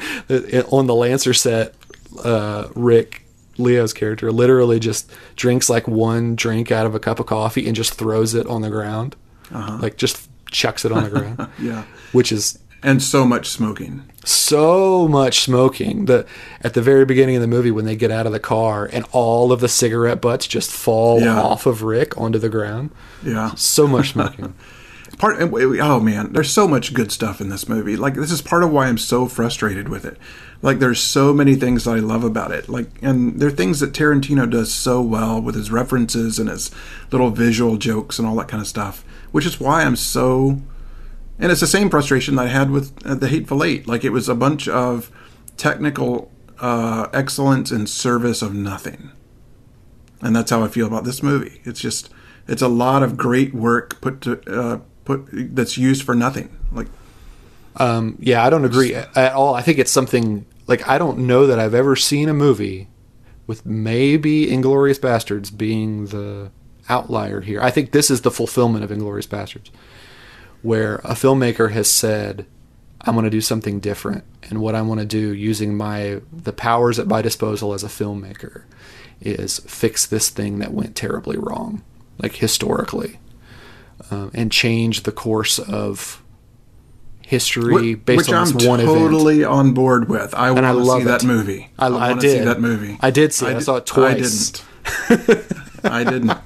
On 0.69 0.85
the 0.85 0.93
Lancer 0.93 1.33
set, 1.33 1.73
uh, 2.23 2.67
Rick 2.75 3.23
Leo's 3.57 3.93
character 3.93 4.31
literally 4.31 4.79
just 4.79 5.09
drinks 5.35 5.69
like 5.69 5.87
one 5.87 6.35
drink 6.35 6.71
out 6.71 6.85
of 6.85 6.93
a 6.93 6.99
cup 6.99 7.19
of 7.19 7.25
coffee 7.25 7.65
and 7.65 7.75
just 7.75 7.95
throws 7.95 8.35
it 8.35 8.45
on 8.47 8.61
the 8.61 8.69
ground, 8.69 9.15
like 9.51 9.97
just 9.97 10.29
chucks 10.51 10.85
it 10.85 10.91
on 10.91 11.03
the 11.03 11.09
ground, 11.19 11.47
Yeah. 11.59 11.83
which 12.11 12.31
is 12.31 12.59
And 12.83 13.01
so 13.01 13.25
much 13.25 13.49
smoking. 13.49 14.03
so 14.25 15.07
much 15.07 15.41
smoking. 15.41 16.05
The 16.05 16.25
at 16.61 16.73
the 16.73 16.81
very 16.81 17.05
beginning 17.05 17.35
of 17.35 17.41
the 17.41 17.47
movie 17.47 17.71
when 17.71 17.85
they 17.85 17.95
get 17.95 18.11
out 18.11 18.25
of 18.27 18.31
the 18.31 18.39
car 18.39 18.87
and 18.93 19.05
all 19.11 19.51
of 19.51 19.59
the 19.61 19.67
cigarette 19.67 20.21
butts 20.21 20.45
just 20.47 20.71
fall 20.71 21.19
Yeah. 21.21 21.41
off 21.41 21.65
of 21.65 21.81
Rick 21.83 22.17
onto 22.17 22.37
the 22.39 22.49
ground. 22.49 22.91
Yeah. 23.23 23.53
So 23.55 23.87
much 23.87 24.11
smoking. 24.11 24.53
part 25.17 25.35
oh 25.41 25.99
man 25.99 26.31
there's 26.33 26.49
so 26.51 26.67
much 26.67 26.93
good 26.93 27.11
stuff 27.11 27.41
in 27.41 27.49
this 27.49 27.67
movie 27.67 27.95
like 27.97 28.15
this 28.15 28.31
is 28.31 28.41
part 28.41 28.63
of 28.63 28.71
why 28.71 28.87
i'm 28.87 28.97
so 28.97 29.27
frustrated 29.27 29.87
with 29.89 30.03
it 30.05 30.17
like 30.61 30.79
there's 30.79 31.01
so 31.01 31.33
many 31.33 31.55
things 31.55 31.83
that 31.83 31.91
i 31.91 31.99
love 31.99 32.23
about 32.23 32.51
it 32.51 32.69
like 32.69 32.87
and 33.01 33.39
there 33.39 33.47
are 33.47 33.51
things 33.51 33.79
that 33.79 33.93
tarantino 33.93 34.49
does 34.49 34.73
so 34.73 35.01
well 35.01 35.41
with 35.41 35.55
his 35.55 35.71
references 35.71 36.39
and 36.39 36.49
his 36.49 36.71
little 37.11 37.29
visual 37.29 37.77
jokes 37.77 38.19
and 38.19 38.27
all 38.27 38.35
that 38.35 38.47
kind 38.47 38.61
of 38.61 38.67
stuff 38.67 39.03
which 39.31 39.45
is 39.45 39.59
why 39.59 39.83
i'm 39.83 39.95
so 39.95 40.61
and 41.39 41.51
it's 41.51 41.61
the 41.61 41.67
same 41.67 41.89
frustration 41.89 42.35
that 42.35 42.45
i 42.45 42.49
had 42.49 42.69
with 42.69 42.93
uh, 43.05 43.15
the 43.15 43.27
hateful 43.27 43.63
eight 43.63 43.87
like 43.87 44.03
it 44.03 44.11
was 44.11 44.29
a 44.29 44.35
bunch 44.35 44.67
of 44.67 45.11
technical 45.57 46.31
uh, 46.59 47.07
excellence 47.11 47.71
in 47.71 47.87
service 47.87 48.41
of 48.41 48.53
nothing 48.53 49.11
and 50.21 50.35
that's 50.35 50.51
how 50.51 50.63
I 50.63 50.67
feel 50.67 50.87
about 50.87 51.03
this 51.03 51.23
movie. 51.23 51.61
It's 51.63 51.79
just 51.79 52.09
it's 52.47 52.61
a 52.61 52.67
lot 52.67 53.03
of 53.03 53.17
great 53.17 53.53
work 53.53 53.99
put 54.01 54.21
to 54.21 54.41
uh, 54.51 54.79
put 55.05 55.27
that's 55.31 55.77
used 55.77 56.03
for 56.03 56.15
nothing. 56.15 56.55
Like 56.71 56.87
Um, 57.77 58.17
yeah, 58.19 58.43
I 58.45 58.49
don't 58.49 58.65
agree 58.65 58.93
at 58.93 59.33
all. 59.33 59.55
I 59.55 59.61
think 59.61 59.79
it's 59.79 59.91
something 59.91 60.45
like 60.67 60.87
I 60.87 60.97
don't 60.97 61.19
know 61.19 61.47
that 61.47 61.59
I've 61.59 61.73
ever 61.73 61.95
seen 61.95 62.29
a 62.29 62.33
movie 62.33 62.87
with 63.47 63.65
maybe 63.65 64.47
Inglourious 64.47 64.99
Basterds 64.99 65.55
being 65.55 66.07
the 66.07 66.51
outlier 66.89 67.41
here. 67.41 67.61
I 67.61 67.71
think 67.71 67.91
this 67.91 68.09
is 68.11 68.21
the 68.21 68.31
fulfillment 68.31 68.83
of 68.83 68.91
Inglourious 68.91 69.27
Basterds, 69.27 69.69
where 70.61 70.95
a 70.97 71.13
filmmaker 71.13 71.71
has 71.71 71.89
said, 71.89 72.45
"I'm 73.01 73.13
going 73.13 73.25
to 73.25 73.29
do 73.29 73.41
something 73.41 73.79
different," 73.79 74.23
and 74.49 74.61
what 74.61 74.75
I 74.75 74.81
want 74.81 74.99
to 74.99 75.05
do 75.05 75.33
using 75.33 75.75
my 75.75 76.21
the 76.31 76.53
powers 76.53 76.99
at 76.99 77.07
my 77.07 77.21
disposal 77.21 77.73
as 77.73 77.83
a 77.83 77.87
filmmaker 77.87 78.63
is 79.19 79.59
fix 79.59 80.05
this 80.05 80.29
thing 80.29 80.59
that 80.59 80.73
went 80.73 80.95
terribly 80.95 81.37
wrong, 81.37 81.83
like 82.17 82.35
historically, 82.35 83.19
um, 84.09 84.31
and 84.33 84.51
change 84.51 85.03
the 85.03 85.11
course 85.11 85.59
of 85.59 86.20
history 87.31 87.93
Wh- 87.93 88.05
based 88.05 88.17
which 88.17 88.29
on 88.29 88.47
I'm 88.47 88.53
this 88.57 88.67
one 88.67 88.79
event. 88.81 88.97
totally 88.99 89.43
on 89.45 89.73
board 89.73 90.09
with. 90.09 90.33
I 90.35 90.51
want 90.51 90.65
to 90.77 90.85
see 90.85 91.03
that 91.05 91.23
movie. 91.23 91.69
I- 91.79 91.87
I 91.87 91.89
wanna 92.09 92.21
did. 92.21 92.31
see 92.39 92.43
that 92.45 92.59
movie. 92.59 92.97
I 92.99 93.09
did 93.09 93.33
see 93.33 93.45
it. 93.45 93.49
I 93.49 93.53
di- 93.53 93.59
saw 93.61 93.75
it 93.77 93.85
twice. 93.85 94.63
I 95.09 95.15
didn't. 95.15 95.53
I 95.83 96.03
didn't. 96.11 96.37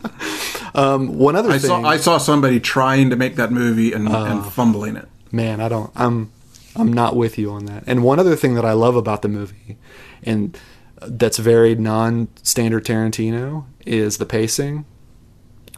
Um, 0.76 1.18
one 1.18 1.36
other 1.36 1.50
I 1.50 1.58
thing, 1.58 1.70
saw 1.70 1.82
I 1.84 1.98
saw 1.98 2.18
somebody 2.18 2.60
trying 2.60 3.10
to 3.10 3.16
make 3.16 3.36
that 3.38 3.52
movie 3.52 3.94
and, 3.94 4.08
Oh. 4.10 4.26
and 4.26 4.46
fumbling 4.46 4.96
it. 4.96 5.08
man, 5.32 5.60
I 5.60 5.68
don't. 5.70 5.92
I'm 5.96 6.32
I'm 6.76 6.92
not 6.94 7.16
with 7.16 7.38
you 7.38 7.52
on 7.52 7.66
that. 7.66 7.84
And 7.88 8.04
one 8.04 8.20
other 8.20 8.36
thing 8.36 8.54
that 8.56 8.66
I 8.66 8.74
love 8.74 8.96
about 8.96 9.22
the 9.22 9.28
movie, 9.30 9.78
and 10.24 10.58
that's 11.02 11.38
very 11.40 11.74
non-standard 11.76 12.86
Tarantino, 12.86 13.66
is 13.86 14.18
the 14.18 14.26
pacing. 14.26 14.86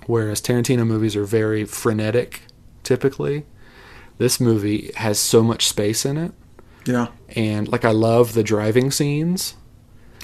Whereas 0.07 0.41
Tarantino 0.41 0.85
movies 0.87 1.15
are 1.15 1.25
very 1.25 1.65
frenetic, 1.65 2.41
typically, 2.83 3.45
this 4.17 4.39
movie 4.39 4.91
has 4.95 5.19
so 5.19 5.43
much 5.43 5.67
space 5.67 6.05
in 6.05 6.17
it, 6.17 6.31
Yeah, 6.85 7.07
and 7.35 7.67
like 7.67 7.85
I 7.85 7.91
love 7.91 8.33
the 8.33 8.43
driving 8.43 8.91
scenes. 8.91 9.55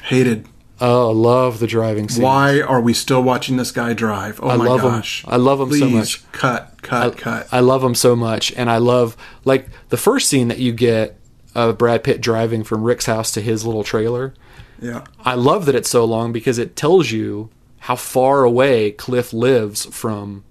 hated. 0.04 0.48
Oh, 0.82 1.12
I 1.12 1.14
love 1.14 1.60
the 1.60 1.68
driving 1.68 2.10
scenes. 2.10 2.24
Why 2.24 2.60
are 2.60 2.82
we 2.82 2.94
still 2.94 3.22
watching 3.24 3.56
this 3.58 3.72
guy 3.72 3.94
drive? 3.94 4.40
Oh 4.44 4.50
I 4.50 4.58
my 4.58 4.66
love 4.66 4.82
gosh! 4.82 5.24
him. 5.24 5.30
I 5.32 5.38
love 5.38 5.62
him 5.62 5.72
so 5.72 5.88
much. 5.90 6.32
Cut, 6.32 6.76
cut, 6.82 7.18
cut. 7.18 7.48
I 7.52 7.60
love 7.62 7.84
him 7.84 7.96
so 7.96 8.16
much, 8.16 8.52
and 8.54 8.70
I 8.70 8.78
love 8.78 9.16
like 9.46 9.68
the 9.90 9.98
first 9.98 10.28
scene 10.28 10.48
that 10.50 10.58
you 10.60 10.74
get 10.74 11.18
of 11.56 11.78
Brad 11.78 12.04
Pitt 12.04 12.20
driving 12.20 12.64
from 12.64 12.84
Rick's 12.84 13.06
house 13.06 13.32
to 13.32 13.42
his 13.42 13.64
little 13.66 13.84
trailer. 13.84 14.34
yeah, 14.82 15.04
I 15.24 15.36
love 15.36 15.66
that 15.68 15.76
it's 15.76 15.90
so 15.90 16.04
long 16.04 16.34
because 16.34 16.58
it 16.58 16.76
tells 16.76 17.12
you 17.12 17.50
how 17.82 17.96
far 17.96 18.44
away 18.44 18.92
Cliff 18.92 19.32
lives 19.32 19.86
from 19.86 20.44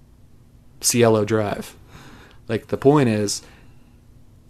Cielo 0.81 1.25
Drive. 1.25 1.75
Like 2.47 2.67
the 2.67 2.77
point 2.77 3.09
is, 3.09 3.41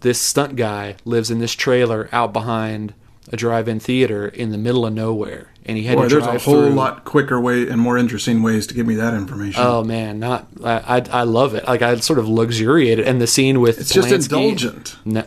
this 0.00 0.20
stunt 0.20 0.56
guy 0.56 0.96
lives 1.04 1.30
in 1.30 1.38
this 1.38 1.52
trailer 1.52 2.08
out 2.12 2.32
behind 2.32 2.94
a 3.32 3.36
drive-in 3.36 3.80
theater 3.80 4.28
in 4.28 4.50
the 4.50 4.58
middle 4.58 4.84
of 4.84 4.92
nowhere, 4.92 5.50
and 5.64 5.78
he 5.78 5.84
had 5.84 5.96
boy, 5.96 6.08
to 6.08 6.08
there's 6.08 6.26
a 6.26 6.38
whole 6.38 6.66
through. 6.66 6.70
lot 6.70 7.04
quicker 7.04 7.40
way 7.40 7.66
and 7.68 7.80
more 7.80 7.96
interesting 7.96 8.42
ways 8.42 8.66
to 8.66 8.74
give 8.74 8.86
me 8.86 8.96
that 8.96 9.14
information. 9.14 9.62
Oh 9.64 9.82
man, 9.82 10.18
not 10.18 10.46
I, 10.62 10.98
I 10.98 11.20
I 11.20 11.22
love 11.22 11.54
it. 11.54 11.66
Like 11.66 11.80
I 11.82 11.96
sort 11.96 12.18
of 12.18 12.28
luxuriated, 12.28 13.06
and 13.06 13.20
the 13.20 13.26
scene 13.26 13.60
with 13.60 13.80
it's 13.80 13.92
just 13.94 14.10
indulgent. 14.12 14.96
No, 15.04 15.24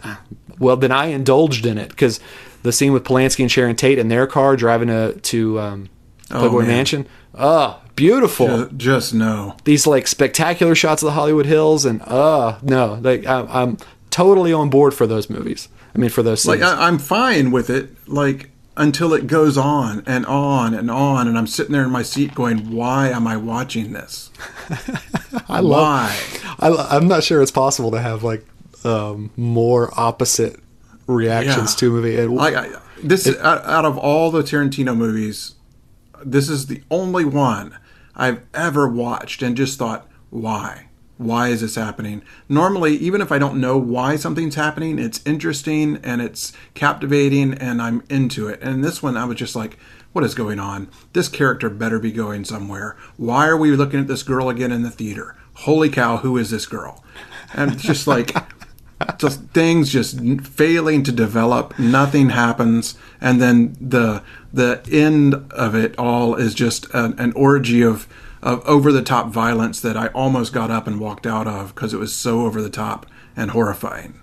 well, 0.59 0.78
then 0.78 0.91
I 0.91 1.07
indulged 1.07 1.65
in 1.65 1.78
it 1.78 1.89
because 1.89 2.20
the 2.63 2.72
scene 2.72 2.93
with 2.93 3.03
Polanski 3.03 3.41
and 3.41 3.51
Sharon 3.51 3.76
Tate 3.76 3.97
in 3.97 4.09
their 4.09 4.28
car 4.28 4.55
driving 4.55 4.89
to 4.89 5.13
to 5.13 5.59
um, 5.59 5.89
Playboy 6.30 6.59
man. 6.59 6.68
Mansion. 6.68 7.07
Oh, 7.34 7.82
beautiful! 7.98 8.48
Ju- 8.48 8.70
Just 8.78 9.14
no. 9.14 9.58
These 9.66 9.86
like 9.86 10.08
spectacular 10.08 10.74
shots 10.76 11.02
of 11.04 11.08
the 11.08 11.12
Hollywood 11.12 11.45
Hills, 11.45 11.84
and 11.84 12.02
uh 12.04 12.58
no, 12.62 12.93
like 13.02 13.26
I'm, 13.26 13.48
I'm 13.50 13.78
totally 14.10 14.54
on 14.54 14.70
board 14.70 14.93
for 14.93 15.06
those 15.06 15.30
movies. 15.30 15.68
I 15.93 15.98
mean, 16.00 16.10
for 16.10 16.24
those 16.24 16.43
scenes. 16.43 16.62
Like 16.62 16.78
I, 16.78 16.88
I'm 16.88 16.98
fine 17.00 17.52
with 17.52 17.70
it. 17.70 17.89
Like 18.08 18.52
until 18.78 19.14
it 19.16 19.26
goes 19.26 19.58
on 19.58 20.04
and 20.06 20.26
on 20.28 20.74
and 20.76 20.89
on, 20.91 21.28
and 21.28 21.38
I'm 21.38 21.48
sitting 21.48 21.74
there 21.74 21.84
in 21.84 21.89
my 21.91 22.04
seat 22.04 22.34
going, 22.36 22.72
"Why 22.72 23.10
am 23.10 23.28
I 23.28 23.36
watching 23.36 23.91
this? 23.93 24.30
I 25.50 25.60
love. 25.60 25.82
Why?" 25.82 26.56
I, 26.60 26.95
I'm 26.95 27.08
not 27.08 27.24
sure 27.24 27.41
it's 27.41 27.52
possible 27.52 27.91
to 27.91 28.00
have 28.00 28.24
like 28.24 28.45
um, 28.84 29.32
more 29.36 29.91
opposite 30.00 30.60
reactions 31.08 31.74
Yeah. 31.74 31.78
to 31.80 31.88
a 31.88 32.02
movie. 32.02 32.28
Like 32.28 32.56
I, 32.56 32.70
this, 33.04 33.28
out, 33.39 33.66
out 33.66 33.86
of 33.86 33.98
all 33.98 34.30
the 34.32 34.41
Tarantino 34.43 34.95
movies, 34.95 35.56
this 36.24 36.50
is 36.50 36.68
the 36.68 36.82
only 36.91 37.26
one 37.26 37.76
I've 38.18 38.45
ever 38.53 38.89
watched 38.89 39.41
and 39.41 39.55
just 39.55 39.80
thought, 39.80 40.09
"Why? 40.30 40.88
Why 41.18 41.47
is 41.47 41.61
this 41.61 41.76
happening?" 41.76 42.24
Normally, 42.49 42.97
even 42.97 43.22
if 43.22 43.32
I 43.32 43.39
don't 43.39 43.61
know 43.61 43.78
why 43.78 44.18
something's 44.18 44.55
happening, 44.55 44.99
it's 44.99 45.22
interesting 45.26 45.99
and 46.03 46.22
it's 46.22 46.51
captivating, 46.74 47.53
and 47.53 47.82
I'm 47.82 48.03
into 48.09 48.49
it. 48.49 48.59
And 48.61 48.84
this 48.84 49.01
one, 49.01 49.15
I 49.15 49.24
was 49.24 49.38
just 49.38 49.55
like. 49.55 49.78
What 50.13 50.24
is 50.24 50.34
going 50.34 50.59
on? 50.59 50.88
This 51.13 51.30
character 51.30 51.70
better 51.70 51.99
be 51.99 52.11
going 52.11 52.43
somewhere. 52.43 52.97
Why 53.18 53.45
are 53.45 53.57
we 53.57 53.70
looking 53.76 53.99
at 53.99 54.07
this 54.07 54.24
girl 54.24 54.49
again 54.49 54.72
in 54.72 54.82
the 54.82 54.89
theater? 54.89 55.36
Holy 55.53 55.89
cow, 55.91 56.18
who 56.18 56.38
is 56.38 56.49
this 56.49 56.65
girl? 56.65 57.03
And 57.53 57.74
it's 57.74 57.84
just 57.84 58.07
like 58.07 58.36
just 59.20 59.41
things 59.49 59.91
just 59.91 60.20
failing 60.41 61.03
to 61.03 61.11
develop 61.11 61.78
nothing 61.80 62.30
happens 62.30 62.97
and 63.20 63.41
then 63.41 63.76
the 63.80 64.24
the 64.53 64.82
end 64.91 65.34
of 65.51 65.76
it 65.76 65.97
all 65.97 66.36
is 66.36 66.53
just 66.53 66.86
an, 66.93 67.18
an 67.20 67.32
orgy 67.34 67.82
of 67.82 68.07
of 68.41 68.65
over 68.65 68.91
the 68.91 69.01
top 69.01 69.28
violence 69.28 69.82
that 69.82 69.97
I 69.97 70.07
almost 70.07 70.53
got 70.53 70.72
up 70.72 70.88
and 70.88 70.99
walked 70.99 71.26
out 71.26 71.47
of 71.47 71.74
because 71.74 71.93
it 71.93 71.99
was 71.99 72.13
so 72.13 72.45
over 72.45 72.61
the 72.61 72.70
top 72.70 73.05
and 73.36 73.51
horrifying. 73.51 74.20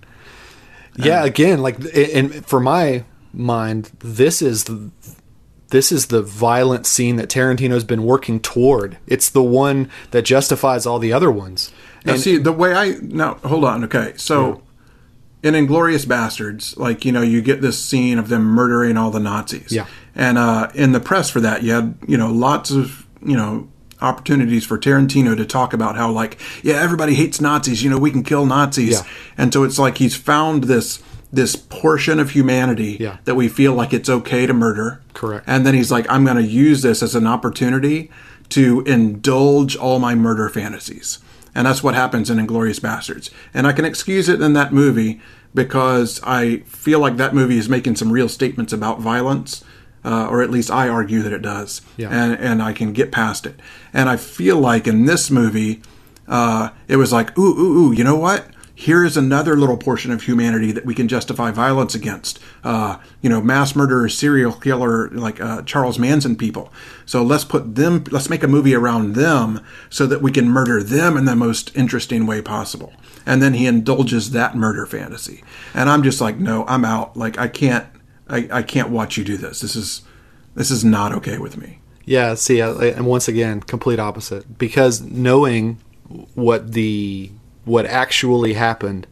yeah, 0.96 1.24
again, 1.24 1.60
like, 1.60 1.76
and 1.94 2.46
for 2.46 2.60
my 2.60 3.04
mind, 3.32 3.90
this 3.98 4.40
is 4.40 4.64
the 4.64 4.90
this 5.68 5.90
is 5.90 6.06
the 6.06 6.22
violent 6.22 6.86
scene 6.86 7.16
that 7.16 7.28
Tarantino's 7.28 7.84
been 7.84 8.04
working 8.04 8.38
toward. 8.38 8.98
It's 9.06 9.28
the 9.28 9.42
one 9.42 9.90
that 10.12 10.22
justifies 10.22 10.86
all 10.86 10.98
the 10.98 11.12
other 11.12 11.30
ones. 11.30 11.72
Now, 12.04 12.16
see 12.16 12.36
the 12.36 12.52
way 12.52 12.74
I 12.74 12.96
now 13.00 13.34
hold 13.44 13.64
on. 13.64 13.82
Okay, 13.84 14.12
so 14.16 14.62
in 15.44 15.54
Inglourious 15.54 16.06
Basterds, 16.06 16.76
like 16.76 17.04
you 17.04 17.12
know, 17.12 17.22
you 17.22 17.40
get 17.42 17.60
this 17.60 17.78
scene 17.82 18.18
of 18.18 18.28
them 18.28 18.42
murdering 18.44 18.96
all 18.96 19.10
the 19.12 19.20
Nazis. 19.20 19.70
Yeah. 19.70 19.86
and 20.16 20.38
uh, 20.38 20.70
in 20.74 20.90
the 20.92 21.00
press 21.00 21.30
for 21.30 21.40
that, 21.40 21.62
you 21.62 21.72
had 21.72 21.94
you 22.08 22.16
know 22.16 22.30
lots 22.32 22.70
of 22.72 23.06
you 23.24 23.36
know 23.36 23.68
opportunities 24.00 24.64
for 24.66 24.76
Tarantino 24.78 25.36
to 25.36 25.44
talk 25.46 25.72
about 25.72 25.96
how 25.96 26.10
like 26.10 26.38
yeah 26.62 26.74
everybody 26.82 27.14
hates 27.14 27.40
Nazis. 27.40 27.82
You 27.82 27.90
know 27.90 27.98
we 27.98 28.10
can 28.10 28.22
kill 28.24 28.46
Nazis, 28.46 28.92
Yeah. 28.92 29.04
and 29.38 29.52
so 29.52 29.62
it's 29.64 29.78
like 29.78 29.98
he's 29.98 30.16
found 30.16 30.64
this 30.64 31.02
this 31.32 31.56
portion 31.56 32.20
of 32.20 32.30
humanity 32.30 32.96
Yeah. 33.00 33.16
that 33.24 33.34
we 33.34 33.48
feel 33.48 33.74
like 33.74 33.92
it's 33.92 34.08
okay 34.08 34.46
to 34.46 34.54
murder. 34.54 35.00
Correct. 35.14 35.44
And 35.48 35.66
then 35.66 35.74
he's 35.74 35.90
like, 35.90 36.06
I'm 36.08 36.24
going 36.24 36.36
to 36.36 36.44
use 36.44 36.82
this 36.82 37.02
as 37.02 37.16
an 37.16 37.26
opportunity 37.26 38.08
to 38.50 38.82
indulge 38.82 39.74
all 39.76 39.98
my 39.98 40.14
murder 40.14 40.48
fantasies. 40.48 41.18
And 41.54 41.66
that's 41.66 41.82
what 41.82 41.94
happens 41.94 42.30
in 42.30 42.38
Inglourious 42.38 42.80
Basterds. 42.80 43.30
And 43.52 43.66
I 43.66 43.72
can 43.72 43.84
excuse 43.84 44.28
it 44.28 44.40
in 44.40 44.54
that 44.54 44.72
movie 44.72 45.20
because 45.54 46.20
I 46.24 46.58
feel 46.66 46.98
like 46.98 47.16
that 47.16 47.34
movie 47.34 47.58
is 47.58 47.68
making 47.68 47.96
some 47.96 48.10
real 48.10 48.28
statements 48.28 48.72
about 48.72 49.00
violence, 49.00 49.64
uh, 50.04 50.26
or 50.28 50.42
at 50.42 50.50
least 50.50 50.70
I 50.70 50.88
argue 50.88 51.22
that 51.22 51.32
it 51.32 51.42
does. 51.42 51.80
Yeah. 51.96 52.08
And, 52.10 52.38
and 52.40 52.62
I 52.62 52.72
can 52.72 52.92
get 52.92 53.12
past 53.12 53.46
it. 53.46 53.60
And 53.92 54.08
I 54.08 54.16
feel 54.16 54.58
like 54.58 54.88
in 54.88 55.06
this 55.06 55.30
movie, 55.30 55.80
uh, 56.26 56.70
it 56.88 56.96
was 56.96 57.12
like, 57.12 57.38
ooh, 57.38 57.56
ooh, 57.56 57.78
ooh, 57.78 57.92
you 57.92 58.02
know 58.02 58.16
what? 58.16 58.46
Here 58.84 59.02
is 59.02 59.16
another 59.16 59.56
little 59.56 59.78
portion 59.78 60.12
of 60.12 60.24
humanity 60.24 60.70
that 60.72 60.84
we 60.84 60.94
can 60.94 61.08
justify 61.08 61.50
violence 61.50 61.94
against. 61.94 62.38
Uh, 62.62 62.98
you 63.22 63.30
know, 63.30 63.40
mass 63.40 63.74
murderer, 63.74 64.10
serial 64.10 64.52
killer, 64.52 65.08
like 65.08 65.40
uh, 65.40 65.62
Charles 65.62 65.98
Manson 65.98 66.36
people. 66.36 66.70
So 67.06 67.22
let's 67.22 67.46
put 67.46 67.76
them, 67.76 68.04
let's 68.10 68.28
make 68.28 68.42
a 68.42 68.46
movie 68.46 68.74
around 68.74 69.14
them 69.14 69.64
so 69.88 70.06
that 70.08 70.20
we 70.20 70.30
can 70.30 70.50
murder 70.50 70.82
them 70.82 71.16
in 71.16 71.24
the 71.24 71.34
most 71.34 71.74
interesting 71.74 72.26
way 72.26 72.42
possible. 72.42 72.92
And 73.24 73.40
then 73.42 73.54
he 73.54 73.66
indulges 73.66 74.32
that 74.32 74.54
murder 74.54 74.84
fantasy. 74.84 75.42
And 75.72 75.88
I'm 75.88 76.02
just 76.02 76.20
like, 76.20 76.36
no, 76.36 76.66
I'm 76.66 76.84
out. 76.84 77.16
Like, 77.16 77.38
I 77.38 77.48
can't, 77.48 77.86
I, 78.28 78.48
I 78.52 78.62
can't 78.62 78.90
watch 78.90 79.16
you 79.16 79.24
do 79.24 79.38
this. 79.38 79.60
This 79.60 79.76
is, 79.76 80.02
this 80.54 80.70
is 80.70 80.84
not 80.84 81.10
okay 81.14 81.38
with 81.38 81.56
me. 81.56 81.78
Yeah, 82.04 82.34
see, 82.34 82.60
I- 82.60 82.88
and 82.88 83.06
once 83.06 83.28
again, 83.28 83.60
complete 83.60 83.98
opposite. 83.98 84.58
Because 84.58 85.00
knowing 85.00 85.78
what 86.34 86.72
the 86.72 87.30
what 87.64 87.86
actually 87.86 88.54
happened, 88.54 89.06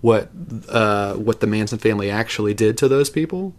what 0.00 0.30
uh, 0.68 1.14
what 1.14 1.40
the 1.40 1.46
Manson 1.46 1.78
family 1.78 2.10
actually 2.10 2.54
did 2.54 2.78
to 2.78 2.88
those 2.88 3.10
people, 3.10 3.54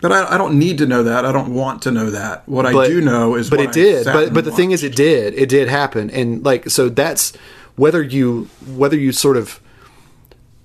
But 0.00 0.12
I, 0.12 0.34
I 0.34 0.38
don't 0.38 0.58
need 0.58 0.78
to 0.78 0.86
know 0.86 1.02
that. 1.04 1.24
I 1.24 1.32
don't 1.32 1.54
want 1.54 1.82
to 1.82 1.90
know 1.90 2.10
that. 2.10 2.48
What 2.48 2.66
I 2.66 2.86
do 2.86 3.00
know 3.00 3.34
is, 3.34 3.48
but 3.50 3.58
what 3.58 3.66
it 3.66 3.68
I 3.70 3.72
did. 3.72 4.04
But 4.04 4.34
but 4.34 4.44
the 4.44 4.52
thing 4.52 4.70
is, 4.70 4.82
it 4.82 4.94
did. 4.94 5.34
It 5.34 5.48
did 5.48 5.68
happen, 5.68 6.10
and 6.10 6.44
like 6.44 6.70
so 6.70 6.88
that's 6.88 7.34
whether 7.76 8.02
you 8.02 8.48
whether 8.66 8.96
you 8.96 9.12
sort 9.12 9.36
of 9.36 9.60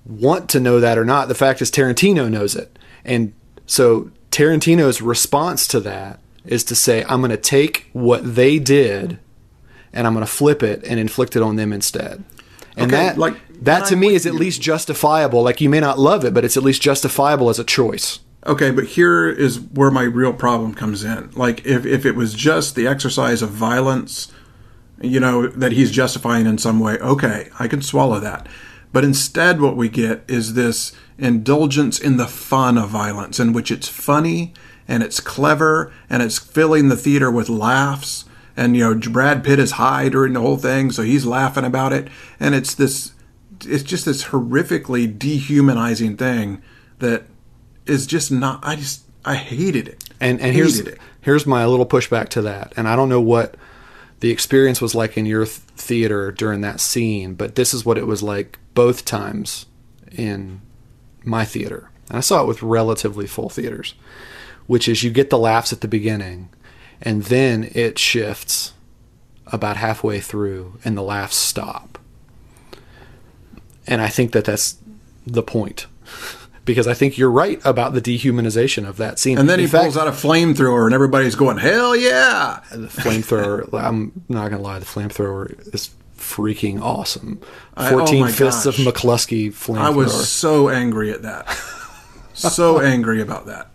want 0.06 0.48
to 0.50 0.60
know 0.60 0.80
that 0.80 0.98
or 0.98 1.04
not. 1.04 1.28
The 1.28 1.34
fact 1.34 1.62
is, 1.62 1.70
Tarantino 1.70 2.30
knows 2.30 2.54
it, 2.54 2.78
and 3.04 3.32
so 3.66 4.10
Tarantino's 4.30 5.00
response 5.00 5.66
to 5.68 5.80
that 5.80 6.20
is 6.44 6.62
to 6.64 6.74
say, 6.74 7.04
"I'm 7.08 7.20
going 7.20 7.30
to 7.30 7.36
take 7.36 7.88
what 7.92 8.34
they 8.34 8.58
did, 8.58 9.18
and 9.92 10.06
I'm 10.06 10.14
going 10.14 10.24
to 10.24 10.32
flip 10.32 10.62
it 10.62 10.84
and 10.84 10.98
inflict 10.98 11.36
it 11.36 11.42
on 11.42 11.56
them 11.56 11.72
instead." 11.72 12.24
And 12.76 12.92
Okay, 12.92 13.04
that 13.04 13.18
like, 13.18 13.34
that 13.62 13.86
to 13.86 13.94
I'm 13.94 14.00
me 14.00 14.14
is 14.14 14.26
at 14.26 14.34
least 14.34 14.62
justifiable. 14.62 15.42
Like 15.42 15.60
you 15.60 15.68
may 15.68 15.80
not 15.80 15.98
love 15.98 16.24
it, 16.24 16.32
but 16.34 16.44
it's 16.44 16.56
at 16.56 16.62
least 16.62 16.82
justifiable 16.82 17.50
as 17.50 17.58
a 17.58 17.64
choice. 17.64 18.20
Okay, 18.44 18.72
but 18.72 18.84
here 18.84 19.28
is 19.28 19.60
where 19.60 19.90
my 19.90 20.02
real 20.02 20.32
problem 20.32 20.74
comes 20.74 21.04
in. 21.04 21.30
Like, 21.32 21.64
if, 21.64 21.86
if 21.86 22.04
it 22.04 22.16
was 22.16 22.34
just 22.34 22.74
the 22.74 22.88
exercise 22.88 23.40
of 23.40 23.50
violence, 23.50 24.32
you 25.00 25.20
know, 25.20 25.46
that 25.46 25.72
he's 25.72 25.92
justifying 25.92 26.46
in 26.46 26.58
some 26.58 26.80
way, 26.80 26.98
okay, 26.98 27.50
I 27.60 27.68
can 27.68 27.82
swallow 27.82 28.18
that. 28.18 28.48
But 28.92 29.04
instead, 29.04 29.60
what 29.60 29.76
we 29.76 29.88
get 29.88 30.24
is 30.26 30.54
this 30.54 30.92
indulgence 31.18 32.00
in 32.00 32.16
the 32.16 32.26
fun 32.26 32.76
of 32.78 32.88
violence, 32.88 33.38
in 33.38 33.52
which 33.52 33.70
it's 33.70 33.88
funny 33.88 34.52
and 34.88 35.04
it's 35.04 35.20
clever 35.20 35.92
and 36.10 36.20
it's 36.20 36.38
filling 36.38 36.88
the 36.88 36.96
theater 36.96 37.30
with 37.30 37.48
laughs. 37.48 38.24
And, 38.62 38.76
you 38.76 38.94
know, 38.94 39.10
Brad 39.10 39.42
Pitt 39.42 39.58
is 39.58 39.72
high 39.72 40.08
during 40.08 40.34
the 40.34 40.40
whole 40.40 40.56
thing, 40.56 40.92
so 40.92 41.02
he's 41.02 41.26
laughing 41.26 41.64
about 41.64 41.92
it. 41.92 42.06
And 42.38 42.54
it's 42.54 42.76
this, 42.76 43.12
it's 43.66 43.82
just 43.82 44.04
this 44.04 44.26
horrifically 44.26 45.18
dehumanizing 45.18 46.16
thing 46.16 46.62
that 47.00 47.24
is 47.86 48.06
just 48.06 48.30
not. 48.30 48.60
I 48.62 48.76
just 48.76 49.02
I 49.24 49.34
hated 49.34 49.88
it. 49.88 50.04
And 50.20 50.40
and 50.40 50.54
here's 50.54 50.78
it. 50.78 50.98
here's 51.20 51.46
my 51.46 51.66
little 51.66 51.86
pushback 51.86 52.28
to 52.30 52.42
that. 52.42 52.72
And 52.76 52.88
I 52.88 52.94
don't 52.94 53.08
know 53.08 53.20
what 53.20 53.56
the 54.20 54.30
experience 54.30 54.80
was 54.80 54.94
like 54.94 55.16
in 55.16 55.26
your 55.26 55.44
th- 55.44 55.56
theater 55.76 56.30
during 56.30 56.60
that 56.60 56.78
scene, 56.78 57.34
but 57.34 57.56
this 57.56 57.74
is 57.74 57.84
what 57.84 57.98
it 57.98 58.06
was 58.06 58.22
like 58.22 58.58
both 58.74 59.04
times 59.04 59.66
in 60.12 60.60
my 61.24 61.44
theater. 61.44 61.90
And 62.08 62.18
I 62.18 62.20
saw 62.20 62.42
it 62.42 62.46
with 62.46 62.62
relatively 62.62 63.26
full 63.26 63.48
theaters, 63.48 63.94
which 64.68 64.86
is 64.86 65.02
you 65.02 65.10
get 65.10 65.30
the 65.30 65.38
laughs 65.38 65.72
at 65.72 65.80
the 65.80 65.88
beginning, 65.88 66.50
and 67.02 67.24
then 67.24 67.68
it 67.74 67.98
shifts 67.98 68.72
about 69.46 69.76
halfway 69.76 70.20
through, 70.20 70.78
and 70.84 70.96
the 70.96 71.02
laughs 71.02 71.36
stop. 71.36 71.98
And 73.86 74.00
I 74.00 74.08
think 74.08 74.32
that 74.32 74.44
that's 74.44 74.76
the 75.26 75.42
point. 75.42 75.86
because 76.64 76.86
I 76.86 76.94
think 76.94 77.18
you're 77.18 77.30
right 77.30 77.60
about 77.64 77.92
the 77.92 78.00
dehumanization 78.00 78.88
of 78.88 78.96
that 78.98 79.18
scene. 79.18 79.38
And 79.38 79.48
then 79.48 79.58
In 79.58 79.66
he 79.66 79.70
fact, 79.70 79.84
pulls 79.84 79.96
out 79.96 80.08
a 80.08 80.12
flamethrower, 80.12 80.84
and 80.84 80.94
everybody's 80.94 81.34
going, 81.34 81.58
"Hell 81.58 81.96
yeah!" 81.96 82.60
the 82.70 82.86
flamethrower. 82.86 83.68
I'm 83.72 84.12
not 84.28 84.50
gonna 84.50 84.62
lie, 84.62 84.78
the 84.78 84.84
flamethrower 84.86 85.74
is 85.74 85.90
freaking 86.16 86.80
awesome. 86.80 87.40
I- 87.76 87.92
oh 87.92 88.26
fists 88.28 88.66
of 88.66 88.76
gosh. 88.76 88.86
McCluskey 88.86 89.48
flamethrower. 89.48 89.78
I 89.78 89.90
was 89.90 90.28
so 90.28 90.68
angry 90.68 91.10
at 91.10 91.22
that. 91.22 91.48
so 92.34 92.80
angry 92.80 93.20
about 93.20 93.46
that. 93.46 93.71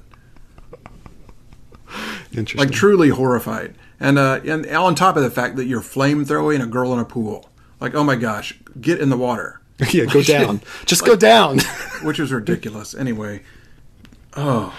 Interesting. 2.37 2.67
Like 2.67 2.75
truly 2.75 3.09
horrified. 3.09 3.75
And 3.99 4.17
uh, 4.19 4.39
and 4.45 4.65
on 4.67 4.95
top 4.95 5.17
of 5.17 5.23
the 5.23 5.31
fact 5.31 5.55
that 5.55 5.65
you're 5.65 5.81
flamethrowing 5.81 6.61
a 6.61 6.67
girl 6.67 6.93
in 6.93 6.99
a 6.99 7.05
pool. 7.05 7.49
Like, 7.79 7.95
oh 7.95 8.03
my 8.03 8.15
gosh, 8.15 8.57
get 8.79 8.99
in 8.99 9.09
the 9.09 9.17
water. 9.17 9.61
yeah, 9.91 10.05
go 10.05 10.23
down. 10.23 10.61
Just 10.85 11.05
go 11.05 11.15
down. 11.15 11.59
Which 12.03 12.19
was 12.19 12.31
ridiculous. 12.31 12.95
Anyway. 12.95 13.43
Oh. 14.35 14.75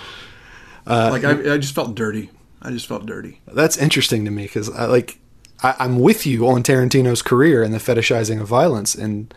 Uh, 0.86 1.08
like 1.10 1.24
I, 1.24 1.54
I 1.54 1.58
just 1.58 1.74
felt 1.74 1.94
dirty. 1.94 2.30
I 2.62 2.70
just 2.70 2.86
felt 2.86 3.04
dirty. 3.04 3.40
That's 3.46 3.76
interesting 3.76 4.24
to 4.24 4.30
me 4.30 4.44
because 4.44 4.70
I 4.70 4.86
like 4.86 5.18
I, 5.62 5.74
I'm 5.78 5.98
with 5.98 6.26
you 6.26 6.48
on 6.48 6.62
Tarantino's 6.62 7.20
career 7.20 7.62
and 7.62 7.74
the 7.74 7.78
fetishizing 7.78 8.40
of 8.40 8.48
violence, 8.48 8.94
and 8.94 9.34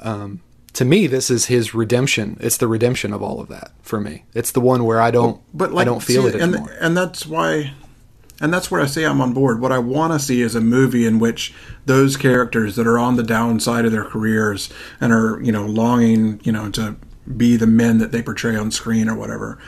um, 0.00 0.40
to 0.74 0.84
me, 0.84 1.06
this 1.06 1.30
is 1.30 1.46
his 1.46 1.74
redemption. 1.74 2.36
It's 2.40 2.56
the 2.56 2.68
redemption 2.68 3.12
of 3.12 3.22
all 3.22 3.40
of 3.40 3.48
that 3.48 3.72
for 3.82 4.00
me. 4.00 4.24
It's 4.34 4.52
the 4.52 4.60
one 4.60 4.84
where 4.84 5.00
I 5.00 5.10
don't, 5.10 5.40
But 5.52 5.72
like, 5.72 5.82
I 5.82 5.84
don't 5.84 6.02
feel 6.02 6.22
see, 6.22 6.28
it 6.28 6.34
and, 6.36 6.54
anymore. 6.54 6.74
And 6.80 6.96
that's 6.96 7.26
why, 7.26 7.74
and 8.40 8.52
that's 8.52 8.70
where 8.70 8.80
I 8.80 8.86
say 8.86 9.04
I'm 9.04 9.20
on 9.20 9.34
board. 9.34 9.60
What 9.60 9.72
I 9.72 9.78
want 9.78 10.12
to 10.14 10.18
see 10.18 10.40
is 10.40 10.54
a 10.54 10.60
movie 10.60 11.06
in 11.06 11.18
which 11.18 11.54
those 11.84 12.16
characters 12.16 12.76
that 12.76 12.86
are 12.86 12.98
on 12.98 13.16
the 13.16 13.22
downside 13.22 13.84
of 13.84 13.92
their 13.92 14.04
careers 14.04 14.70
and 15.00 15.12
are, 15.12 15.40
you 15.42 15.52
know, 15.52 15.66
longing, 15.66 16.40
you 16.42 16.52
know, 16.52 16.70
to 16.70 16.96
be 17.36 17.56
the 17.56 17.66
men 17.66 17.98
that 17.98 18.10
they 18.10 18.22
portray 18.22 18.56
on 18.56 18.70
screen 18.70 19.08
or 19.08 19.14
whatever. 19.14 19.58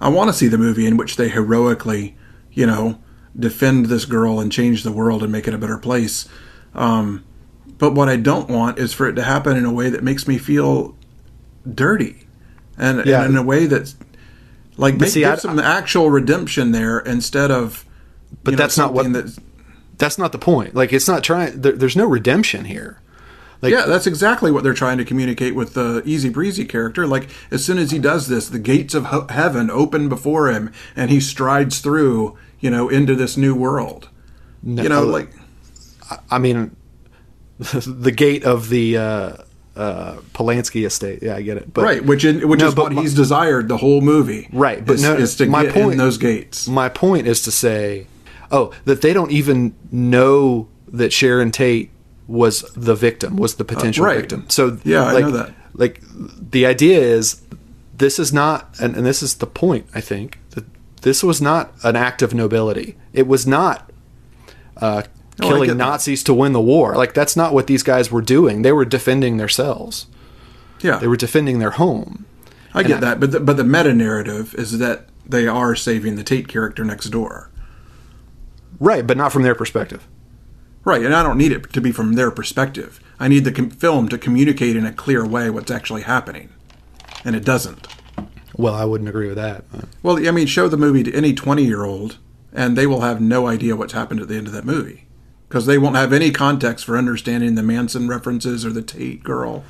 I 0.00 0.08
want 0.08 0.28
to 0.28 0.34
see 0.34 0.48
the 0.48 0.58
movie 0.58 0.86
in 0.86 0.96
which 0.96 1.16
they 1.16 1.28
heroically, 1.28 2.16
you 2.52 2.66
know, 2.66 3.00
defend 3.38 3.86
this 3.86 4.04
girl 4.04 4.40
and 4.40 4.52
change 4.52 4.82
the 4.82 4.92
world 4.92 5.22
and 5.22 5.32
make 5.32 5.48
it 5.48 5.54
a 5.54 5.58
better 5.58 5.78
place. 5.78 6.28
Um, 6.74 7.24
but 7.80 7.94
what 7.94 8.08
I 8.08 8.16
don't 8.16 8.48
want 8.48 8.78
is 8.78 8.92
for 8.92 9.08
it 9.08 9.14
to 9.14 9.22
happen 9.24 9.56
in 9.56 9.64
a 9.64 9.72
way 9.72 9.90
that 9.90 10.04
makes 10.04 10.28
me 10.28 10.38
feel 10.38 10.94
dirty, 11.74 12.26
and, 12.78 13.04
Yeah. 13.04 13.22
and 13.24 13.32
in 13.32 13.36
a 13.36 13.42
way 13.42 13.66
that's 13.66 13.96
like 14.76 14.98
make, 14.98 15.10
see, 15.10 15.20
give 15.20 15.32
I- 15.32 15.36
some 15.36 15.58
actual 15.58 16.10
redemption 16.10 16.70
there 16.72 17.00
instead 17.00 17.50
of. 17.50 17.84
But 18.44 18.52
you 18.52 18.56
know, 18.56 18.62
that's 18.62 18.78
not 18.78 18.92
what- 18.94 19.12
That's, 19.12 19.38
That's 19.98 20.16
not 20.16 20.32
the 20.32 20.38
point. 20.38 20.74
Like 20.74 20.92
it's 20.94 21.06
not 21.08 21.22
trying. 21.22 21.60
There, 21.60 21.72
there's 21.72 21.96
no 21.96 22.06
redemption 22.06 22.64
here. 22.64 23.00
Like 23.60 23.72
yeah, 23.72 23.84
that's 23.84 24.06
exactly 24.06 24.50
what 24.50 24.62
they're 24.64 24.72
trying 24.72 24.96
to 24.96 25.04
communicate 25.04 25.54
with 25.54 25.74
the 25.74 26.00
easy 26.06 26.30
breezy 26.30 26.64
character. 26.64 27.06
Like 27.06 27.28
as 27.50 27.62
soon 27.62 27.76
as 27.76 27.90
he 27.90 27.98
does 27.98 28.26
this, 28.28 28.48
the 28.48 28.58
gates 28.58 28.94
of 28.94 29.08
he- 29.10 29.34
heaven 29.34 29.70
open 29.70 30.08
before 30.08 30.50
him, 30.50 30.72
and 30.96 31.10
he 31.10 31.20
strides 31.20 31.80
through, 31.80 32.38
you 32.60 32.70
know, 32.70 32.88
into 32.88 33.14
this 33.14 33.36
new 33.36 33.54
world. 33.54 34.08
no, 34.62 34.82
You 34.82 34.88
know, 34.88 35.02
like 35.04 35.30
I 36.30 36.38
mean, 36.38 36.74
the 37.86 38.10
gate 38.12 38.44
of 38.44 38.68
the 38.70 38.96
uh, 38.96 39.32
uh, 39.76 40.16
Polanski 40.34 40.86
estate. 40.86 41.22
Yeah, 41.22 41.36
I 41.36 41.42
get 41.42 41.56
it. 41.58 41.72
But 41.72 41.82
right, 41.84 42.04
which 42.04 42.24
in, 42.24 42.48
which 42.48 42.60
No, 42.60 42.68
is 42.68 42.76
what 42.76 42.92
my- 42.92 43.02
he's 43.02 43.14
desired 43.14 43.68
the 43.68 43.76
whole 43.76 44.00
movie. 44.00 44.48
Right, 44.52 44.84
but 44.84 44.94
is, 44.94 45.02
no, 45.02 45.14
is 45.14 45.36
to 45.36 45.46
my 45.46 45.64
get 45.64 45.74
point- 45.74 45.92
in 45.92 45.98
those 45.98 46.18
gates. 46.18 46.66
My 46.66 46.88
point 46.88 47.26
is 47.26 47.42
to 47.42 47.50
say, 47.50 48.06
oh, 48.50 48.72
that 48.86 49.02
they 49.02 49.12
don't 49.12 49.30
even 49.30 49.74
know 49.92 50.68
that 50.88 51.12
Sharon 51.12 51.50
Tate 51.50 51.90
was 52.26 52.62
the 52.74 52.94
victim, 52.94 53.36
was 53.36 53.56
the 53.56 53.64
potential 53.64 54.04
Uh, 54.04 54.08
right. 54.08 54.20
victim. 54.20 54.44
So 54.48 54.78
Yeah, 54.84 55.04
I 55.04 55.12
like, 55.12 55.24
know 55.24 55.30
that. 55.32 55.54
Like 55.74 56.00
the 56.50 56.66
idea 56.66 56.98
is, 57.00 57.42
this 57.96 58.18
is 58.18 58.32
not, 58.32 58.74
and, 58.80 58.96
and 58.96 59.04
this 59.06 59.22
is 59.22 59.34
the 59.34 59.46
point. 59.46 59.86
I 59.94 60.00
think 60.00 60.38
that 60.50 60.64
this 61.02 61.22
was 61.22 61.40
not 61.42 61.72
an 61.84 61.94
act 61.96 62.22
of 62.22 62.32
nobility. 62.34 62.96
It 63.12 63.26
was 63.26 63.46
not 63.46 63.90
uh, 64.78 65.02
I 65.42 65.48
killing. 65.48 65.76
Nazis 65.76 66.22
to 66.24 66.34
win 66.34 66.52
the 66.52 66.60
war. 66.60 66.94
Like 66.96 67.14
that's 67.14 67.36
not 67.36 67.52
what 67.54 67.66
these 67.66 67.82
guys 67.82 68.10
were 68.10 68.22
doing. 68.22 68.62
They 68.62 68.72
were 68.72 68.84
defending 68.84 69.36
themselves. 69.36 70.06
Yeah, 70.82 70.96
They 70.98 71.06
were 71.08 71.16
defending 71.16 71.58
their 71.58 71.72
home. 71.72 72.24
I 72.72 72.82
get 72.82 72.98
I- 72.98 73.00
that, 73.00 73.20
but 73.20 73.32
the, 73.32 73.40
but 73.40 73.56
the 73.56 73.64
meta 73.64 73.92
narrative 73.92 74.54
is 74.54 74.78
that 74.78 75.06
they 75.26 75.46
are 75.46 75.74
saving 75.76 76.16
the 76.16 76.22
Tate 76.24 76.48
character 76.48 76.84
next 76.84 77.06
door. 77.10 77.50
Right, 78.78 79.06
but 79.06 79.16
not 79.16 79.32
from 79.32 79.42
their 79.42 79.54
perspective. 79.54 80.06
Right, 80.84 81.04
and 81.04 81.14
I 81.14 81.22
don't 81.22 81.36
need 81.36 81.52
it 81.52 81.72
to 81.74 81.80
be 81.80 81.92
from 81.92 82.14
their 82.14 82.30
perspective. 82.30 82.98
I 83.18 83.28
need 83.28 83.44
the 83.44 83.52
com- 83.52 83.68
film 83.70 84.08
to 84.08 84.16
communicate 84.16 84.76
in 84.76 84.86
a 84.86 84.92
clear 84.92 85.26
way 85.26 85.50
what's 85.50 85.70
actually 85.70 86.02
happening, 86.02 86.48
and 87.24 87.36
it 87.36 87.44
doesn't. 87.44 87.86
Well, 88.56 88.74
I 88.74 88.86
wouldn't 88.86 89.08
agree 89.10 89.28
with 89.28 89.36
that. 89.36 89.64
but- 89.70 89.84
Well, 90.02 90.26
I 90.26 90.30
mean, 90.30 90.46
show 90.46 90.68
the 90.68 90.78
movie 90.78 91.02
to 91.02 91.12
any 91.14 91.34
twenty-year-old, 91.34 92.16
and 92.54 92.76
they 92.78 92.86
will 92.86 93.02
have 93.02 93.20
no 93.20 93.46
idea 93.46 93.76
what's 93.76 93.92
happened 93.92 94.20
at 94.20 94.28
the 94.28 94.36
end 94.36 94.46
of 94.46 94.54
that 94.54 94.64
movie 94.64 95.04
because 95.50 95.66
they 95.66 95.78
won't 95.78 95.96
have 95.96 96.12
any 96.12 96.30
context 96.30 96.84
for 96.84 96.96
understanding 96.96 97.56
the 97.56 97.62
Manson 97.62 98.06
references 98.06 98.64
or 98.64 98.70
the 98.70 98.82
Tate 98.82 99.24
girl. 99.24 99.64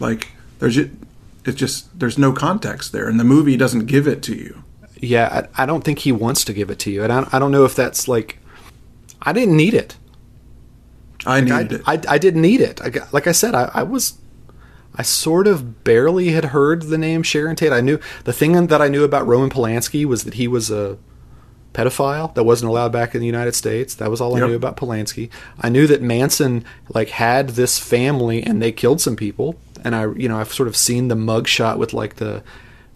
Like, 0.00 0.32
there's 0.60 0.78
it's 0.78 1.54
just 1.54 1.98
there's 1.98 2.16
no 2.16 2.32
context 2.32 2.90
there, 2.92 3.06
and 3.06 3.20
the 3.20 3.24
movie 3.24 3.58
doesn't 3.58 3.84
give 3.84 4.08
it 4.08 4.22
to 4.22 4.34
you. 4.34 4.64
Yeah, 4.96 5.46
I, 5.54 5.64
I 5.64 5.66
don't 5.66 5.84
think 5.84 6.00
he 6.00 6.10
wants 6.10 6.42
to 6.46 6.54
give 6.54 6.70
it 6.70 6.78
to 6.80 6.90
you, 6.90 7.04
and 7.04 7.12
I, 7.12 7.28
I 7.32 7.38
don't 7.38 7.52
know 7.52 7.66
if 7.66 7.74
that's 7.74 8.08
like. 8.08 8.38
I 9.20 9.34
didn't 9.34 9.58
need 9.58 9.74
it. 9.74 9.96
I 11.26 11.36
I, 11.36 11.40
needed 11.42 11.72
it. 11.72 11.82
I, 11.86 12.00
I 12.08 12.16
didn't 12.16 12.42
need 12.42 12.62
it. 12.62 12.80
I 12.80 12.88
got, 12.88 13.12
like 13.12 13.26
I 13.26 13.32
said, 13.32 13.54
I, 13.54 13.70
I 13.74 13.82
was. 13.82 14.18
I 14.94 15.02
sort 15.02 15.46
of 15.46 15.84
barely 15.84 16.28
had 16.28 16.46
heard 16.46 16.84
the 16.84 16.96
name 16.96 17.22
Sharon 17.22 17.56
Tate. 17.56 17.72
I 17.72 17.82
knew 17.82 17.98
the 18.24 18.32
thing 18.32 18.68
that 18.68 18.80
I 18.80 18.88
knew 18.88 19.04
about 19.04 19.26
Roman 19.26 19.50
Polanski 19.50 20.06
was 20.06 20.24
that 20.24 20.34
he 20.34 20.48
was 20.48 20.70
a 20.70 20.96
pedophile 21.76 22.32
that 22.34 22.44
wasn't 22.44 22.70
allowed 22.70 22.90
back 22.92 23.14
in 23.14 23.20
the 23.20 23.26
United 23.26 23.54
States. 23.54 23.94
That 23.96 24.10
was 24.10 24.20
all 24.20 24.34
I 24.34 24.40
Yep. 24.40 24.48
knew 24.48 24.54
about 24.56 24.76
Polanski. 24.76 25.28
I 25.60 25.68
knew 25.68 25.86
that 25.86 26.00
Manson 26.02 26.64
like 26.94 27.10
had 27.10 27.50
this 27.50 27.78
family 27.78 28.42
and 28.42 28.62
they 28.62 28.72
killed 28.72 29.00
some 29.00 29.16
people. 29.16 29.56
And 29.84 29.94
I, 29.94 30.06
you 30.16 30.28
know, 30.28 30.38
I've 30.38 30.52
sort 30.52 30.68
of 30.68 30.76
seen 30.76 31.08
the 31.08 31.14
mugshot 31.14 31.76
with 31.78 31.92
like 31.92 32.16
the 32.16 32.42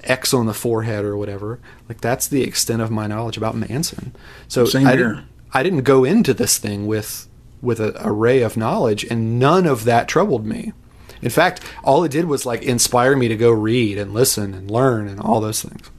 X 0.02 0.32
on 0.32 0.46
the 0.46 0.54
forehead 0.54 1.04
or 1.04 1.16
whatever. 1.16 1.58
Like 1.88 2.00
that's 2.00 2.26
the 2.26 2.42
extent 2.42 2.80
of 2.82 2.90
my 2.90 3.06
knowledge 3.06 3.36
about 3.36 3.54
Manson. 3.54 4.12
So 4.48 4.64
Same 4.64 4.86
I 4.86 4.96
here. 4.96 5.08
didn't, 5.08 5.24
I 5.52 5.62
didn't 5.62 5.82
go 5.82 6.04
into 6.04 6.32
this 6.34 6.58
thing 6.58 6.86
with 6.86 7.26
with 7.62 7.78
an 7.80 7.92
array 8.00 8.40
of 8.40 8.56
knowledge, 8.56 9.04
and 9.04 9.38
none 9.38 9.66
of 9.66 9.84
that 9.84 10.08
troubled 10.08 10.46
me. 10.46 10.72
In 11.20 11.28
fact, 11.28 11.60
all 11.84 12.02
it 12.04 12.10
did 12.10 12.24
was 12.24 12.46
like 12.46 12.62
inspire 12.62 13.14
me 13.14 13.28
to 13.28 13.36
go 13.36 13.50
read 13.50 13.98
and 13.98 14.14
listen 14.14 14.54
and 14.54 14.70
learn 14.70 15.06
and 15.06 15.20
all 15.20 15.42
those 15.42 15.60
things. 15.60 15.90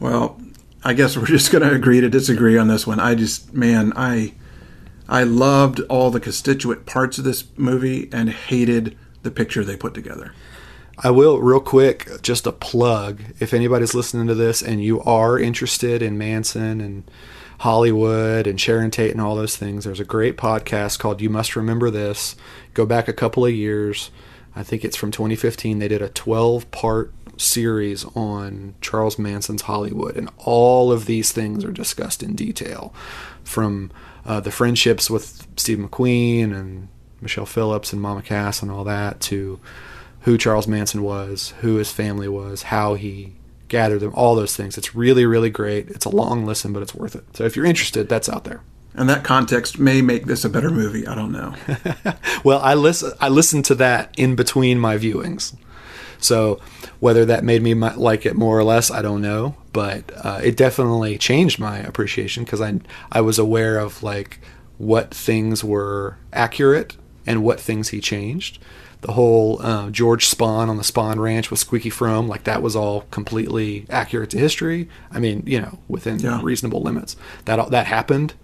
Well, 0.00 0.40
I 0.84 0.94
guess 0.94 1.16
we're 1.16 1.26
just 1.26 1.50
going 1.50 1.62
to 1.62 1.74
agree 1.74 2.00
to 2.00 2.10
disagree 2.10 2.58
on 2.58 2.68
this 2.68 2.86
one. 2.86 3.00
I 3.00 3.14
just, 3.14 3.52
man, 3.52 3.92
I, 3.96 4.34
I 5.08 5.24
loved 5.24 5.80
all 5.88 6.10
the 6.10 6.20
constituent 6.20 6.86
parts 6.86 7.18
of 7.18 7.24
this 7.24 7.44
movie 7.56 8.08
and 8.12 8.30
hated 8.30 8.96
the 9.22 9.30
picture 9.30 9.64
they 9.64 9.76
put 9.76 9.94
together. 9.94 10.32
I 10.98 11.10
will, 11.10 11.38
real 11.40 11.60
quick, 11.60 12.22
just 12.22 12.46
a 12.46 12.52
plug. 12.52 13.22
If 13.40 13.54
anybody's 13.54 13.94
listening 13.94 14.26
to 14.28 14.34
this 14.34 14.62
and 14.62 14.82
you 14.82 15.00
are 15.02 15.38
interested 15.38 16.02
in 16.02 16.18
Manson 16.18 16.80
and 16.80 17.10
Hollywood 17.60 18.46
and 18.46 18.60
Sharon 18.60 18.90
Tate 18.90 19.12
and 19.12 19.20
all 19.20 19.34
those 19.34 19.56
things, 19.56 19.84
there's 19.84 20.00
a 20.00 20.04
great 20.04 20.36
podcast 20.36 20.98
called 20.98 21.20
You 21.20 21.30
Must 21.30 21.56
Remember 21.56 21.90
This. 21.90 22.36
Go 22.74 22.84
back 22.84 23.08
a 23.08 23.12
couple 23.12 23.44
of 23.46 23.54
years. 23.54 24.10
I 24.54 24.62
think 24.62 24.84
it's 24.84 24.96
from 24.96 25.10
2015. 25.10 25.78
They 25.78 25.88
did 25.88 26.02
a 26.02 26.10
12 26.10 26.70
part 26.70 27.12
series 27.36 28.04
on 28.16 28.74
Charles 28.80 29.18
Manson's 29.18 29.62
Hollywood, 29.62 30.16
and 30.16 30.30
all 30.38 30.92
of 30.92 31.06
these 31.06 31.32
things 31.32 31.64
are 31.64 31.72
discussed 31.72 32.22
in 32.22 32.34
detail 32.34 32.94
from 33.44 33.90
uh, 34.24 34.40
the 34.40 34.50
friendships 34.50 35.10
with 35.10 35.46
Steve 35.56 35.78
McQueen 35.78 36.54
and 36.54 36.88
Michelle 37.20 37.46
Phillips 37.46 37.92
and 37.92 38.00
Mama 38.00 38.22
Cass 38.22 38.62
and 38.62 38.70
all 38.70 38.84
that 38.84 39.20
to 39.22 39.60
who 40.22 40.38
Charles 40.38 40.68
Manson 40.68 41.02
was, 41.02 41.54
who 41.60 41.76
his 41.76 41.90
family 41.90 42.28
was, 42.28 42.64
how 42.64 42.94
he 42.94 43.34
gathered 43.68 44.00
them, 44.00 44.12
all 44.14 44.34
those 44.34 44.56
things. 44.56 44.78
It's 44.78 44.94
really, 44.94 45.26
really 45.26 45.50
great. 45.50 45.88
It's 45.88 46.04
a 46.04 46.10
long 46.10 46.44
listen, 46.44 46.72
but 46.72 46.82
it's 46.82 46.94
worth 46.94 47.16
it. 47.16 47.24
So 47.36 47.44
if 47.44 47.56
you're 47.56 47.64
interested, 47.64 48.08
that's 48.08 48.28
out 48.28 48.44
there. 48.44 48.60
And 48.94 49.08
that 49.08 49.24
context 49.24 49.78
may 49.78 50.02
make 50.02 50.26
this 50.26 50.44
a 50.44 50.50
better 50.50 50.70
movie. 50.70 51.06
I 51.06 51.14
don't 51.14 51.32
know. 51.32 51.54
Well, 52.44 52.60
I 52.60 52.74
listen. 52.74 53.12
I 53.20 53.28
listened 53.28 53.64
to 53.66 53.74
that 53.76 54.12
in 54.18 54.34
between 54.34 54.80
my 54.80 54.98
viewings, 54.98 55.54
so 56.22 56.60
whether 57.00 57.24
that 57.26 57.44
made 57.44 57.62
me 57.62 57.74
like 57.74 58.24
it 58.26 58.34
more 58.36 58.58
or 58.58 58.64
less, 58.64 58.90
I 58.90 59.02
don't 59.02 59.20
know. 59.22 59.56
But 59.72 60.10
uh, 60.24 60.40
it 60.42 60.56
definitely 60.56 61.18
changed 61.18 61.58
my 61.58 61.78
appreciation 61.78 62.44
because 62.44 62.60
I 62.60 62.80
I 63.10 63.20
was 63.20 63.38
aware 63.38 63.78
of 63.78 64.02
like 64.02 64.40
what 64.78 65.14
things 65.14 65.62
were 65.64 66.16
accurate 66.32 66.96
and 67.26 67.42
what 67.42 67.60
things 67.60 67.88
he 67.90 68.00
changed. 68.00 68.58
The 69.02 69.12
whole 69.12 69.60
uh, 69.62 69.90
George 69.90 70.30
Spahn 70.30 70.68
on 70.68 70.76
the 70.76 70.82
Spahn 70.84 71.16
Ranch 71.18 71.50
with 71.50 71.58
Squeaky 71.58 71.90
Fromme, 71.90 72.28
like 72.28 72.44
that 72.44 72.62
was 72.62 72.76
all 72.76 73.02
completely 73.10 73.84
accurate 73.90 74.30
to 74.30 74.38
history. 74.38 74.88
I 75.10 75.18
mean, 75.18 75.42
you 75.46 75.60
know, 75.60 75.78
within 75.88 76.20
Yeah. 76.20 76.38
reasonable 76.42 76.82
limits. 76.82 77.16
That 77.46 77.70
that 77.70 77.86
happened. 77.86 78.34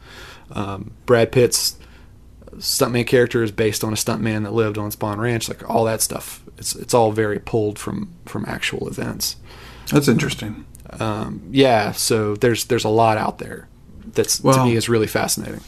Um, 0.50 0.92
Brad 1.06 1.30
Pitt's 1.30 1.76
stuntman 2.58 3.06
character 3.06 3.42
is 3.42 3.50
based 3.50 3.82
on 3.84 3.92
a 3.92 3.96
stuntman 3.96 4.44
that 4.44 4.52
lived 4.52 4.78
on 4.78 4.90
Spahn 4.90 5.18
Ranch. 5.18 5.48
Like 5.48 5.68
all 5.68 5.84
that 5.84 6.00
stuff, 6.00 6.42
it's 6.56 6.74
it's 6.74 6.94
all 6.94 7.12
very 7.12 7.38
pulled 7.38 7.78
from 7.78 8.14
from 8.26 8.44
actual 8.46 8.88
events. 8.88 9.36
That's 9.90 10.08
interesting. 10.08 10.66
Um, 11.00 11.42
yeah, 11.50 11.92
so 11.92 12.34
there's 12.36 12.64
there's 12.64 12.84
a 12.84 12.88
lot 12.88 13.18
out 13.18 13.38
there 13.38 13.68
that's 14.06 14.42
Well- 14.42 14.56
to 14.56 14.64
me 14.64 14.76
is 14.76 14.88
really 14.88 15.06
fascinating. 15.06 15.60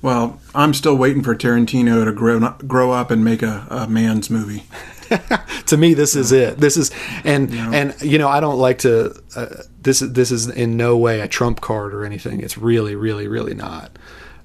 Well, 0.00 0.40
I'm 0.52 0.74
still 0.74 0.96
waiting 0.96 1.22
for 1.22 1.36
Tarantino 1.36 2.04
to 2.04 2.12
grow 2.12 2.40
grow 2.66 2.90
up 2.90 3.10
and 3.12 3.24
make 3.24 3.42
a, 3.42 3.66
a 3.70 3.88
man's 3.88 4.30
movie. 4.30 4.64
to 5.66 5.76
me 5.76 5.92
this 5.92 6.16
is 6.16 6.32
it 6.32 6.56
this 6.56 6.78
is 6.78 6.90
and 7.22 7.52
and 7.52 7.94
you 8.00 8.16
know 8.16 8.28
i 8.28 8.40
don't 8.40 8.58
like 8.58 8.78
to 8.78 9.14
uh, 9.36 9.46
this 9.82 10.00
is 10.00 10.12
this 10.14 10.30
is 10.30 10.48
in 10.48 10.78
no 10.78 10.96
way 10.96 11.20
a 11.20 11.28
trump 11.28 11.60
card 11.60 11.92
or 11.92 12.06
anything 12.06 12.40
it's 12.40 12.56
really 12.56 12.94
really 12.94 13.28
really 13.28 13.52
not 13.52 13.98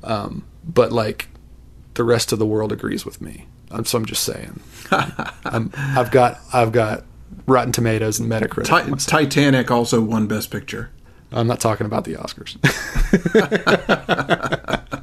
um, 0.03 0.43
but 0.65 0.91
like 0.91 1.29
the 1.97 2.03
rest 2.03 2.31
of 2.31 2.39
the 2.39 2.45
world 2.45 2.71
agrees 2.71 3.05
with 3.05 3.19
me. 3.21 3.45
Um, 3.71 3.83
so 3.83 3.97
i'm 3.97 4.05
just 4.05 4.23
saying. 4.23 4.61
I'm, 4.91 5.71
i've 5.75 6.11
got 6.11 6.39
i've 6.53 6.71
got 6.71 7.03
rotten 7.45 7.73
tomatoes 7.73 8.19
and 8.19 8.31
metacritic 8.31 9.05
Ti- 9.05 9.11
Titanic 9.11 9.69
also 9.69 10.01
won 10.01 10.27
Best 10.27 10.49
Picture. 10.51 10.89
i'm 11.33 11.47
not 11.47 11.59
talking 11.59 11.85
about 11.85 12.05
the 12.05 12.15
oscars. 12.15 12.55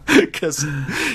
Because 0.14 0.64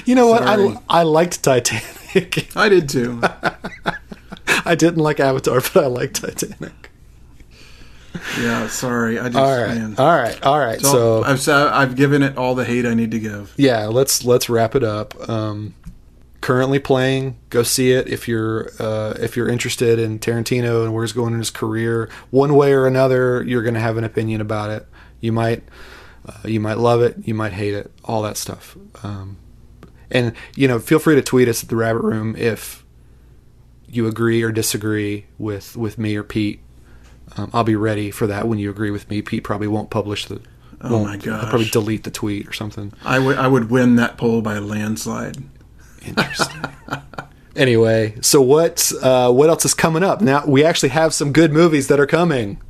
you 0.05 0.13
know 0.15 0.27
what? 0.27 0.43
I, 0.43 0.75
I 0.89 1.03
liked 1.03 1.41
titanic. 1.41 2.49
I 2.55 2.67
did 2.67 2.89
too. 2.89 3.21
i 4.65 4.75
didn't 4.75 5.01
like 5.01 5.21
avatar 5.21 5.61
but 5.61 5.77
i 5.84 5.88
liked 5.88 6.21
titanic 6.21 6.91
yeah, 8.39 8.68
sorry. 8.68 9.20
I 9.20 9.26
just 9.30 9.36
all 9.38 9.57
right 9.57 9.76
man. 9.78 9.95
all 9.97 10.18
right 10.18 10.41
all 10.43 10.60
right 10.60 10.80
So 10.82 11.24
I've 11.24 11.47
I've 11.47 11.95
given 11.95 12.24
it 12.24 12.38
all 12.38 12.55
the 12.55 12.66
hate 12.66 12.86
I 12.86 12.93
need 12.93 13.12
to 13.12 13.20
give. 13.20 13.53
yeah 13.57 13.86
let's 13.88 14.24
let's 14.26 14.49
wrap 14.49 14.76
it 14.76 14.84
up 14.84 15.30
um 15.30 15.74
currently 16.41 16.80
playing 16.80 17.38
go 17.49 17.64
see 17.64 17.91
it 17.91 18.07
if 18.07 18.28
you're 18.28 18.70
uh 18.80 19.14
if 19.20 19.36
you're 19.36 19.49
interested 19.49 19.99
in 19.99 20.18
tarantino 20.20 20.84
and 20.86 20.93
where 20.93 21.03
he's 21.03 21.12
going 21.12 21.34
in 21.34 21.39
his 21.39 21.49
career 21.51 22.10
one 22.32 22.55
way 22.55 22.72
or 22.72 22.88
another 22.88 23.43
you're 23.43 23.62
gonna 23.62 23.80
have 23.80 23.97
an 23.97 24.05
opinion 24.05 24.39
about 24.39 24.70
it 24.70 24.88
you 25.20 25.34
might 25.34 25.62
uh, 26.26 26.32
you 26.45 26.60
might 26.62 26.78
love 26.78 27.01
it 27.01 27.16
you 27.26 27.34
might 27.34 27.51
hate 27.51 27.74
it 27.74 27.91
all 28.05 28.22
that 28.22 28.38
stuff 28.38 28.78
um 29.03 29.38
and 30.10 30.32
you 30.55 30.66
know 30.66 30.80
feel 30.80 30.97
free 30.97 31.16
to 31.16 31.22
tweet 31.22 31.49
us 31.49 31.62
at 31.62 31.68
the 31.70 31.76
rabbit 31.76 32.01
room 32.03 32.34
if 32.38 32.86
you 33.89 34.07
agree 34.07 34.41
or 34.41 34.51
disagree 34.51 35.26
with 35.38 35.76
with 35.76 35.97
me 35.97 36.16
or 36.16 36.24
pete 36.24 36.62
um, 37.38 37.49
i'll 37.53 37.63
be 37.63 37.75
ready 37.75 38.11
for 38.11 38.27
that 38.27 38.47
when 38.47 38.59
you 38.59 38.69
agree 38.69 38.91
with 38.91 39.09
me 39.09 39.21
pete 39.21 39.43
probably 39.43 39.67
won't 39.67 39.89
publish 39.89 40.25
the 40.25 40.41
Oh 40.82 41.03
my 41.03 41.17
he'll 41.17 41.38
probably 41.39 41.65
delete 41.69 42.05
the 42.05 42.11
tweet 42.11 42.47
or 42.47 42.53
something 42.53 42.93
I 43.03 43.19
would 43.19 43.38
I 43.38 43.47
would 43.47 43.69
win 43.69 43.97
that 43.97 44.17
poll 44.17 44.41
by 44.41 44.55
a 44.55 44.61
landslide. 44.61 45.38
Interesting. 46.05 46.61
anyway, 47.55 48.15
so 48.21 48.41
what 48.41 48.91
uh, 49.01 49.32
what 49.32 49.49
else 49.49 49.65
is 49.65 49.73
coming 49.73 50.03
up? 50.03 50.21
Now 50.21 50.45
we 50.45 50.63
actually 50.63 50.89
have 50.89 51.13
some 51.13 51.34
good 51.34 51.51
movies 51.51 51.88
that 51.89 51.99
are 51.99 52.07
coming 52.07 52.61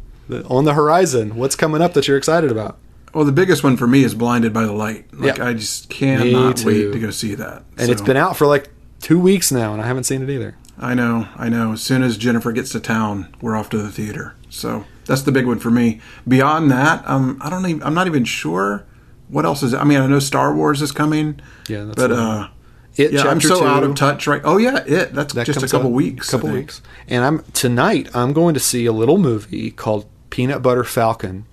on 0.47 0.65
the 0.65 0.73
horizon. 0.73 1.35
What's 1.35 1.55
coming 1.55 1.81
up 1.81 1.93
that 1.93 2.07
you're 2.07 2.17
excited 2.17 2.51
about? 2.51 2.79
Well, 3.13 3.25
the 3.25 3.31
biggest 3.31 3.63
one 3.63 3.77
for 3.77 3.87
me 3.87 4.03
is 4.03 4.13
Blinded 4.13 4.53
by 4.53 4.65
the 4.65 4.73
Light. 4.73 5.05
Like 5.13 5.37
Yeah. 5.37 5.45
I 5.45 5.53
just 5.53 5.89
cannot 5.89 6.63
wait 6.63 6.91
to 6.91 6.99
go 6.99 7.11
see 7.11 7.35
that. 7.35 7.63
And 7.77 7.91
it's 7.91 8.01
been 8.01 8.17
out 8.17 8.37
for 8.37 8.45
like 8.47 8.69
two 9.01 9.19
weeks 9.19 9.51
now, 9.51 9.73
and 9.73 9.81
I 9.81 9.87
haven't 9.87 10.03
seen 10.05 10.21
it 10.21 10.29
either. 10.29 10.55
I 10.77 10.93
know, 10.93 11.27
I 11.35 11.49
know. 11.49 11.73
As 11.73 11.81
soon 11.81 12.03
as 12.03 12.17
Jennifer 12.17 12.51
gets 12.51 12.71
to 12.71 12.79
town, 12.79 13.35
we're 13.41 13.55
off 13.55 13.69
to 13.71 13.77
the 13.77 13.91
theater. 13.91 14.35
So 14.49 14.83
that's 15.05 15.21
the 15.23 15.31
big 15.31 15.45
one 15.45 15.59
for 15.59 15.69
me. 15.71 16.01
Beyond 16.27 16.71
that, 16.71 17.07
um, 17.07 17.37
I 17.41 17.49
don't 17.49 17.65
even. 17.67 17.83
I'm 17.83 17.93
not 17.93 18.07
even 18.07 18.25
sure 18.25 18.85
what 19.27 19.45
else 19.45 19.61
is. 19.63 19.73
I 19.73 19.83
mean, 19.83 19.99
I 19.99 20.07
know 20.07 20.19
Star 20.19 20.53
Wars 20.55 20.81
is 20.81 20.91
coming. 20.91 21.39
Yeah, 21.67 21.83
that's 21.85 21.95
but 21.95 22.11
uh, 22.11 22.47
It 22.95 23.13
yeah, 23.13 23.23
I'm 23.27 23.39
so 23.41 23.59
two, 23.59 23.65
out 23.67 23.83
of 23.83 23.95
touch. 23.95 24.25
Right? 24.27 24.41
Oh 24.43 24.57
yeah, 24.57 24.83
it. 24.85 25.13
That's 25.13 25.33
that 25.35 25.45
just 25.45 25.61
a 25.63 25.67
couple 25.67 25.87
out- 25.87 25.93
weeks. 25.93 26.29
I 26.33 26.37
Couple 26.37 26.51
weeks, 26.51 26.81
and 27.07 27.23
I'm 27.23 27.43
tonight. 27.53 28.09
I'm 28.15 28.33
going 28.33 28.53
to 28.55 28.59
see 28.59 28.85
a 28.87 28.91
little 28.91 29.17
movie 29.19 29.69
called 29.71 30.07
Peanut 30.31 30.61
Butter 30.63 30.83
Falcon 30.83 31.45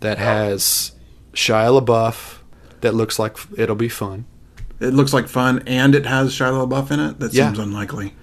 that 0.00 0.18
has 0.18 0.92
Shia 1.32 1.80
LaBeouf. 1.84 2.38
That 2.82 2.94
looks 2.94 3.18
like 3.18 3.36
it'll 3.56 3.74
be 3.74 3.88
fun. 3.88 4.26
It 4.78 4.92
looks 4.94 5.12
like 5.12 5.26
fun, 5.26 5.62
and 5.66 5.94
it 5.96 6.06
has 6.06 6.32
Shia 6.32 6.64
LaBeouf 6.68 6.90
in 6.92 7.00
it. 7.00 7.18
That 7.18 7.32
Yeah. 7.32 7.46
seems 7.48 7.58
unlikely. 7.58 8.14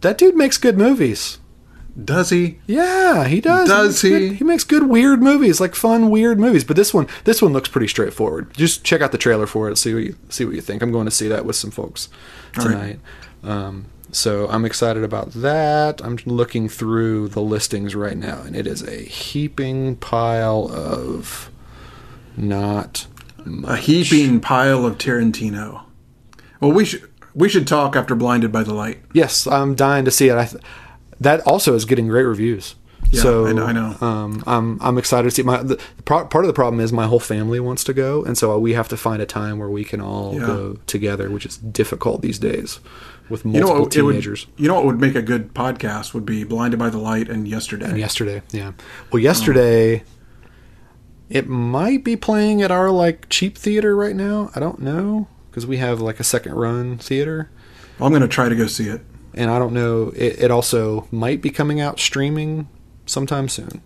That 0.00 0.16
dude 0.16 0.36
makes 0.36 0.56
good 0.56 0.78
movies. 0.78 1.38
Does 2.04 2.30
he? 2.30 2.58
Yeah, 2.66 3.26
he 3.26 3.40
does. 3.40 3.68
Does 3.68 3.88
makes 3.88 4.00
he? 4.02 4.08
Good, 4.10 4.32
he 4.36 4.44
makes 4.44 4.64
good 4.64 4.84
weird 4.88 5.22
movies, 5.22 5.60
like 5.60 5.74
fun 5.74 6.10
weird 6.10 6.38
movies. 6.38 6.64
But 6.64 6.76
this 6.76 6.94
one, 6.94 7.06
this 7.24 7.42
one 7.42 7.52
looks 7.52 7.68
pretty 7.68 7.88
straightforward. 7.88 8.54
Just 8.54 8.84
check 8.84 9.00
out 9.00 9.12
the 9.12 9.18
trailer 9.18 9.46
for 9.46 9.68
it. 9.68 9.76
See 9.76 9.92
what 9.94 10.02
you 10.04 10.16
see 10.28 10.44
what 10.44 10.54
you 10.54 10.60
think. 10.60 10.82
I'm 10.82 10.92
going 10.92 11.06
to 11.06 11.10
see 11.10 11.28
that 11.28 11.44
with 11.44 11.56
some 11.56 11.70
folks 11.70 12.08
All 12.58 12.64
right. 12.66 12.72
tonight. 12.72 12.98
Um, 13.42 13.86
so 14.12 14.48
I'm 14.48 14.64
excited 14.64 15.04
about 15.04 15.30
that. 15.32 16.00
I'm 16.04 16.18
looking 16.26 16.68
through 16.68 17.28
the 17.28 17.40
listings 17.42 17.94
right 17.94 18.16
now, 18.16 18.42
and 18.42 18.56
it 18.56 18.66
is 18.66 18.82
a 18.82 19.02
heaping 19.02 19.96
pile 19.96 20.68
of 20.72 21.50
not 22.36 23.06
A 23.66 23.76
heaping 23.76 24.40
pile 24.40 24.84
of 24.86 24.98
Tarantino. 24.98 25.82
Well, 26.60 26.72
we 26.72 26.84
should 26.84 27.08
we 27.34 27.48
should 27.48 27.66
talk 27.66 27.94
after 27.96 28.14
Blinded 28.14 28.50
by 28.52 28.62
the 28.62 28.74
Light. 28.74 28.98
Yes, 29.12 29.46
I'm 29.46 29.74
dying 29.74 30.04
to 30.04 30.10
see 30.10 30.28
it. 30.28 30.36
I 30.36 30.46
th- 30.46 30.62
that 31.20 31.40
also 31.46 31.74
is 31.74 31.84
getting 31.84 32.08
great 32.08 32.24
reviews. 32.24 32.74
Yeah, 33.10 33.22
so 33.22 33.46
I 33.46 33.52
know- 33.52 33.64
I 33.66 33.72
know. 33.72 33.96
Um, 34.00 34.44
I'm 34.46 34.78
I'm 34.80 34.96
excited 34.98 35.24
to 35.28 35.30
see. 35.34 35.42
My 35.42 35.62
the, 35.62 35.80
part 36.04 36.32
of 36.34 36.46
the 36.46 36.52
problem 36.52 36.80
is 36.80 36.92
my 36.92 37.06
whole 37.06 37.18
family 37.18 37.58
wants 37.58 37.82
to 37.84 37.92
go, 37.92 38.22
and 38.24 38.38
so 38.38 38.56
we 38.58 38.74
have 38.74 38.88
to 38.88 38.96
find 38.96 39.20
a 39.20 39.26
time 39.26 39.58
where 39.58 39.70
we 39.70 39.82
can 39.84 40.00
all 40.00 40.34
Yeah. 40.34 40.40
go 40.46 40.76
together, 40.86 41.28
which 41.30 41.44
is 41.46 41.56
difficult 41.56 42.22
these 42.22 42.38
days 42.38 42.78
with 43.28 43.44
You 43.44 43.52
know 43.60 43.66
multiple? 43.68 43.98
It 43.98 44.02
would, 44.04 44.12
teenagers. 44.12 44.46
you 44.56 44.68
know 44.68 44.74
what 44.74 44.84
would 44.84 45.00
make 45.00 45.16
a 45.16 45.22
good 45.22 45.54
podcast 45.54 46.14
would 46.14 46.24
be 46.26 46.44
Blinded 46.44 46.78
by 46.78 46.88
the 46.90 46.98
Light 46.98 47.28
and 47.28 47.48
Yesterday. 47.48 47.86
And 47.86 47.98
yesterday, 47.98 48.42
yeah. 48.52 48.72
Well, 49.10 49.20
yesterday, 49.22 50.04
it 51.28 51.48
might 51.48 52.04
be 52.04 52.16
playing 52.16 52.62
at 52.62 52.70
our 52.70 52.90
like 52.90 53.28
cheap 53.28 53.56
theater 53.58 53.96
right 53.96 54.14
now. 54.14 54.50
I 54.54 54.60
don't 54.60 54.78
know 54.80 55.26
because 55.50 55.66
we 55.66 55.78
have 55.78 56.00
like 56.00 56.20
a 56.20 56.24
second 56.24 56.54
run 56.54 56.98
theater. 56.98 57.50
Well, 57.98 58.06
I'm 58.06 58.12
going 58.12 58.22
to 58.22 58.28
try 58.28 58.48
to 58.48 58.54
go 58.56 58.66
see 58.66 58.88
it. 58.88 59.00
And 59.34 59.50
I 59.50 59.58
don't 59.58 59.72
know. 59.72 60.12
It, 60.16 60.44
it 60.44 60.50
also 60.50 61.06
might 61.10 61.40
be 61.40 61.50
coming 61.50 61.80
out 61.80 62.00
streaming 62.00 62.68
sometime 63.06 63.48
soon. 63.48 63.82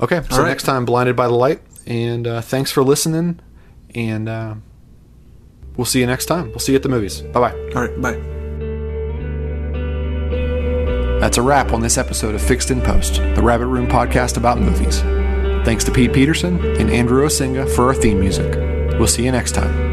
Okay, 0.00 0.20
so 0.30 0.38
right. 0.38 0.48
next 0.48 0.64
time, 0.64 0.84
blinded 0.84 1.14
by 1.14 1.28
the 1.28 1.34
light, 1.34 1.60
and 1.86 2.26
uh, 2.26 2.40
thanks 2.40 2.72
for 2.72 2.82
listening, 2.82 3.38
and 3.94 4.28
uh, 4.28 4.54
we'll 5.76 5.84
see 5.84 6.00
you 6.00 6.06
next 6.06 6.26
time. 6.26 6.48
We'll 6.48 6.58
see 6.58 6.72
you 6.72 6.76
at 6.76 6.82
the 6.82 6.88
movies. 6.88 7.20
Bye 7.20 7.50
bye. 7.50 7.52
All 7.74 7.86
right, 7.86 8.00
bye. 8.00 8.32
That's 11.20 11.38
a 11.38 11.42
wrap 11.42 11.72
on 11.72 11.82
this 11.82 11.98
episode 11.98 12.34
of 12.34 12.42
Fixed 12.42 12.72
in 12.72 12.80
Post, 12.80 13.16
the 13.36 13.42
Rabbit 13.42 13.66
Room 13.66 13.86
podcast 13.86 14.36
about 14.36 14.58
movies. 14.58 15.02
Thanks 15.64 15.84
to 15.84 15.92
Pete 15.92 16.12
Peterson 16.12 16.58
and 16.80 16.90
Andrew 16.90 17.24
Osenga 17.24 17.72
for 17.76 17.86
our 17.86 17.94
theme 17.94 18.18
music. 18.18 18.56
We'll 18.98 19.06
see 19.06 19.24
you 19.24 19.30
next 19.30 19.52
time. 19.52 19.91